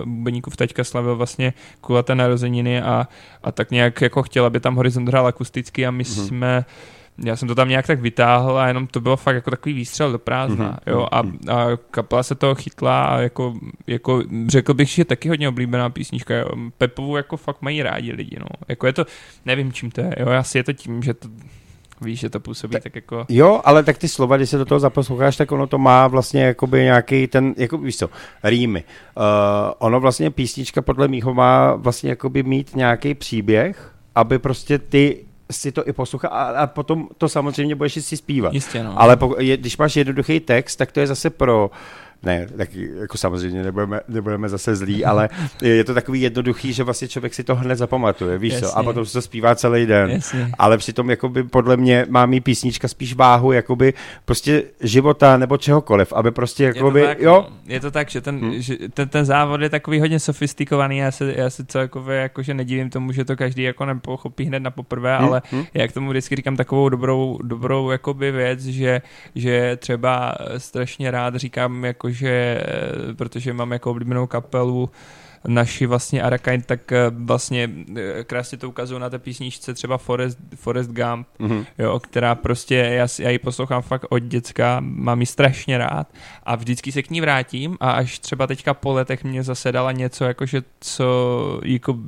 bubeníkův 0.05 0.57
taťka 0.57 0.85
slavil 0.85 1.17
vlastně 1.17 1.53
kulaté 1.81 2.15
narozeniny 2.15 2.83
a, 2.83 3.09
a 3.43 3.53
tak 3.53 3.71
nějak 3.71 4.01
jako 4.01 4.23
chtěl, 4.23 4.45
aby 4.45 4.61
tam 4.61 4.77
Horizont 4.77 5.09
hrál 5.09 5.27
akusticky 5.27 5.87
a 5.87 5.91
my 5.91 6.05
Mhm. 6.05 6.27
jsme 6.27 6.65
já 7.25 7.37
jsem 7.37 7.49
to 7.49 7.55
tam 7.55 7.69
nějak 7.69 7.87
tak 7.87 8.01
vytáhl 8.01 8.59
a 8.59 8.69
jenom 8.69 8.87
to 8.87 9.01
bylo 9.01 9.17
fakt 9.17 9.35
jako 9.35 9.51
takový 9.51 9.75
výstřel 9.75 10.13
do 10.13 10.19
prázdna, 10.19 10.67
Mhm, 10.67 10.77
jo, 10.87 11.07
a, 11.13 11.23
mhm. 11.23 11.39
a 11.49 11.67
kapela 11.91 12.23
se 12.23 12.35
toho 12.35 12.55
chytla 12.55 13.05
a 13.05 13.19
jako, 13.21 13.55
jako 13.87 14.23
řekl 14.49 14.75
bych, 14.75 14.89
že 14.89 15.01
je 15.01 15.05
taky 15.05 15.29
hodně 15.29 15.49
oblíbená 15.49 15.91
písnička, 15.91 16.35
jo. 16.35 16.49
Pepovu 16.79 17.17
jako 17.17 17.37
fakt 17.37 17.63
mají 17.63 17.83
rádi 17.83 18.13
lidi, 18.13 18.37
no, 18.41 18.47
jako 18.69 18.87
je 18.87 18.93
to, 18.93 19.05
nevím 19.47 19.73
čím 19.73 19.91
to 19.91 20.01
je, 20.01 20.15
jo, 20.21 20.29
asi 20.29 20.59
je 20.59 20.65
to 20.65 20.73
tím, 20.73 21.03
že 21.03 21.15
to 21.15 21.29
Víš, 22.01 22.21
že 22.21 22.31
to 22.31 22.41
působí 22.41 22.73
tak, 22.73 22.83
tak 22.83 22.95
jako... 22.95 23.25
Jo, 23.29 23.61
ale 23.65 23.83
tak 23.83 23.99
ty 23.99 24.09
slova, 24.09 24.37
když 24.37 24.51
se 24.51 24.59
do 24.59 24.65
toho 24.65 24.79
zaposloucháš, 24.79 25.37
tak 25.37 25.53
ono 25.53 25.67
to 25.67 25.79
má 25.79 26.07
vlastně 26.07 26.43
jakoby 26.43 26.83
nějaký 26.83 27.27
ten, 27.27 27.55
jako 27.57 27.79
víš 27.79 27.97
co, 27.97 28.11
rýmy. 28.43 28.85
Uh, 29.17 29.25
ono 29.79 30.01
vlastně 30.01 30.31
písnička 30.31 30.83
podle 30.83 31.09
mýho 31.09 31.35
má 31.35 31.75
vlastně 31.75 32.11
jakoby 32.11 32.43
mít 32.43 32.77
nějaký 32.77 33.15
příběh, 33.15 33.93
aby 34.15 34.39
prostě 34.39 34.79
ty 34.79 35.25
si 35.51 35.73
to 35.73 35.89
i 35.89 35.93
poslouchá 35.93 36.29
a, 36.29 36.63
a 36.63 36.67
potom 36.67 37.09
to 37.19 37.29
samozřejmě 37.29 37.75
budeš 37.75 38.05
si 38.05 38.17
zpívat. 38.17 38.55
Jistě, 38.55 38.85
no. 38.85 39.01
Ale 39.01 39.17
po, 39.17 39.35
je, 39.39 39.57
když 39.57 39.77
máš 39.77 39.97
jednoduchý 39.97 40.41
text, 40.41 40.77
tak 40.77 40.93
to 40.93 41.01
je 41.01 41.07
zase 41.07 41.31
pro 41.31 41.71
ne, 42.27 42.47
tak 42.57 42.75
jako 42.75 43.19
samozřejmě 43.19 43.63
nebudeme, 43.63 44.01
nebudeme 44.09 44.49
zase 44.49 44.77
zlí, 44.77 45.05
ale 45.05 45.29
je 45.63 45.85
to 45.85 45.95
takový 45.95 46.21
jednoduchý, 46.21 46.73
že 46.73 46.83
vlastně 46.83 47.09
člověk 47.09 47.35
si 47.35 47.45
to 47.45 47.55
hned 47.55 47.77
zapamatuje, 47.77 48.39
víš 48.39 48.53
Jasně. 48.53 48.69
co, 48.69 48.79
a 48.79 48.83
potom 48.83 49.07
se 49.07 49.13
to 49.13 49.23
zpívá 49.23 49.55
celý 49.55 49.87
den. 49.87 50.11
Jasně. 50.11 50.51
Ale 50.59 50.79
přitom 50.79 51.11
jakoby 51.11 51.43
podle 51.43 51.77
mě 51.77 52.07
má 52.09 52.27
mít 52.27 52.41
písnička 52.41 52.89
spíš 52.89 53.15
váhu 53.15 53.53
jakoby 53.53 53.95
prostě 54.25 54.63
života 54.81 55.37
nebo 55.37 55.57
čehokoliv, 55.57 56.13
aby 56.13 56.31
prostě 56.31 56.65
jakoby, 56.65 57.01
je 57.01 57.07
to 57.07 57.09
tak, 57.09 57.21
jo. 57.21 57.47
No. 57.51 57.57
Je 57.67 57.81
to 57.81 57.91
tak, 57.91 58.11
že 58.11 58.21
ten, 58.21 58.41
hmm. 58.41 58.61
že 58.61 58.77
ten, 58.95 59.09
ten 59.09 59.25
závod 59.25 59.61
je 59.61 59.71
takový 59.71 60.01
hodně 60.01 60.21
sofistikovaný, 60.21 60.99
já 60.99 61.11
se, 61.11 61.35
já 61.37 61.51
se 61.51 61.65
celkově 61.65 62.17
jakože 62.17 62.55
nedivím 62.55 62.91
tomu, 62.91 63.13
že 63.13 63.25
to 63.25 63.37
každý 63.37 63.63
jako 63.63 63.85
nepochopí 63.85 64.45
hned 64.45 64.61
na 64.61 64.71
poprvé, 64.71 65.17
hmm. 65.19 65.29
ale 65.29 65.43
hmm. 65.51 65.65
já 65.75 65.89
k 65.89 65.93
tomu 65.93 66.11
vždycky 66.11 66.37
říkám 66.37 66.57
takovou 66.57 66.89
dobrou, 66.89 67.39
dobrou 67.43 67.91
jakoby 67.91 68.31
věc, 68.31 68.61
že, 68.61 69.03
že 69.35 69.77
třeba 69.77 70.35
strašně 70.59 71.11
rád 71.11 71.37
říkám 71.37 71.85
jako 71.85 72.16
že 72.17 72.59
eh, 72.61 73.15
protože 73.15 73.53
mám 73.53 73.73
jako 73.73 73.91
oblíbenou 73.91 74.27
kapelu 74.27 74.91
naši 75.47 75.87
vlastně 75.87 76.23
Arakain, 76.23 76.63
tak 76.63 76.93
eh, 76.93 77.11
vlastně 77.11 77.71
eh, 77.97 78.25
krásně 78.25 78.59
to 78.59 78.69
ukazují 78.69 79.01
na 79.01 79.11
té 79.11 79.19
písničce 79.19 79.75
třeba 79.75 79.99
Forest, 79.99 80.39
Forest 80.55 80.91
Gump, 80.91 81.29
mm-hmm. 81.41 81.67
jo, 81.79 82.01
která 82.01 82.35
prostě, 82.35 82.75
já, 82.75 83.07
já 83.19 83.31
ji 83.31 83.39
poslouchám 83.39 83.83
fakt 83.83 84.07
od 84.09 84.19
děcka, 84.19 84.77
mám 84.81 85.21
ji 85.21 85.27
strašně 85.27 85.79
rád 85.79 86.09
a 86.43 86.57
vždycky 86.57 86.93
se 86.93 87.03
k 87.03 87.11
ní 87.11 87.21
vrátím 87.21 87.77
a 87.81 87.91
až 87.91 88.19
třeba 88.19 88.47
teďka 88.47 88.75
po 88.75 88.93
letech 88.93 89.25
mě 89.25 89.43
zase 89.43 89.73
dala 89.73 89.93
něco, 89.93 90.25
jakože 90.25 90.63
co 90.81 91.61
jako 91.65 91.99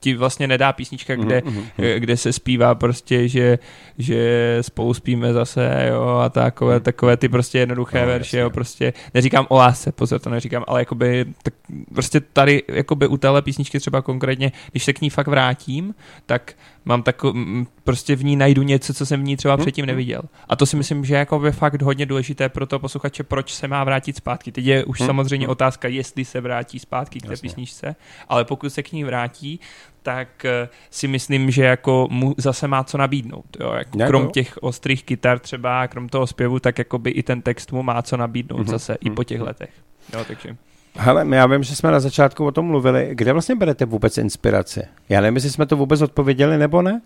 ti 0.00 0.14
vlastně 0.14 0.46
nedá 0.46 0.72
písnička, 0.72 1.14
mhm, 1.14 1.26
kde, 1.26 1.40
mm-hmm. 1.40 1.96
kde 1.98 2.16
se 2.16 2.32
zpívá 2.32 2.74
prostě, 2.74 3.28
že, 3.28 3.58
že 3.98 4.58
spolu 4.60 4.94
spíme 4.94 5.32
zase, 5.32 5.86
jo, 5.88 6.06
a 6.06 6.28
takové, 6.28 6.76
mm-hmm. 6.76 6.82
takové 6.82 7.16
ty 7.16 7.28
prostě 7.28 7.58
jednoduché 7.58 8.00
no, 8.00 8.06
verše, 8.06 8.38
jo, 8.38 8.50
prostě 8.50 8.92
neříkám 9.14 9.46
o 9.48 9.56
lásce, 9.56 9.92
pozor, 9.92 10.20
to 10.20 10.30
neříkám, 10.30 10.64
ale 10.66 10.80
jakoby 10.80 11.26
tak 11.42 11.54
prostě 11.94 12.20
tady 12.20 12.62
jakoby 12.68 13.06
u 13.06 13.16
téhle 13.16 13.42
písničky 13.42 13.80
třeba 13.80 14.02
konkrétně, 14.02 14.52
když 14.70 14.84
se 14.84 14.92
k 14.92 15.00
ní 15.00 15.10
fakt 15.10 15.26
vrátím, 15.26 15.94
tak 16.26 16.54
mám 16.84 17.02
takový, 17.02 17.66
prostě 17.84 18.16
v 18.16 18.24
ní 18.24 18.36
najdu 18.36 18.62
něco, 18.62 18.94
co 18.94 19.06
jsem 19.06 19.20
v 19.20 19.24
ní 19.24 19.36
třeba 19.36 19.54
hmm. 19.54 19.64
předtím 19.64 19.86
neviděl. 19.86 20.22
A 20.48 20.56
to 20.56 20.66
si 20.66 20.76
myslím, 20.76 21.04
že 21.04 21.14
jako 21.14 21.46
je 21.46 21.52
fakt 21.52 21.82
hodně 21.82 22.06
důležité 22.06 22.48
pro 22.48 22.66
to 22.66 22.78
posluchače, 22.78 23.22
proč 23.22 23.54
se 23.54 23.68
má 23.68 23.84
vrátit 23.84 24.16
zpátky. 24.16 24.52
Teď 24.52 24.64
je 24.64 24.84
už 24.84 25.00
hmm. 25.00 25.06
samozřejmě 25.06 25.48
otázka, 25.48 25.88
jestli 25.88 26.24
se 26.24 26.40
vrátí 26.40 26.78
zpátky 26.78 27.18
k 27.18 27.26
té 27.26 27.32
Jasně. 27.32 27.48
písničce, 27.48 27.96
ale 28.28 28.44
pokud 28.44 28.70
se 28.70 28.82
k 28.82 28.92
ní 28.92 29.04
vrátí, 29.04 29.60
tak 30.02 30.44
eh, 30.44 30.68
si 30.90 31.08
myslím, 31.08 31.50
že 31.50 31.64
jako 31.64 32.08
mu 32.10 32.34
zase 32.38 32.68
má 32.68 32.84
co 32.84 32.98
nabídnout. 32.98 33.56
Jo? 33.60 33.72
Jako 33.72 33.98
krom 33.98 34.30
těch 34.30 34.58
ostrých 34.60 35.04
kytar 35.04 35.38
třeba, 35.38 35.88
krom 35.88 36.08
toho 36.08 36.26
zpěvu, 36.26 36.60
tak 36.60 36.78
jako 36.78 36.98
by 36.98 37.10
i 37.10 37.22
ten 37.22 37.42
text 37.42 37.72
mu 37.72 37.82
má 37.82 38.02
co 38.02 38.16
nabídnout 38.16 38.58
hmm. 38.58 38.68
zase 38.68 38.92
hmm. 38.92 39.12
i 39.12 39.14
po 39.14 39.24
těch 39.24 39.38
mhm. 39.38 39.46
letech. 39.46 39.70
Jo, 40.12 40.24
takže... 40.28 40.56
Hele, 40.98 41.36
já 41.36 41.46
vím, 41.46 41.62
že 41.62 41.76
jsme 41.76 41.90
na 41.90 42.00
začátku 42.00 42.46
o 42.46 42.52
tom 42.52 42.66
mluvili. 42.66 43.08
Kde 43.12 43.32
vlastně 43.32 43.54
berete 43.54 43.84
vůbec 43.84 44.18
inspiraci? 44.18 44.82
Já 45.08 45.20
nevím, 45.20 45.34
jestli 45.34 45.50
jsme 45.50 45.66
to 45.66 45.76
vůbec 45.76 46.00
odpověděli 46.00 46.58
nebo 46.58 46.82
ne. 46.82 47.00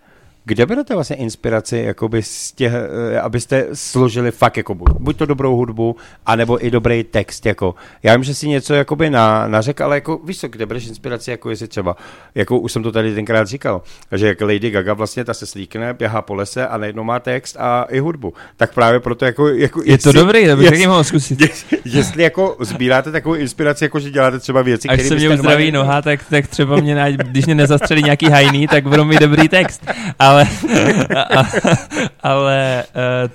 Kde 0.45 0.67
berete 0.67 0.95
vlastně 0.95 1.17
inspiraci, 1.17 1.79
jakoby 1.79 2.23
z 2.23 2.53
těch, 2.53 2.73
eh, 2.73 3.21
abyste 3.21 3.67
složili 3.75 4.31
fakt 4.31 4.57
jako 4.57 4.75
buď, 4.75 4.89
buď 4.99 5.17
to 5.17 5.27
dobrou 5.27 5.57
hudbu, 5.57 5.97
anebo 6.27 6.67
i 6.67 6.71
dobrý 6.71 7.05
text, 7.05 7.47
jako. 7.47 7.75
Já 8.03 8.17
vím, 8.17 8.25
že 8.25 8.35
si 8.35 8.49
něco 8.49 8.75
jakoby 8.75 9.11
na, 9.11 9.49
nařek, 9.49 9.81
ale 9.81 9.97
jako, 9.97 10.21
víš 10.25 10.41
co, 10.41 10.49
kde 10.49 10.67
bereš 10.67 10.87
inspiraci, 10.87 11.31
jako 11.31 11.51
jestli 11.51 11.69
třeba, 11.69 11.97
jako 12.35 12.59
už 12.59 12.73
jsem 12.73 12.83
to 12.83 12.93
tady 12.93 13.15
tenkrát 13.15 13.49
říkal, 13.49 13.83
že 14.13 14.27
jak 14.27 14.41
Lady 14.41 14.71
Gaga 14.71 14.95
vlastně 14.95 15.25
ta 15.25 15.35
se 15.35 15.47
slíkne, 15.47 15.95
běhá 15.95 16.23
po 16.23 16.35
lese 16.35 16.69
a 16.69 16.79
najednou 16.79 17.05
má 17.05 17.21
text 17.21 17.57
a 17.59 17.87
i 17.91 17.99
hudbu. 17.99 18.35
Tak 18.57 18.75
právě 18.75 19.01
proto 19.01 19.25
jako, 19.25 19.49
jako 19.49 19.83
Je 19.83 19.93
jestli, 19.93 20.13
to 20.13 20.19
dobrý, 20.19 20.47
to 20.47 20.57
bych 20.57 20.89
mohl 20.89 21.05
zkusit. 21.05 21.41
Jestli, 21.41 21.79
jestli 21.85 22.23
jako 22.23 22.57
sbíráte 22.61 23.13
takovou 23.13 23.35
inspiraci, 23.35 23.85
jako 23.85 24.01
že 24.01 24.11
děláte 24.11 24.39
třeba 24.39 24.63
věci, 24.63 24.89
které 24.89 25.09
se 25.09 25.15
mě 25.15 25.31
uzdraví 25.31 25.73
noha, 25.73 26.03
tak, 26.03 26.21
tak 26.31 26.47
třeba 26.47 26.77
mě, 26.77 27.17
když 27.17 27.47
mě 27.47 27.55
nezastřelí 27.55 28.03
nějaký 28.03 28.27
hajný, 28.27 28.67
tak 28.67 28.85
budou 28.89 29.05
mi 29.05 29.19
dobrý 29.19 29.49
text. 29.49 29.87
A 30.19 30.30
ale, 30.31 30.47
a, 31.37 31.45
ale 32.21 32.85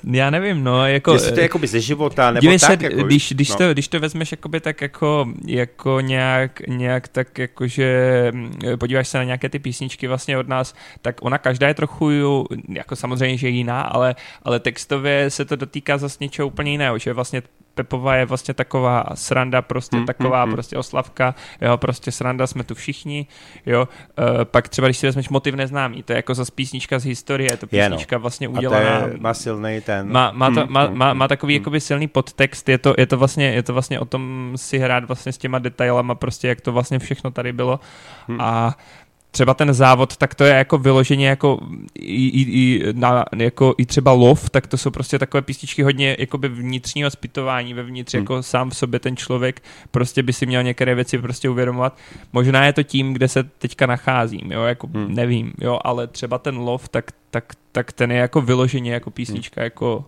uh, 0.05 0.15
já 0.15 0.29
nevím, 0.29 0.63
no, 0.63 0.87
jako... 0.87 1.13
Jestli 1.13 1.31
to 1.31 1.39
je 1.39 1.43
jakoby 1.43 1.67
ze 1.67 1.79
života, 1.79 2.31
nebo 2.31 2.47
tak, 2.47 2.59
se, 2.59 2.77
jako, 2.81 3.03
když, 3.03 3.33
když, 3.33 3.49
no. 3.49 3.55
to, 3.55 3.73
když 3.73 3.87
to 3.87 3.99
vezmeš 3.99 4.31
jakoby 4.31 4.59
tak 4.59 4.81
jako, 4.81 5.27
jako 5.45 5.99
nějak, 5.99 6.67
nějak 6.67 7.07
tak 7.07 7.37
jakože 7.37 8.31
mm, 8.33 8.53
podíváš 8.79 9.07
se 9.07 9.17
na 9.17 9.23
nějaké 9.23 9.49
ty 9.49 9.59
písničky 9.59 10.07
vlastně 10.07 10.37
od 10.37 10.47
nás, 10.47 10.73
tak 11.01 11.15
ona 11.21 11.37
každá 11.37 11.67
je 11.67 11.73
trochu, 11.73 12.09
jako 12.69 12.95
samozřejmě, 12.95 13.37
že 13.37 13.49
jiná, 13.49 13.81
ale, 13.81 14.15
ale 14.43 14.59
textově 14.59 15.29
se 15.29 15.45
to 15.45 15.55
dotýká 15.55 15.97
zase 15.97 16.17
něčeho 16.21 16.47
úplně 16.47 16.71
jiného, 16.71 16.97
že 16.97 17.13
vlastně 17.13 17.41
Pepova 17.75 18.15
je 18.15 18.25
vlastně 18.25 18.53
taková 18.53 19.05
sranda, 19.13 19.61
prostě 19.61 19.97
mm, 19.97 20.05
taková 20.05 20.45
mm, 20.45 20.51
prostě 20.51 20.77
oslavka, 20.77 21.35
jo, 21.61 21.77
prostě 21.77 22.11
sranda, 22.11 22.47
jsme 22.47 22.63
tu 22.63 22.75
všichni, 22.75 23.27
jo. 23.65 23.87
Uh, 24.19 24.43
pak 24.43 24.69
třeba, 24.69 24.87
když 24.87 24.97
si 24.97 25.05
vezmeš 25.05 25.29
motiv 25.29 25.55
neznámý, 25.55 26.03
to 26.03 26.13
je 26.13 26.15
jako 26.17 26.33
zase 26.33 26.51
písnička 26.55 26.99
z 26.99 27.05
historie, 27.05 27.53
je 27.53 27.57
to 27.57 27.67
písnička 27.67 28.17
vlastně 28.17 28.47
udělaná. 28.47 28.97
A 28.97 29.01
to 29.01 29.07
je, 29.07 29.17
má 29.17 29.33
silný 29.33 29.81
ten. 29.81 30.11
Má, 30.11 30.31
má, 30.31 30.51
to, 30.51 30.67
má, 30.67 30.89
má, 30.89 31.13
má 31.13 31.27
takový 31.27 31.53
mm. 31.53 31.61
jakoby 31.61 31.81
silný 31.81 32.07
podtext, 32.07 32.69
je 32.69 32.77
to, 32.77 32.93
je 32.97 33.05
to 33.05 33.17
vlastně, 33.17 33.51
je 33.51 33.63
to 33.63 33.73
vlastně 33.73 33.99
o 33.99 34.05
tom 34.05 34.53
si 34.55 34.77
hrát 34.77 35.03
vlastně 35.03 35.31
s 35.31 35.37
těma 35.37 35.59
detailama, 35.59 36.15
prostě 36.15 36.47
jak 36.47 36.61
to 36.61 36.71
vlastně 36.71 36.99
všechno 36.99 37.31
tady 37.31 37.53
bylo. 37.53 37.79
Mm. 38.27 38.41
A 38.41 38.77
třeba 39.35 39.53
ten 39.53 39.73
závod, 39.73 40.17
tak 40.17 40.35
to 40.35 40.43
je 40.43 40.53
jako 40.53 40.77
vyloženě 40.77 41.27
jako 41.27 41.59
i, 41.95 42.27
i, 42.27 42.41
i, 42.41 42.93
na, 42.93 43.25
jako 43.35 43.75
i 43.77 43.85
třeba 43.85 44.11
lov, 44.11 44.49
tak 44.49 44.67
to 44.67 44.77
jsou 44.77 44.91
prostě 44.91 45.19
takové 45.19 45.41
písničky 45.41 45.83
hodně 45.83 46.15
jakoby 46.19 46.47
vnitřního 46.49 47.11
zpytování 47.11 47.73
vevnitř, 47.73 48.13
hmm. 48.13 48.23
jako 48.23 48.43
sám 48.43 48.69
v 48.69 48.75
sobě 48.75 48.99
ten 48.99 49.17
člověk 49.17 49.63
prostě 49.91 50.23
by 50.23 50.33
si 50.33 50.45
měl 50.45 50.63
některé 50.63 50.95
věci 50.95 51.17
prostě 51.17 51.49
uvědomovat. 51.49 51.97
Možná 52.33 52.65
je 52.65 52.73
to 52.73 52.83
tím, 52.83 53.13
kde 53.13 53.27
se 53.27 53.43
teďka 53.43 53.85
nacházím, 53.85 54.51
jo, 54.51 54.63
jako 54.63 54.87
hmm. 54.87 55.15
nevím, 55.15 55.53
jo, 55.61 55.79
ale 55.83 56.07
třeba 56.07 56.37
ten 56.37 56.57
lov, 56.57 56.89
tak, 56.89 57.11
tak, 57.31 57.53
tak 57.71 57.91
ten 57.91 58.11
je 58.11 58.17
jako 58.17 58.41
vyloženě 58.41 58.93
jako 58.93 59.11
písnička, 59.11 59.61
hmm. 59.61 59.65
jako 59.65 60.05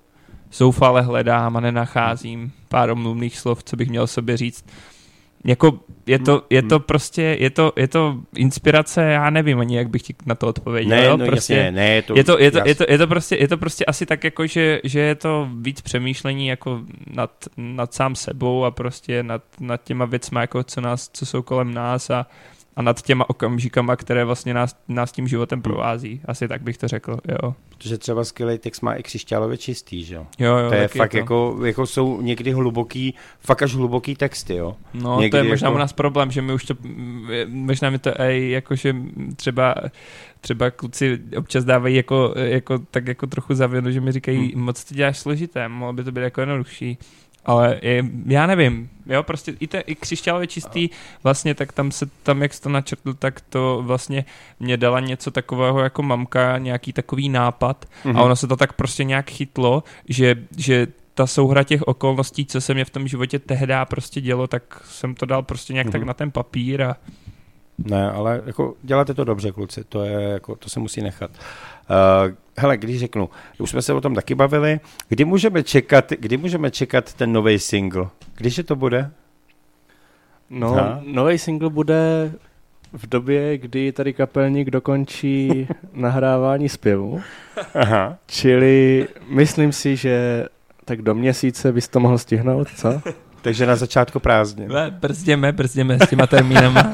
zoufale 0.54 1.02
hledám 1.02 1.58
a 1.58 1.60
nenacházím 1.60 2.52
pár 2.70 2.90
omluvných 2.90 3.38
slov, 3.38 3.64
co 3.64 3.76
bych 3.76 3.90
měl 3.90 4.08
sobě 4.08 4.38
říct 4.38 4.66
jako 5.46 5.80
je 6.08 6.20
to, 6.20 6.42
je 6.50 6.62
to 6.64 6.80
prostě, 6.80 7.38
je 7.40 7.50
to, 7.50 7.74
je 7.76 7.88
to 7.88 8.20
inspirace, 8.36 9.02
já 9.04 9.30
nevím 9.30 9.60
ani, 9.60 9.78
jak 9.78 9.90
bych 9.90 10.02
ti 10.02 10.16
na 10.26 10.36
to 10.36 10.48
odpověděl. 10.48 10.98
Ne, 10.98 11.06
jo? 11.06 11.18
No 11.18 11.26
prostě, 11.26 11.54
jasně, 11.54 11.72
ne, 11.72 11.90
je 11.90 12.02
to, 12.02 12.18
je 12.18 12.24
to, 12.24 12.40
je 12.40 12.52
to, 12.52 12.62
je 12.66 12.76
to, 12.76 12.86
je 12.90 12.98
to, 12.98 13.08
prostě, 13.08 13.36
je 13.36 13.48
to 13.48 13.58
prostě 13.58 13.86
asi 13.86 14.06
tak 14.06 14.24
jako, 14.24 14.48
že, 14.48 14.82
že 14.84 15.00
je 15.00 15.16
to 15.16 15.50
víc 15.62 15.82
přemýšlení 15.82 16.48
jako 16.48 16.82
nad, 17.14 17.32
nad 17.58 17.94
sám 17.94 18.16
sebou 18.16 18.66
a 18.66 18.72
prostě 18.72 19.24
nad, 19.24 19.44
nad 19.60 19.84
těma 19.84 20.06
věcma, 20.06 20.42
jako 20.42 20.64
co, 20.64 20.82
nás, 20.82 21.10
co 21.14 21.26
jsou 21.26 21.42
kolem 21.42 21.74
nás 21.74 22.10
a, 22.10 22.28
a 22.78 22.82
nad 22.82 23.02
těma 23.02 23.30
okamžikama, 23.30 23.96
které 23.96 24.26
vlastně 24.26 24.54
nás, 24.54 24.76
nás 24.88 25.12
tím 25.12 25.28
životem 25.28 25.62
provází. 25.62 26.22
Asi 26.26 26.48
tak 26.48 26.62
bych 26.62 26.78
to 26.78 26.88
řekl, 26.88 27.18
jo. 27.28 27.54
Protože 27.70 27.98
třeba 27.98 28.24
skvělý 28.24 28.58
text 28.58 28.82
má 28.82 28.94
i 28.94 29.04
křišťálově 29.04 29.58
čistý, 29.58 30.04
že 30.04 30.16
jo? 30.16 30.28
Jo, 30.40 30.58
jo. 30.58 30.70
To 30.70 30.76
je 30.76 30.88
fakt 30.88 31.14
je 31.14 31.20
to. 31.20 31.24
Jako, 31.24 31.58
jako 31.66 31.88
jsou 31.88 32.22
někdy 32.22 32.52
hluboký, 32.52 33.14
fakt 33.40 33.62
až 33.62 33.76
hluboký 33.76 34.16
texty, 34.16 34.56
jo? 34.56 34.76
No, 34.94 35.20
někdy 35.20 35.32
to 35.32 35.38
je 35.38 35.44
možná 35.44 35.68
jako... 35.68 35.76
u 35.76 35.80
nás 35.80 35.94
problém, 35.94 36.32
že 36.32 36.42
my 36.42 36.54
už 36.54 36.66
to, 36.66 36.74
možná 37.48 37.90
mi 37.90 38.00
to 38.00 38.22
aj 38.22 38.50
jakože 38.50 38.96
třeba 39.36 39.76
třeba 40.42 40.72
kluci 40.72 41.20
občas 41.38 41.66
dávají 41.66 41.96
jako, 41.96 42.34
jako 42.38 42.80
tak 42.80 43.08
jako 43.08 43.28
trochu 43.28 43.56
zavěnu, 43.56 43.92
že 43.92 44.02
mi 44.02 44.12
říkají, 44.12 44.54
hmm. 44.54 44.64
moc 44.64 44.84
to 44.84 44.96
děláš 44.96 45.18
složité, 45.18 45.68
mohlo 45.68 45.94
by 45.94 46.04
to 46.04 46.12
být 46.12 46.22
jako 46.22 46.42
jednodušší 46.42 46.98
ale 47.48 47.80
je, 47.82 48.06
já 48.26 48.48
nevím, 48.48 48.90
jo, 49.06 49.24
prostě 49.24 49.54
i, 49.60 49.68
te, 49.68 49.80
i 49.80 49.96
křišťálově 49.96 50.48
čistý, 50.48 50.90
vlastně 51.24 51.56
tak 51.56 51.72
tam 51.74 51.92
se, 51.92 52.06
tam 52.24 52.42
jak 52.42 52.54
jsi 52.54 52.62
to 52.62 52.70
načrtl, 52.70 53.14
tak 53.14 53.42
to 53.42 53.82
vlastně 53.86 54.26
mě 54.60 54.78
dala 54.78 55.00
něco 55.00 55.32
takového 55.32 55.80
jako 55.80 56.04
mamka, 56.04 56.58
nějaký 56.58 56.94
takový 56.94 57.30
nápad 57.30 57.86
mm-hmm. 57.86 58.10
a 58.10 58.14
mhm. 58.14 58.22
ono 58.22 58.36
se 58.36 58.48
to 58.48 58.56
tak 58.56 58.74
prostě 58.74 59.04
nějak 59.04 59.30
chytlo, 59.30 59.84
že, 60.10 60.36
že 60.58 60.88
ta 61.14 61.28
souhra 61.28 61.64
těch 61.64 61.82
okolností, 61.82 62.46
co 62.46 62.62
se 62.62 62.74
mě 62.74 62.86
v 62.86 62.90
tom 62.90 63.08
životě 63.08 63.40
tehdy 63.40 63.74
prostě 63.90 64.22
dělo, 64.22 64.48
tak 64.48 64.82
jsem 64.86 65.16
to 65.16 65.26
dal 65.26 65.44
prostě 65.44 65.74
nějak 65.74 65.88
mm-hmm. 65.88 65.92
tak 65.92 66.02
mhm. 66.02 66.08
na 66.08 66.14
ten 66.14 66.32
papír 66.32 66.82
a 66.82 66.96
ne, 67.78 68.12
ale 68.12 68.42
jako 68.46 68.74
děláte 68.84 69.14
to 69.14 69.24
dobře, 69.24 69.52
kluci, 69.52 69.84
to, 69.84 70.04
je, 70.04 70.22
jako, 70.22 70.56
to 70.56 70.70
se 70.70 70.80
musí 70.80 71.02
nechat. 71.02 71.32
Uh, 71.90 72.34
hele, 72.58 72.78
když 72.78 73.00
řeknu, 73.00 73.30
už 73.60 73.70
jsme 73.70 73.82
se 73.82 73.94
o 73.94 74.02
tom 74.02 74.16
taky 74.16 74.36
bavili, 74.36 74.80
kdy 75.10 75.26
můžeme 75.26 75.64
čekat, 75.64 76.12
kdy 76.12 76.38
můžeme 76.38 76.72
čekat 76.72 77.14
ten 77.14 77.34
nový 77.34 77.60
single? 77.60 78.08
Když 78.38 78.58
je 78.58 78.64
to 78.64 78.76
bude? 78.76 79.12
No, 80.50 81.02
nový 81.06 81.38
single 81.38 81.70
bude 81.70 82.32
v 82.94 83.08
době, 83.08 83.58
kdy 83.58 83.92
tady 83.92 84.14
kapelník 84.14 84.70
dokončí 84.70 85.68
nahrávání 85.94 86.70
zpěvu. 86.70 87.22
Aha. 87.74 88.18
Čili 88.28 89.08
myslím 89.30 89.72
si, 89.72 89.96
že 89.96 90.46
tak 90.86 91.02
do 91.02 91.16
měsíce 91.16 91.72
bys 91.72 91.88
to 91.88 92.00
mohl 92.00 92.18
stihnout, 92.18 92.68
co? 92.76 93.02
Takže 93.42 93.66
na 93.66 93.76
začátku 93.76 94.20
prázdně. 94.20 94.68
Brzděme, 94.90 95.52
brzděme 95.52 95.98
s 96.00 96.10
těma 96.10 96.28
termínama. 96.28 96.94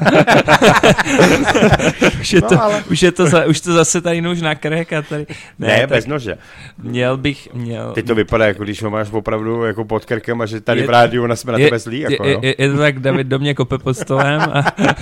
už, 2.20 2.32
je 2.32 2.42
to, 2.42 2.54
no, 2.54 2.62
ale... 2.62 2.84
už, 2.90 3.02
je 3.02 3.12
to 3.12 3.26
za, 3.26 3.44
už 3.44 3.60
to 3.60 3.72
zase 3.72 4.00
tady 4.00 4.20
nůž 4.20 4.40
na 4.40 4.54
krek 4.54 4.92
a 4.92 5.02
tady... 5.02 5.26
Ne, 5.58 5.68
ne 5.68 5.86
bez 5.86 6.06
nože. 6.06 6.38
Měl 6.78 7.16
bych, 7.16 7.54
měl... 7.54 7.92
Ty 7.92 8.02
to 8.02 8.14
vypadá, 8.14 8.46
jako 8.46 8.64
když 8.64 8.82
ho 8.82 8.90
máš 8.90 9.12
opravdu 9.12 9.64
jako 9.64 9.84
pod 9.84 10.04
krkem 10.04 10.40
a 10.40 10.46
že 10.46 10.60
tady 10.60 10.80
je, 10.80 10.86
v 10.86 10.90
rádiu 10.90 11.26
na 11.26 11.36
jsme 11.36 11.52
na 11.52 11.58
tebe 11.58 11.78
zlí. 11.78 12.00
Jako, 12.00 12.24
je, 12.24 12.38
je, 12.42 12.54
je, 12.58 12.70
to 12.70 12.78
tak, 12.78 12.98
David 12.98 13.26
do 13.26 13.38
mě 13.38 13.54
kope 13.54 13.78
pod 13.78 13.94
stolem 13.94 14.40
a... 14.40 14.64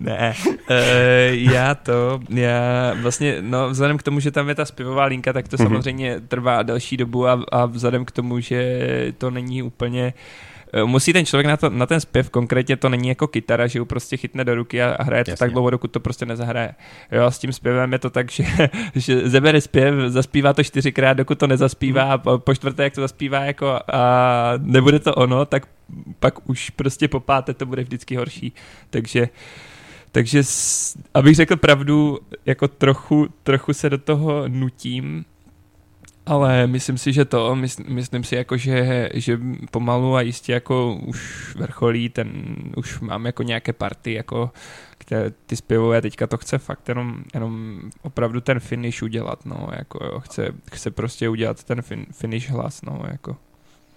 ne, 0.00 0.34
uh, 0.70 0.76
já 1.32 1.74
to, 1.74 2.20
já 2.30 2.94
vlastně, 3.02 3.36
no 3.40 3.70
vzhledem 3.70 3.98
k 3.98 4.02
tomu, 4.02 4.20
že 4.20 4.30
tam 4.30 4.48
je 4.48 4.54
ta 4.54 4.64
zpěvová 4.64 5.04
linka, 5.04 5.32
tak 5.32 5.48
to 5.48 5.56
mm-hmm. 5.56 5.62
samozřejmě 5.62 6.20
trvá 6.28 6.62
delší 6.62 6.96
dobu 6.96 7.26
a, 7.26 7.44
a 7.52 7.66
vzhledem 7.66 8.04
k 8.04 8.10
tomu, 8.10 8.40
že 8.40 8.78
to 9.18 9.30
není 9.30 9.47
úplně 9.62 10.14
eh, 10.72 10.84
musí 10.84 11.12
ten 11.12 11.26
člověk 11.26 11.46
na, 11.46 11.56
to, 11.56 11.70
na 11.70 11.86
ten 11.86 12.00
zpěv, 12.00 12.30
konkrétně 12.30 12.76
to 12.76 12.88
není 12.88 13.08
jako 13.08 13.26
kytara, 13.26 13.66
že 13.66 13.80
ho 13.80 13.86
prostě 13.86 14.16
chytne 14.16 14.44
do 14.44 14.54
ruky 14.54 14.82
a, 14.82 14.90
a 14.90 15.02
hraje 15.02 15.24
to 15.24 15.30
Jasně. 15.30 15.46
tak 15.46 15.52
dlouho, 15.52 15.70
dokud 15.70 15.90
to 15.90 16.00
prostě 16.00 16.26
nezahraje. 16.26 16.74
Jo, 17.12 17.24
a 17.24 17.30
s 17.30 17.38
tím 17.38 17.52
zpěvem 17.52 17.92
je 17.92 17.98
to 17.98 18.10
tak, 18.10 18.30
že, 18.30 18.44
že 18.94 19.28
zebere 19.28 19.60
zpěv, 19.60 19.94
zaspívá 20.06 20.52
to 20.52 20.64
čtyřikrát, 20.64 21.16
dokud 21.16 21.38
to 21.38 21.46
nezaspívá 21.46 22.12
a 22.12 22.18
po, 22.18 22.38
po 22.38 22.54
čtvrté, 22.54 22.84
jak 22.84 22.94
to 22.94 23.00
zaspívá 23.00 23.40
jako 23.40 23.80
a 23.92 24.52
nebude 24.58 24.98
to 24.98 25.14
ono, 25.14 25.46
tak 25.46 25.68
pak 26.18 26.48
už 26.48 26.70
prostě 26.70 27.08
po 27.08 27.20
páté 27.20 27.54
to 27.54 27.66
bude 27.66 27.82
vždycky 27.82 28.16
horší. 28.16 28.52
Takže 28.90 29.28
takže, 30.12 30.42
abych 31.14 31.36
řekl 31.36 31.56
pravdu, 31.56 32.18
jako 32.46 32.68
trochu, 32.68 33.28
trochu 33.42 33.72
se 33.72 33.90
do 33.90 33.98
toho 33.98 34.48
nutím, 34.48 35.24
ale 36.28 36.66
myslím 36.66 36.98
si, 36.98 37.12
že 37.12 37.24
to, 37.24 37.56
mysl, 37.56 37.82
myslím 37.88 38.24
si 38.24 38.34
jako, 38.36 38.56
že, 38.56 39.08
že 39.14 39.40
pomalu 39.70 40.16
a 40.16 40.20
jistě 40.20 40.52
jako 40.52 40.94
už 40.94 41.54
vrcholí 41.56 42.08
ten, 42.08 42.56
už 42.76 43.00
mám 43.00 43.26
jako 43.26 43.42
nějaké 43.42 43.72
party, 43.72 44.12
jako 44.12 44.50
které 44.98 45.30
ty 45.30 45.56
zpěvové 45.56 46.02
teďka 46.02 46.26
to 46.26 46.36
chce 46.36 46.58
fakt 46.58 46.88
jenom, 46.88 47.24
jenom 47.34 47.80
opravdu 48.02 48.40
ten 48.40 48.60
finish 48.60 49.02
udělat, 49.02 49.46
no, 49.46 49.68
jako 49.72 50.04
jo, 50.04 50.20
chce, 50.20 50.52
chce 50.72 50.90
prostě 50.90 51.28
udělat 51.28 51.64
ten 51.64 51.82
fin, 51.82 52.06
finish 52.12 52.50
hlas, 52.50 52.82
no, 52.82 53.02
jako. 53.10 53.36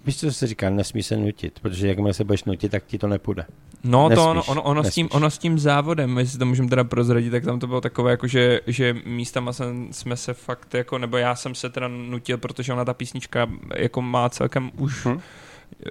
Víš, 0.06 0.16
co 0.16 0.32
se 0.32 0.46
říká, 0.46 0.70
nesmí 0.70 1.02
se 1.02 1.16
nutit, 1.16 1.60
protože 1.60 1.88
jakmile 1.88 2.14
se 2.14 2.24
budeš 2.24 2.44
nutit, 2.44 2.70
tak 2.70 2.84
ti 2.86 2.98
to 2.98 3.08
nepůjde. 3.08 3.44
No 3.84 4.08
nesmíš, 4.08 4.24
to 4.24 4.30
ono, 4.30 4.44
ono, 4.44 4.62
ono, 4.62 4.84
s 4.84 4.94
tím, 4.94 5.08
ono 5.12 5.30
s 5.30 5.38
tím 5.38 5.58
závodem, 5.58 6.18
jestli 6.18 6.38
to 6.38 6.46
můžeme 6.46 6.68
teda 6.68 6.84
prozradit, 6.84 7.30
tak 7.30 7.44
tam 7.44 7.60
to 7.60 7.66
bylo 7.66 7.80
takové, 7.80 8.10
jako 8.10 8.26
že, 8.26 8.60
že 8.66 8.96
místama 9.04 9.52
jsem, 9.52 9.88
jsme 9.90 10.16
se 10.16 10.34
fakt, 10.34 10.74
jako, 10.74 10.98
nebo 10.98 11.16
já 11.16 11.34
jsem 11.34 11.54
se 11.54 11.70
teda 11.70 11.88
nutil, 11.88 12.38
protože 12.38 12.72
ona 12.72 12.84
ta 12.84 12.94
písnička 12.94 13.50
jako 13.76 14.02
má 14.02 14.28
celkem 14.28 14.70
už, 14.78 15.06
hmm. 15.06 15.20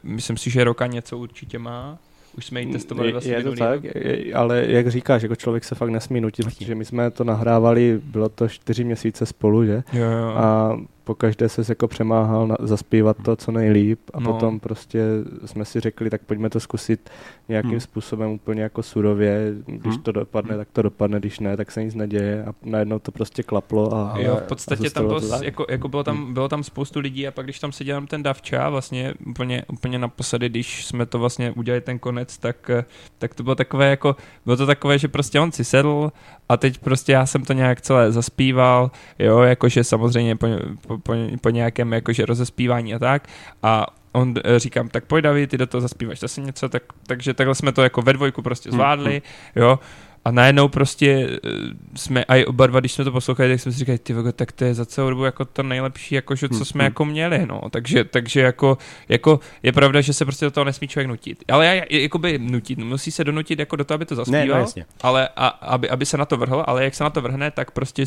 myslím 0.03 0.37
si, 0.37 0.49
že 0.49 0.63
roka 0.63 0.87
něco 0.87 1.17
určitě 1.17 1.59
má, 1.59 1.97
už 2.37 2.45
jsme 2.45 2.61
ji 2.61 2.71
testovali 2.71 3.11
vlastně 3.11 3.33
Je 3.33 3.43
to 3.43 3.55
tak, 3.55 3.83
je, 3.83 4.33
ale 4.33 4.65
jak 4.67 4.87
říkáš, 4.87 5.21
jako 5.21 5.35
člověk 5.35 5.63
se 5.63 5.75
fakt 5.75 5.89
nesmí 5.89 6.21
nutit, 6.21 6.45
protože 6.45 6.75
my 6.75 6.85
jsme 6.85 7.11
to 7.11 7.23
nahrávali, 7.23 8.01
bylo 8.03 8.29
to 8.29 8.47
čtyři 8.47 8.83
měsíce 8.83 9.25
spolu, 9.25 9.65
že? 9.65 9.83
Jo, 9.93 10.03
jo. 10.03 10.27
A 10.27 10.77
po 11.11 11.15
každé 11.15 11.49
se 11.49 11.63
jako 11.69 11.87
přemáhal 11.87 12.47
na, 12.47 12.55
zaspívat 12.59 13.17
to 13.23 13.35
co 13.35 13.51
nejlíp 13.51 13.99
a 14.13 14.19
no. 14.19 14.33
potom 14.33 14.59
prostě 14.59 15.03
jsme 15.45 15.65
si 15.65 15.79
řekli, 15.79 16.09
tak 16.09 16.21
pojďme 16.21 16.49
to 16.49 16.59
zkusit 16.59 17.09
nějakým 17.49 17.71
hmm. 17.71 17.79
způsobem 17.79 18.31
úplně 18.31 18.61
jako 18.61 18.83
surově, 18.83 19.53
když 19.65 19.93
hmm. 19.93 20.03
to 20.03 20.11
dopadne, 20.11 20.57
tak 20.57 20.67
to 20.73 20.81
dopadne, 20.81 21.19
když 21.19 21.39
ne, 21.39 21.57
tak 21.57 21.71
se 21.71 21.83
nic 21.83 21.95
neděje 21.95 22.45
a 22.45 22.53
najednou 22.63 22.99
to 22.99 23.11
prostě 23.11 23.43
klaplo 23.43 23.95
a 23.95 24.13
Jo, 24.19 24.35
v 24.35 24.47
podstatě 24.47 24.89
tam 24.89 25.07
bylo, 25.07 25.21
jako, 25.43 25.65
jako 25.69 25.87
bylo, 25.87 26.03
tam, 26.03 26.17
hmm. 26.17 26.33
bylo 26.33 26.49
tam 26.49 26.63
spoustu 26.63 26.99
lidí 26.99 27.27
a 27.27 27.31
pak 27.31 27.45
když 27.45 27.59
tam 27.59 27.71
seděl 27.71 28.07
ten 28.07 28.23
Davča 28.23 28.69
vlastně 28.69 29.13
úplně, 29.25 29.63
úplně 29.73 29.99
naposledy, 29.99 30.49
když 30.49 30.85
jsme 30.85 31.05
to 31.05 31.19
vlastně 31.19 31.51
udělali 31.51 31.81
ten 31.81 31.99
konec, 31.99 32.37
tak, 32.37 32.71
tak 33.17 33.33
to 33.33 33.43
bylo 33.43 33.55
takové 33.55 33.89
jako, 33.89 34.15
bylo 34.45 34.57
to 34.57 34.65
takové, 34.65 34.99
že 34.99 35.07
prostě 35.07 35.39
on 35.39 35.51
si 35.51 35.63
sedl 35.63 36.11
a 36.49 36.57
teď 36.57 36.77
prostě 36.77 37.11
já 37.11 37.25
jsem 37.25 37.45
to 37.45 37.53
nějak 37.53 37.81
celé 37.81 38.11
zaspíval, 38.11 38.91
jo, 39.19 39.39
jakože 39.39 39.83
samozřejmě 39.83 40.35
po, 40.35 40.47
po, 40.87 40.97
po, 41.03 41.13
po 41.41 41.49
nějakém 41.49 41.93
jakože 41.93 42.25
rozespívání 42.25 42.93
a 42.93 42.99
tak 42.99 43.27
a 43.63 43.87
on 44.11 44.33
eh, 44.43 44.59
říkám, 44.59 44.89
tak 44.89 45.05
pojď 45.05 45.23
David, 45.23 45.49
ty 45.49 45.57
do 45.57 45.67
toho 45.67 45.81
zaspívaš 45.81 46.19
zase 46.19 46.41
něco, 46.41 46.69
tak, 46.69 46.83
takže 47.07 47.33
takhle 47.33 47.55
jsme 47.55 47.71
to 47.71 47.83
jako 47.83 48.01
ve 48.01 48.13
dvojku 48.13 48.41
prostě 48.41 48.69
hmm, 48.69 48.77
zvládli, 48.77 49.11
hmm. 49.11 49.63
jo, 49.63 49.79
a 50.25 50.31
najednou 50.31 50.67
prostě 50.67 51.39
eh, 51.45 51.49
jsme, 51.95 52.25
a 52.25 52.35
i 52.35 52.45
oba 52.45 52.67
dva, 52.67 52.79
když 52.79 52.91
jsme 52.91 53.03
to 53.03 53.11
poslouchali, 53.11 53.49
tak 53.49 53.59
jsme 53.59 53.71
si 53.71 53.79
říkali, 53.79 53.97
ty 53.97 54.13
tak 54.35 54.51
to 54.51 54.65
je 54.65 54.73
za 54.73 54.85
celou 54.85 55.09
dobu 55.09 55.23
jako 55.23 55.45
to 55.45 55.63
nejlepší, 55.63 56.15
jako, 56.15 56.35
že, 56.35 56.49
co 56.49 56.55
hmm, 56.55 56.65
jsme 56.65 56.83
hmm. 56.83 56.89
jako 56.89 57.05
měli, 57.05 57.45
no. 57.45 57.61
Takže, 57.69 58.03
takže 58.03 58.41
jako, 58.41 58.77
jako, 59.09 59.39
je 59.63 59.71
pravda, 59.71 60.01
že 60.01 60.13
se 60.13 60.25
prostě 60.25 60.45
do 60.45 60.51
toho 60.51 60.65
nesmí 60.65 60.87
člověk 60.87 61.07
nutit. 61.07 61.43
Ale 61.51 61.65
já, 61.65 61.83
jakoby 61.89 62.39
nutit, 62.39 62.79
musí 62.79 63.11
se 63.11 63.23
donutit 63.23 63.59
jako 63.59 63.75
do 63.75 63.83
toho, 63.83 63.95
aby 63.95 64.05
to 64.05 64.15
zaspíval, 64.15 64.59
ne, 64.61 64.65
no, 64.77 64.83
ale 65.01 65.29
a, 65.35 65.47
aby, 65.47 65.89
aby, 65.89 66.05
se 66.05 66.17
na 66.17 66.25
to 66.25 66.37
vrhl, 66.37 66.63
ale 66.67 66.83
jak 66.83 66.95
se 66.95 67.03
na 67.03 67.09
to 67.09 67.21
vrhne, 67.21 67.51
tak 67.51 67.71
prostě 67.71 68.05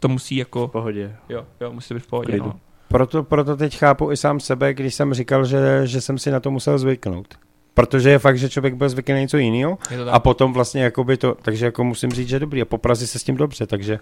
to 0.00 0.08
musí 0.08 0.36
jako... 0.36 0.68
V 0.68 0.70
pohodě. 0.70 1.16
Jo, 1.28 1.46
jo, 1.60 1.72
musí 1.72 1.94
být 1.94 2.02
v 2.02 2.06
pohodě, 2.06 2.36
no. 2.36 2.60
Proto, 2.88 3.22
proto 3.22 3.56
teď 3.56 3.78
chápu 3.78 4.12
i 4.12 4.16
sám 4.16 4.40
sebe, 4.40 4.74
když 4.74 4.94
jsem 4.94 5.14
říkal, 5.14 5.44
že, 5.44 5.80
že 5.84 6.00
jsem 6.00 6.18
si 6.18 6.30
na 6.30 6.40
to 6.40 6.50
musel 6.50 6.78
zvyknout. 6.78 7.34
Protože 7.76 8.10
je 8.10 8.18
fakt, 8.18 8.38
že 8.38 8.48
člověk 8.48 8.74
byl 8.74 8.88
zvyklý 8.88 9.14
na 9.14 9.20
něco 9.20 9.36
jiného 9.36 9.78
a 10.10 10.20
potom 10.20 10.52
vlastně 10.52 10.82
jakoby 10.82 11.16
to, 11.16 11.36
takže 11.42 11.64
jako 11.64 11.84
musím 11.84 12.10
říct, 12.10 12.28
že 12.28 12.38
dobrý 12.38 12.62
a 12.62 12.64
po 12.64 12.78
Praze 12.78 13.06
se 13.06 13.18
s 13.18 13.24
tím 13.24 13.36
dobře, 13.36 13.66
takže 13.66 13.98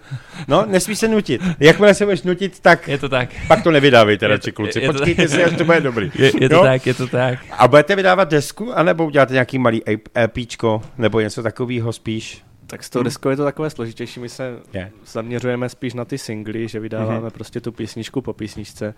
no, 0.47 0.65
nesmí 0.67 0.95
se 0.95 1.07
nutit. 1.07 1.41
Jakmile 1.59 1.93
se 1.93 2.05
budeš 2.05 2.23
nutit, 2.23 2.59
tak 2.59 2.87
je 2.87 2.97
to 2.97 3.09
tak. 3.09 3.29
pak 3.47 3.63
to 3.63 3.71
nevydávejte 3.71 4.27
radši 4.27 4.51
kluci, 4.51 4.79
je, 4.79 4.83
je 4.83 4.91
počkejte 4.91 5.23
to, 5.23 5.29
si, 5.29 5.43
až 5.43 5.57
to 5.57 5.65
bude 5.65 5.81
dobrý. 5.81 6.11
Je, 6.15 6.31
je 6.41 6.49
to 6.49 6.55
no? 6.55 6.63
tak, 6.63 6.87
je 6.87 6.93
to 6.93 7.07
tak. 7.07 7.39
A 7.51 7.67
budete 7.67 7.95
vydávat 7.95 8.29
desku, 8.29 8.77
anebo 8.77 9.05
uděláte 9.05 9.33
nějaký 9.33 9.59
malý 9.59 9.81
EPčko, 10.17 10.81
nebo 10.97 11.19
něco 11.19 11.43
takového 11.43 11.93
spíš? 11.93 12.43
Tak 12.67 12.83
s 12.83 12.89
tou 12.89 12.99
hmm. 12.99 13.03
deskou 13.03 13.29
je 13.29 13.37
to 13.37 13.43
takové 13.43 13.69
složitější, 13.69 14.19
my 14.19 14.29
se 14.29 14.57
yeah. 14.73 14.89
zaměřujeme 15.05 15.69
spíš 15.69 15.93
na 15.93 16.05
ty 16.05 16.17
singly, 16.17 16.67
že 16.67 16.79
vydáváme 16.79 17.27
mm-hmm. 17.27 17.31
prostě 17.31 17.61
tu 17.61 17.71
písničku 17.71 18.21
po 18.21 18.33
písničce. 18.33 18.93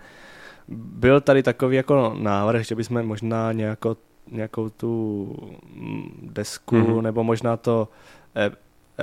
Byl 0.68 1.20
tady 1.20 1.42
takový 1.42 1.76
jako 1.76 2.16
návrh, 2.18 2.66
že 2.66 2.74
bychom 2.74 3.02
možná 3.02 3.52
nějako 3.52 3.96
nějakou 4.32 4.68
tu 4.68 5.34
mm, 5.74 6.30
desku, 6.32 6.76
mm-hmm. 6.76 7.02
nebo 7.02 7.24
možná 7.24 7.56
to 7.56 7.88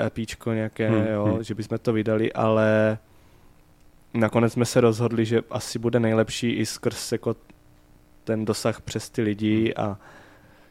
EPčko 0.06 0.54
nějaké, 0.54 0.92
mm-hmm. 0.92 1.12
jo, 1.14 1.44
že 1.44 1.56
bychom 1.56 1.78
to 1.78 1.94
vydali, 1.94 2.34
ale 2.34 2.98
nakonec 4.14 4.54
jsme 4.54 4.66
se 4.66 4.82
rozhodli, 4.82 5.26
že 5.26 5.42
asi 5.50 5.80
bude 5.80 6.00
nejlepší 6.00 6.52
i 6.52 6.66
skrz 6.66 7.12
jako 7.12 7.36
ten 8.24 8.46
dosah 8.46 8.82
přes 8.82 9.10
ty 9.10 9.22
lidi 9.22 9.74
a 9.74 9.98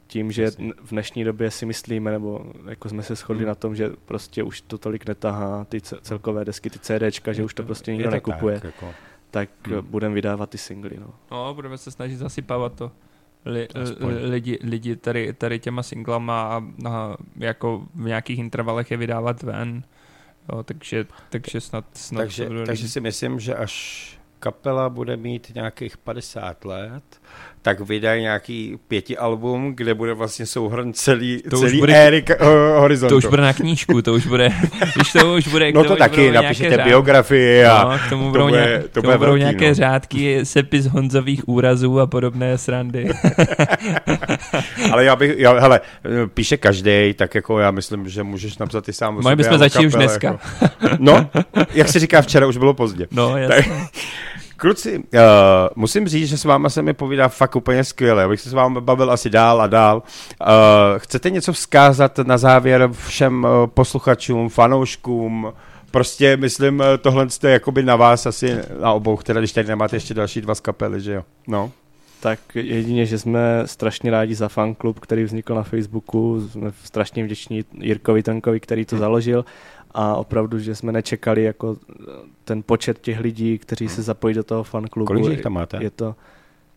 tím, 0.07 0.33
že 0.33 0.51
v 0.85 0.91
dnešní 0.91 1.25
době 1.25 1.51
si 1.51 1.67
myslíme, 1.67 2.11
nebo 2.11 2.47
jako 2.69 2.89
jsme 2.89 3.03
se 3.03 3.15
shodli 3.15 3.43
mm. 3.43 3.49
na 3.49 3.55
tom, 3.55 3.77
že 3.77 3.91
prostě 4.05 4.43
už 4.43 4.61
to 4.61 4.79
tolik 4.79 5.09
netahá, 5.09 5.65
ty 5.65 5.81
celkové 5.81 6.45
desky, 6.45 6.71
ty 6.71 6.79
CDčka, 6.79 7.33
že 7.33 7.45
už 7.45 7.55
to 7.55 7.63
prostě 7.63 7.93
nikdo 7.93 8.11
nekupuje, 8.11 8.55
tak, 8.55 8.65
jako. 8.65 8.95
tak 9.31 9.49
mm. 9.67 9.87
budeme 9.87 10.15
vydávat 10.15 10.51
ty 10.51 10.59
singly. 10.59 10.97
No. 11.01 11.15
no, 11.31 11.55
budeme 11.55 11.79
se 11.79 11.91
snažit 11.91 12.17
zasypávat 12.17 12.75
to 12.75 12.93
li, 13.45 13.69
lidi, 14.23 14.59
lidi 14.63 14.97
tady, 14.97 15.33
tady 15.33 15.59
těma 15.59 15.83
singlama 15.83 16.43
a, 16.43 16.63
a 16.89 17.17
jako 17.37 17.87
v 17.95 18.05
nějakých 18.05 18.39
intervalech 18.39 18.91
je 18.91 18.97
vydávat 18.97 19.43
ven. 19.43 19.83
Jo, 20.53 20.63
takže, 20.63 21.07
takže 21.31 21.61
snad, 21.61 21.85
snad 21.93 22.21
takže, 22.21 22.49
takže 22.67 22.89
si 22.89 23.01
myslím, 23.01 23.41
že 23.41 23.55
až 23.55 24.14
kapela 24.45 24.89
bude 24.89 25.17
mít 25.17 25.53
nějakých 25.55 25.97
50 25.97 26.65
let, 26.65 27.03
tak 27.63 27.81
vydají 27.81 28.23
nějaký 28.23 28.79
pěti 28.89 29.17
album, 29.17 29.73
kde 29.75 29.95
bude 29.95 30.15
vlastně 30.15 30.47
souhrn 30.47 30.93
celý, 30.93 31.43
to 31.51 31.59
celý 31.59 31.79
bude, 31.79 32.07
éry 32.07 32.25
uh, 32.41 32.47
horizontu. 32.77 33.13
To 33.13 33.17
už 33.17 33.27
bude 33.27 33.43
na 33.43 33.53
knížku, 33.53 34.03
to 34.03 34.15
už 34.15 34.27
bude, 34.27 34.49
když 34.95 35.13
to 35.13 35.35
už 35.35 35.49
bude... 35.49 35.73
No 35.73 35.85
to, 35.85 35.97
taky, 35.97 36.33
napíšete 36.33 36.85
biografii 36.85 37.65
a 37.65 37.85
no, 37.85 37.99
k 38.07 38.11
tomu 38.11 38.31
budou, 38.31 38.45
to 38.45 38.51
bude, 38.51 38.67
nějak, 38.67 38.91
to 38.91 39.03
bude 39.03 39.19
budou 39.19 39.31
velký, 39.31 39.41
nějaké 39.41 39.69
no. 39.69 39.75
řádky, 39.75 40.47
sepis 40.47 40.87
Honzových 40.87 41.49
úrazů 41.49 42.01
a 42.01 42.07
podobné 42.07 42.59
srandy. 42.59 43.09
ale 44.93 45.05
já 45.05 45.17
bych, 45.17 45.39
já, 45.39 45.61
hele, 45.61 45.81
píše 46.35 46.57
každý, 46.57 47.15
tak 47.17 47.35
jako 47.35 47.59
já 47.59 47.71
myslím, 47.71 48.09
že 48.09 48.23
můžeš 48.23 48.59
napsat 48.59 48.85
ty 48.85 48.93
sám 48.93 49.15
Mohli 49.15 49.37
bychom 49.37 49.59
začít 49.59 49.87
už 49.87 49.95
dneska. 49.95 50.27
Jako. 50.27 50.97
No, 50.99 51.31
jak 51.75 51.89
se 51.89 51.99
říká 51.99 52.23
včera, 52.23 52.47
už 52.47 52.57
bylo 52.57 52.75
pozdě. 52.75 53.07
No, 53.11 53.37
jasně. 53.37 53.57
Tak, 53.57 53.93
Kluci, 54.65 54.99
uh, 54.99 55.03
musím 55.77 56.09
říct, 56.09 56.29
že 56.29 56.39
s 56.39 56.45
váma 56.45 56.69
se 56.69 56.83
mi 56.83 56.93
povídá 56.93 57.29
fakt 57.29 57.57
úplně 57.57 57.85
skvěle. 57.85 58.25
Abych 58.25 58.41
se 58.41 58.51
s 58.51 58.53
vámi 58.53 58.81
bavil 58.81 59.11
asi 59.11 59.31
dál 59.31 59.63
a 59.63 59.67
dál. 59.67 60.03
Uh, 60.41 60.49
chcete 60.97 61.31
něco 61.31 61.53
vzkázat 61.53 62.19
na 62.19 62.39
závěr 62.39 62.91
všem 63.07 63.45
uh, 63.45 63.67
posluchačům, 63.67 64.49
fanouškům? 64.49 65.53
Prostě 65.91 66.37
myslím, 66.37 66.83
tohle 67.01 67.27
je 67.43 67.51
jakoby 67.51 67.83
na 67.83 67.97
vás 67.97 68.27
asi 68.27 68.57
na 68.81 68.93
obou, 68.93 69.17
teda 69.17 69.41
když 69.41 69.53
tady 69.53 69.69
nemáte 69.69 69.97
ještě 69.97 70.15
další 70.15 70.41
dva 70.41 70.55
z 70.55 70.61
kapely, 70.61 71.01
že 71.01 71.13
jo? 71.13 71.25
No. 71.47 71.71
Tak 72.21 72.39
jedině, 72.55 73.07
že 73.07 73.19
jsme 73.19 73.63
strašně 73.65 74.11
rádi 74.11 74.35
za 74.35 74.49
fanklub, 74.49 75.01
který 75.01 75.25
vznikl 75.25 75.55
na 75.55 75.63
Facebooku. 75.63 76.49
Jsme 76.49 76.73
strašně 76.85 77.25
vděční 77.25 77.65
Jirkovi 77.81 78.23
Tankovi, 78.23 78.61
který 78.61 78.85
to 78.85 78.99
založil 78.99 79.45
a 79.95 80.15
opravdu, 80.17 80.59
že 80.59 80.75
jsme 80.75 80.93
nečekali 80.93 81.43
jako 81.43 81.77
ten 82.45 82.63
počet 82.63 82.99
těch 83.01 83.21
lidí, 83.21 83.59
kteří 83.59 83.89
se 83.89 84.03
zapojí 84.03 84.35
do 84.35 84.45
toho 84.45 84.65
fanklubu. 84.65 85.07
Kolik 85.07 85.25
jich 85.27 85.41
tam 85.43 85.53
máte? 85.53 85.79
Je 85.83 85.91
to 85.91 86.15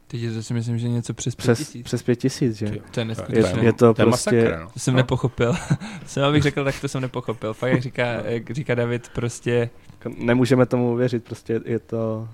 Teď 0.09 0.21
to 0.35 0.43
si 0.43 0.53
myslím, 0.53 0.77
že 0.79 0.89
něco 0.89 1.13
přes 1.13 1.35
pět 1.35 1.43
přes, 1.43 1.57
tisíc. 1.59 1.83
přes 1.85 2.03
pět 2.03 2.15
tisíc, 2.15 2.55
že? 2.57 2.77
To 2.91 2.99
je 2.99 3.05
neskutečné. 3.05 3.59
Je, 3.59 3.65
je 3.65 3.73
to 3.73 3.93
to 3.93 4.01
je 4.01 4.05
prostě... 4.05 4.35
masakr, 4.41 4.59
no. 4.63 4.69
To 4.73 4.79
jsem 4.79 4.93
No. 4.93 4.97
nepochopil. 4.97 5.53
jsem 6.05 6.23
abych 6.23 6.43
řekl, 6.43 6.63
tak 6.63 6.79
to 6.81 6.87
jsem 6.87 7.01
nepochopil. 7.01 7.53
Fakt, 7.53 7.71
jak 7.71 7.81
říká, 7.81 8.05
jak 8.05 8.51
říká 8.51 8.75
David, 8.75 9.09
prostě 9.09 9.69
Nemůžeme 10.17 10.65
tomu 10.65 10.91
uvěřit, 10.93 11.23
prostě 11.23 11.61
je 11.65 11.79
to... 11.79 12.27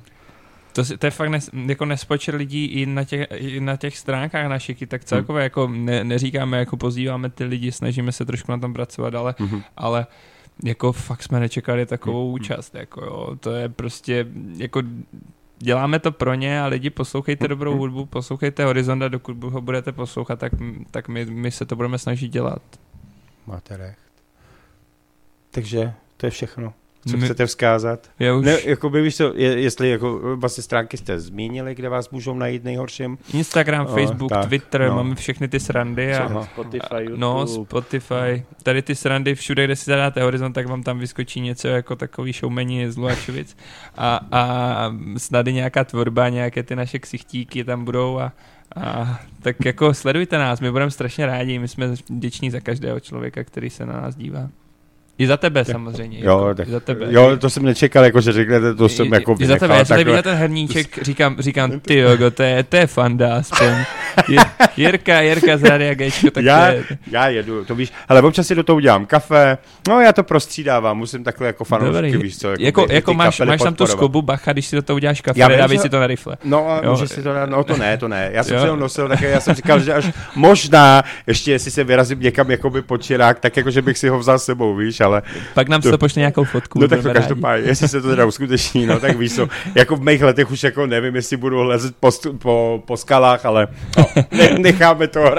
To, 0.74 0.98
to 0.98 1.06
je 1.08 1.12
fakt 1.12 1.30
nes, 1.30 1.50
jako 1.68 1.86
nespočet 1.86 2.36
lidí 2.36 2.66
i 2.66 2.86
na 2.86 3.04
těch, 3.04 3.28
i 3.32 3.60
na 3.60 3.76
těch 3.78 3.98
stránkách 3.98 4.48
našich, 4.48 4.82
i 4.82 4.88
tak 4.88 5.04
celkově 5.06 5.44
jako 5.44 5.68
ne, 5.68 6.04
neříkáme, 6.04 6.58
jako 6.60 6.78
pozýváme 6.78 7.30
ty 7.30 7.44
lidi, 7.44 7.72
snažíme 7.72 8.12
se 8.12 8.26
trošku 8.26 8.52
na 8.52 8.58
tom 8.58 8.74
pracovat, 8.74 9.16
ale, 9.16 9.36
Mhm. 9.40 9.62
ale 9.78 10.08
jako 10.64 10.92
fakt 10.92 11.24
jsme 11.24 11.40
nečekali 11.40 11.86
takovou 11.86 12.26
Mhm. 12.28 12.34
účast, 12.34 12.76
jako 12.76 13.06
jo, 13.06 13.36
to 13.40 13.52
je 13.52 13.70
prostě, 13.70 14.28
jako 14.58 14.82
děláme 15.58 16.00
to 16.00 16.12
pro 16.12 16.34
ně 16.34 16.62
a 16.62 16.66
lidi 16.66 16.90
poslouchejte 16.90 17.48
dobrou 17.48 17.78
hudbu, 17.78 18.06
poslouchejte 18.06 18.66
Horizonta, 18.66 19.08
dokud 19.08 19.44
ho 19.44 19.62
budete 19.62 19.92
poslouchat, 19.92 20.40
tak, 20.40 20.52
tak 20.92 21.08
my, 21.08 21.26
my 21.26 21.52
se 21.52 21.66
to 21.66 21.76
budeme 21.76 21.98
snažit 21.98 22.28
dělat. 22.30 22.62
Máte 23.48 23.78
recht. 23.78 24.00
Takže 25.52 25.94
to 26.18 26.26
je 26.26 26.30
všechno. 26.30 26.74
Co 27.12 27.18
My- 27.18 27.24
chcete 27.26 27.46
vzkázat? 27.46 28.10
Já 28.20 28.34
už 28.36 28.46
Ne, 28.46 28.58
jako 28.66 28.90
by 28.90 29.02
víš 29.02 29.16
co, 29.18 29.34
je, 29.36 29.60
jestli 29.62 29.90
jako 29.90 30.36
vlastně 30.36 30.64
stránky 30.64 30.98
jste 30.98 31.20
zmínili, 31.20 31.76
kde 31.76 31.90
vás 31.90 32.10
můžou 32.10 32.34
najít 32.36 32.64
nejhorším? 32.64 33.18
Instagram, 33.34 33.86
No, 33.90 33.96
Facebook, 33.96 34.30
tak, 34.30 34.46
Twitter, 34.48 34.88
no. 34.90 34.96
máme 34.96 35.16
všechny 35.16 35.48
ty 35.48 35.60
srandy 35.60 36.16
a, 36.16 36.24
Aha. 36.24 36.44
Spotify, 36.54 36.88
A- 36.96 37.00
YouTube. 37.00 37.18
No, 37.20 37.48
Spotify. 37.48 38.46
Tady 38.64 38.82
ty 38.82 38.96
srandy, 38.96 39.36
všude, 39.36 39.66
kde 39.66 39.76
si 39.76 39.86
zadáte 39.86 40.24
Horizont, 40.24 40.54
tak 40.54 40.68
vám 40.68 40.84
tam 40.84 41.00
vyskočí 41.00 41.42
něco 41.42 41.68
jako 41.68 41.96
takový 41.96 42.32
showmeni 42.34 42.92
z 42.92 42.98
Luhačovic. 42.98 43.58
A, 43.98 44.20
a 44.32 44.92
snady 45.18 45.54
nějaká 45.54 45.84
tvorba, 45.84 46.30
nějaké 46.30 46.64
ty 46.64 46.76
naše 46.76 47.00
ksichtíky 47.00 47.64
tam 47.64 47.86
budou 47.86 48.20
a, 48.20 48.32
a 48.76 49.20
tak 49.42 49.66
jako 49.66 49.94
sledujte 49.94 50.38
nás, 50.38 50.60
my 50.60 50.72
budeme 50.72 50.92
strašně 50.92 51.26
rádi, 51.26 51.60
my 51.60 51.68
jsme 51.68 51.88
vděční 52.10 52.52
za 52.52 52.60
každého 52.60 53.00
člověka, 53.00 53.44
který 53.44 53.70
se 53.70 53.86
na 53.86 53.94
nás 54.02 54.16
dívá. 54.16 54.50
I 55.18 55.28
za 55.28 55.38
tebe 55.38 55.66
samozřejmě. 55.66 56.20
Jo, 56.22 56.38
jako, 56.40 56.56
tak, 56.56 56.68
i 56.68 56.72
za 56.72 56.80
tebe. 56.80 57.06
jo, 57.10 57.38
to 57.38 57.50
jsem 57.50 57.64
nečekal, 57.64 58.04
jako 58.06 58.22
že 58.22 58.32
řeknete, 58.32 58.74
to 58.76 58.90
jsem 58.90 59.06
I- 59.06 59.10
jako 59.16 59.36
I 59.40 59.46
za 59.46 59.56
tebe, 59.58 59.78
já 59.78 59.86
jsem 59.86 59.94
tady 59.98 60.04
takhle. 60.04 60.24
ten 60.24 60.36
herníček, 60.36 61.04
říkám, 61.04 61.36
říkám 61.40 61.80
ty 61.80 61.98
jogo, 61.98 62.32
to 62.32 62.44
je, 62.44 62.64
to 62.64 62.76
je 62.76 62.88
fanda 62.88 63.36
aspoň. 63.36 63.68
Jirka, 64.78 65.22
Jirka 65.22 65.58
z 65.58 65.64
Radia 65.64 65.94
Gečko, 65.94 66.32
tak 66.32 66.44
já, 66.44 66.66
to 66.68 66.72
je, 66.74 66.84
já 67.12 67.28
jedu, 67.28 67.66
to 67.66 67.76
víš, 67.76 67.92
ale 68.10 68.22
občas 68.22 68.48
si 68.48 68.56
do 68.56 68.64
toho 68.64 68.76
udělám 68.76 69.06
kafe, 69.06 69.58
no 69.88 70.02
já 70.02 70.14
to 70.14 70.24
prostřídávám, 70.24 70.98
musím 70.98 71.24
takhle 71.24 71.48
jako 71.48 71.64
fanoušky, 71.64 72.18
víš 72.18 72.38
co, 72.38 72.50
jako, 72.60 72.86
jako 72.90 73.12
ty 73.12 73.18
máš, 73.18 73.40
máš 73.40 73.62
tam 73.62 73.74
tu 73.76 73.86
skobu, 73.88 74.22
bacha, 74.22 74.54
když 74.54 74.66
si 74.66 74.76
do 74.76 74.82
toho 74.82 74.96
uděláš 74.96 75.22
kafe, 75.22 75.40
Já 75.40 75.68
že- 75.68 75.78
si 75.80 75.90
to 75.90 76.00
na 76.00 76.08
rifle. 76.08 76.38
No 76.44 76.70
a 76.72 76.82
Jo. 76.84 76.92
můžeš 76.92 77.10
si 77.10 77.24
to 77.24 77.34
dát, 77.34 77.50
no 77.50 77.64
to 77.64 77.78
ne, 77.78 77.98
to 77.98 78.08
ne. 78.08 78.30
Já 78.34 78.44
jsem 78.44 78.60
si 78.62 78.68
ho 78.68 78.76
nosil 78.76 79.08
také, 79.10 79.30
já 79.30 79.40
jsem 79.40 79.56
říkal, 79.56 79.80
že 79.80 79.94
až 79.94 80.10
možná, 80.36 81.04
ještě 81.28 81.52
jestli 81.52 81.72
se 81.72 81.84
vyrazím 81.84 82.20
někam 82.20 82.52
jakoby 82.52 82.82
pod 82.82 82.98
čirák, 83.04 83.40
tak 83.40 83.58
jako, 83.58 83.72
že 83.72 83.82
bych 83.82 83.98
si 83.98 84.10
ho 84.10 84.20
vzal 84.20 84.40
s 84.40 84.46
sebou, 84.46 84.76
víš, 84.76 85.00
ale 85.04 85.22
Pak 85.54 85.70
nám 85.70 85.82
To- 85.82 85.92
to 85.92 85.98
pošle 85.98 86.20
nějakou 86.20 86.44
fotku. 86.44 86.80
no 86.80 86.88
tak 86.88 87.04
to 87.04 87.14
každopádně, 87.14 87.68
jestli 87.68 87.88
se 87.88 88.02
to 88.02 88.10
teda 88.10 88.26
uskuteční, 88.26 88.86
no 88.86 89.00
tak 89.00 89.18
víš 89.18 89.36
co, 89.36 89.48
jako 89.76 89.96
v 89.96 90.02
mých 90.02 90.24
letech 90.24 90.52
už 90.52 90.64
jako 90.64 90.86
nevím, 90.88 91.16
jestli 91.16 91.38
budu 91.38 91.64
lezet 91.64 91.96
po, 92.00 92.12
po, 92.38 92.84
po 92.88 92.98
skalách, 92.98 93.46
ale 93.46 93.68
no, 93.98 94.06
ne, 94.32 94.50
necháme 94.60 95.08
to. 95.08 95.20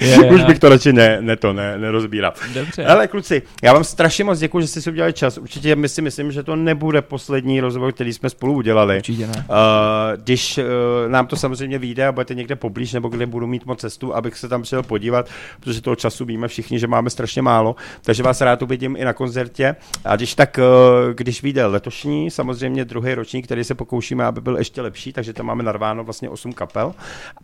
Je, 0.00 0.08
je, 0.08 0.30
už 0.30 0.40
no. 0.40 0.46
bych 0.46 0.58
to 0.58 0.68
radši 0.68 0.92
ne, 0.92 1.18
ne 1.20 1.36
to 1.36 1.52
ne, 1.52 1.78
nerozbíral. 1.78 2.32
Dobře. 2.54 2.84
Hele 2.84 3.08
kluci, 3.08 3.42
já 3.62 3.72
vám 3.72 3.84
strašně 3.84 4.24
moc 4.24 4.38
děkuji, 4.38 4.60
že 4.60 4.66
jste 4.66 4.80
si 4.80 4.90
udělali 4.90 5.12
čas. 5.12 5.38
Určitě 5.38 5.76
my 5.76 5.88
si 5.88 6.02
myslím, 6.02 6.32
že 6.32 6.42
to 6.42 6.56
nebude 6.56 7.02
poslední 7.02 7.60
rozhovor, 7.60 7.92
který 7.92 8.12
jsme 8.12 8.30
spolu 8.30 8.54
udělali. 8.54 8.96
Určitě 8.96 9.26
ne. 9.26 9.32
Uh, 9.36 10.22
když 10.22 10.58
uh, 10.58 10.64
nám 11.08 11.26
to 11.26 11.36
samozřejmě 11.36 11.78
vyjde 11.78 12.06
a 12.06 12.12
budete 12.12 12.34
někde 12.34 12.56
poblíž, 12.56 12.92
nebo 12.92 13.08
kde 13.08 13.26
budu 13.26 13.46
mít 13.46 13.66
moc 13.66 13.80
cestu, 13.80 14.14
abych 14.14 14.36
se 14.36 14.48
tam 14.48 14.62
přijel 14.62 14.82
podívat, 14.82 15.28
protože 15.60 15.82
toho 15.82 15.96
času 15.96 16.24
víme 16.24 16.48
všichni, 16.48 16.78
že 16.78 16.86
máme 16.86 17.10
strašně 17.10 17.42
málo, 17.42 17.76
takže 18.02 18.22
vás 18.22 18.40
rád 18.40 18.62
uvidím 18.62 18.96
i 18.96 19.04
na 19.04 19.12
koncertě. 19.12 19.76
A 20.04 20.16
když 20.16 20.34
tak, 20.34 20.58
uh, 20.58 21.12
když 21.14 21.42
vyjde 21.42 21.66
letošní, 21.66 22.30
samozřejmě 22.30 22.84
druhý 22.84 23.14
ročník, 23.14 23.44
který 23.44 23.64
se 23.64 23.74
pokoušíme, 23.74 24.24
aby 24.24 24.40
byl 24.40 24.56
ještě 24.56 24.82
lepší, 24.82 25.12
takže 25.12 25.32
tam 25.32 25.46
máme 25.46 25.62
narváno 25.62 26.04
vlastně 26.04 26.28
8 26.28 26.52
kapel. 26.52 26.94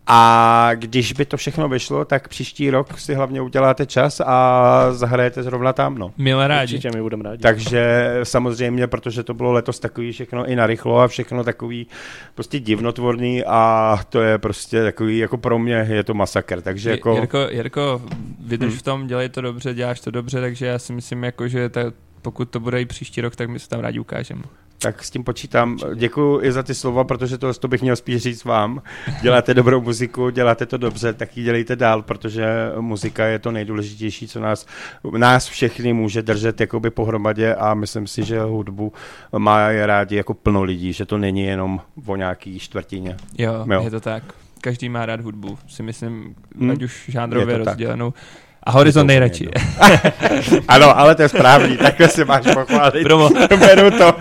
A 0.07 0.69
když 0.73 1.13
by 1.13 1.25
to 1.25 1.37
všechno 1.37 1.69
vyšlo, 1.69 2.05
tak 2.05 2.27
příští 2.27 2.69
rok 2.69 2.99
si 2.99 3.13
hlavně 3.13 3.41
uděláte 3.41 3.85
čas 3.85 4.21
a 4.25 4.87
zahrajete 4.91 5.43
zrovna 5.43 5.73
tam. 5.73 5.97
No. 5.97 6.11
Milé 6.17 6.47
rádi. 6.47 6.75
Určitě 6.75 6.91
my 6.95 7.01
budeme 7.01 7.23
rádi. 7.23 7.41
Takže 7.41 8.13
samozřejmě, 8.23 8.87
protože 8.87 9.23
to 9.23 9.33
bylo 9.33 9.51
letos 9.51 9.79
takový 9.79 10.11
všechno 10.11 10.45
i 10.45 10.55
narychlo 10.55 10.99
a 10.99 11.07
všechno 11.07 11.43
takový 11.43 11.87
prostě 12.35 12.59
divnotvorný 12.59 13.43
a 13.47 13.99
to 14.09 14.21
je 14.21 14.37
prostě 14.37 14.83
takový, 14.83 15.17
jako 15.17 15.37
pro 15.37 15.59
mě 15.59 15.87
je 15.89 16.03
to 16.03 16.13
masakr, 16.13 16.61
takže 16.61 16.89
jako... 16.91 17.13
Jirko, 17.15 17.37
Jirko, 17.49 18.01
vydrž 18.39 18.69
Hmm. 18.69 18.79
v 18.79 18.81
tom, 18.81 19.07
dělej 19.07 19.29
to 19.29 19.41
dobře, 19.41 19.73
děláš 19.73 19.99
to 19.99 20.11
dobře, 20.11 20.41
takže 20.49 20.65
já 20.65 20.79
si 20.79 20.93
myslím, 20.93 21.23
jako, 21.23 21.47
že 21.47 21.69
ta, 21.69 21.81
pokud 22.21 22.49
to 22.49 22.59
bude 22.59 22.81
i 22.81 22.85
příští 22.85 23.21
rok, 23.21 23.35
tak 23.35 23.49
my 23.49 23.59
se 23.59 23.69
tam 23.69 23.79
rádi 23.79 23.99
ukážeme. 23.99 24.41
Tak 24.77 25.03
s 25.03 25.09
tím 25.09 25.23
počítám. 25.23 25.77
Děkuji 25.95 26.41
i 26.43 26.51
za 26.51 26.63
ty 26.63 26.75
slova, 26.75 27.03
protože 27.03 27.37
to, 27.37 27.53
to 27.53 27.67
bych 27.67 27.81
měl 27.81 27.95
spíš 27.95 28.21
říct 28.21 28.43
vám. 28.45 28.81
Děláte 29.21 29.53
dobrou 29.53 29.81
muziku, 29.81 30.29
děláte 30.29 30.65
to 30.65 30.77
dobře, 30.77 31.13
tak 31.13 31.37
ji 31.37 31.43
dělejte 31.43 31.75
dál, 31.75 32.01
protože 32.01 32.45
muzika 32.79 33.25
je 33.25 33.39
to 33.39 33.51
nejdůležitější, 33.51 34.27
co 34.27 34.39
nás, 34.39 34.65
nás 35.17 35.47
všechny 35.47 35.93
může 35.93 36.21
držet 36.21 36.61
jakoby 36.61 36.89
pohromadě 36.89 37.55
a 37.55 37.73
myslím 37.73 38.07
si, 38.07 38.23
že 38.23 38.41
hudbu 38.41 38.93
má 39.37 39.69
je 39.69 39.85
rádi 39.85 40.15
jako 40.15 40.33
plno 40.33 40.63
lidí, 40.63 40.93
že 40.93 41.05
to 41.05 41.17
není 41.17 41.43
jenom 41.43 41.81
o 42.05 42.15
nějaký 42.15 42.59
čtvrtině. 42.59 43.17
Jo, 43.37 43.65
Jo. 43.71 43.81
je 43.83 43.89
to 43.91 43.99
tak. 43.99 44.23
Každý 44.61 44.89
má 44.89 45.05
rád 45.05 45.21
hudbu, 45.21 45.57
si 45.67 45.83
myslím, 45.83 46.35
Hmm. 46.59 46.71
ať 46.71 46.83
už 46.83 47.05
žánrově 47.07 47.57
to 47.57 47.65
tak. 47.65 47.79
A 48.69 48.71
Horizon 48.71 49.07
nejradši. 49.07 49.49
Ano, 50.67 50.99
ale 50.99 51.15
to 51.15 51.21
je 51.21 51.29
správný, 51.29 51.77
takhle 51.77 52.07
se 52.07 52.25
máš 52.25 52.43
pochválit. 52.53 53.03
Promo. 53.03 53.29
Beru 53.59 53.91
to. 53.91 54.13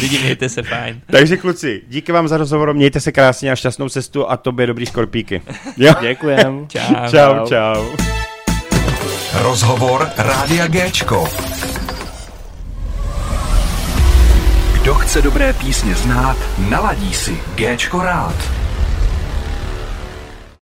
Lidi, 0.00 0.18
mějte 0.18 0.48
se 0.48 0.62
fajn. 0.62 1.00
Takže 1.10 1.36
kluci, 1.36 1.82
díky 1.88 2.12
vám 2.12 2.28
za 2.28 2.36
rozhovor, 2.36 2.74
mějte 2.74 3.00
se 3.00 3.12
krásně 3.12 3.52
a 3.52 3.56
šťastnou 3.56 3.88
cestu 3.88 4.30
a 4.30 4.36
tobě 4.36 4.66
dobrý 4.66 4.86
škorpíky. 4.86 5.42
Jo? 5.76 5.94
Děkujem. 6.00 6.66
Čau. 6.68 7.10
Čau, 7.10 7.46
čau. 7.46 7.86
Rozhovor 9.42 10.08
Rádia 10.16 10.66
Géčko. 10.66 11.28
Kdo 14.82 14.94
chce 14.94 15.22
dobré 15.22 15.52
písně 15.52 15.94
znát, 15.94 16.36
naladí 16.68 17.14
si 17.14 17.38
Géčko 17.54 18.02
rád. 18.02 18.59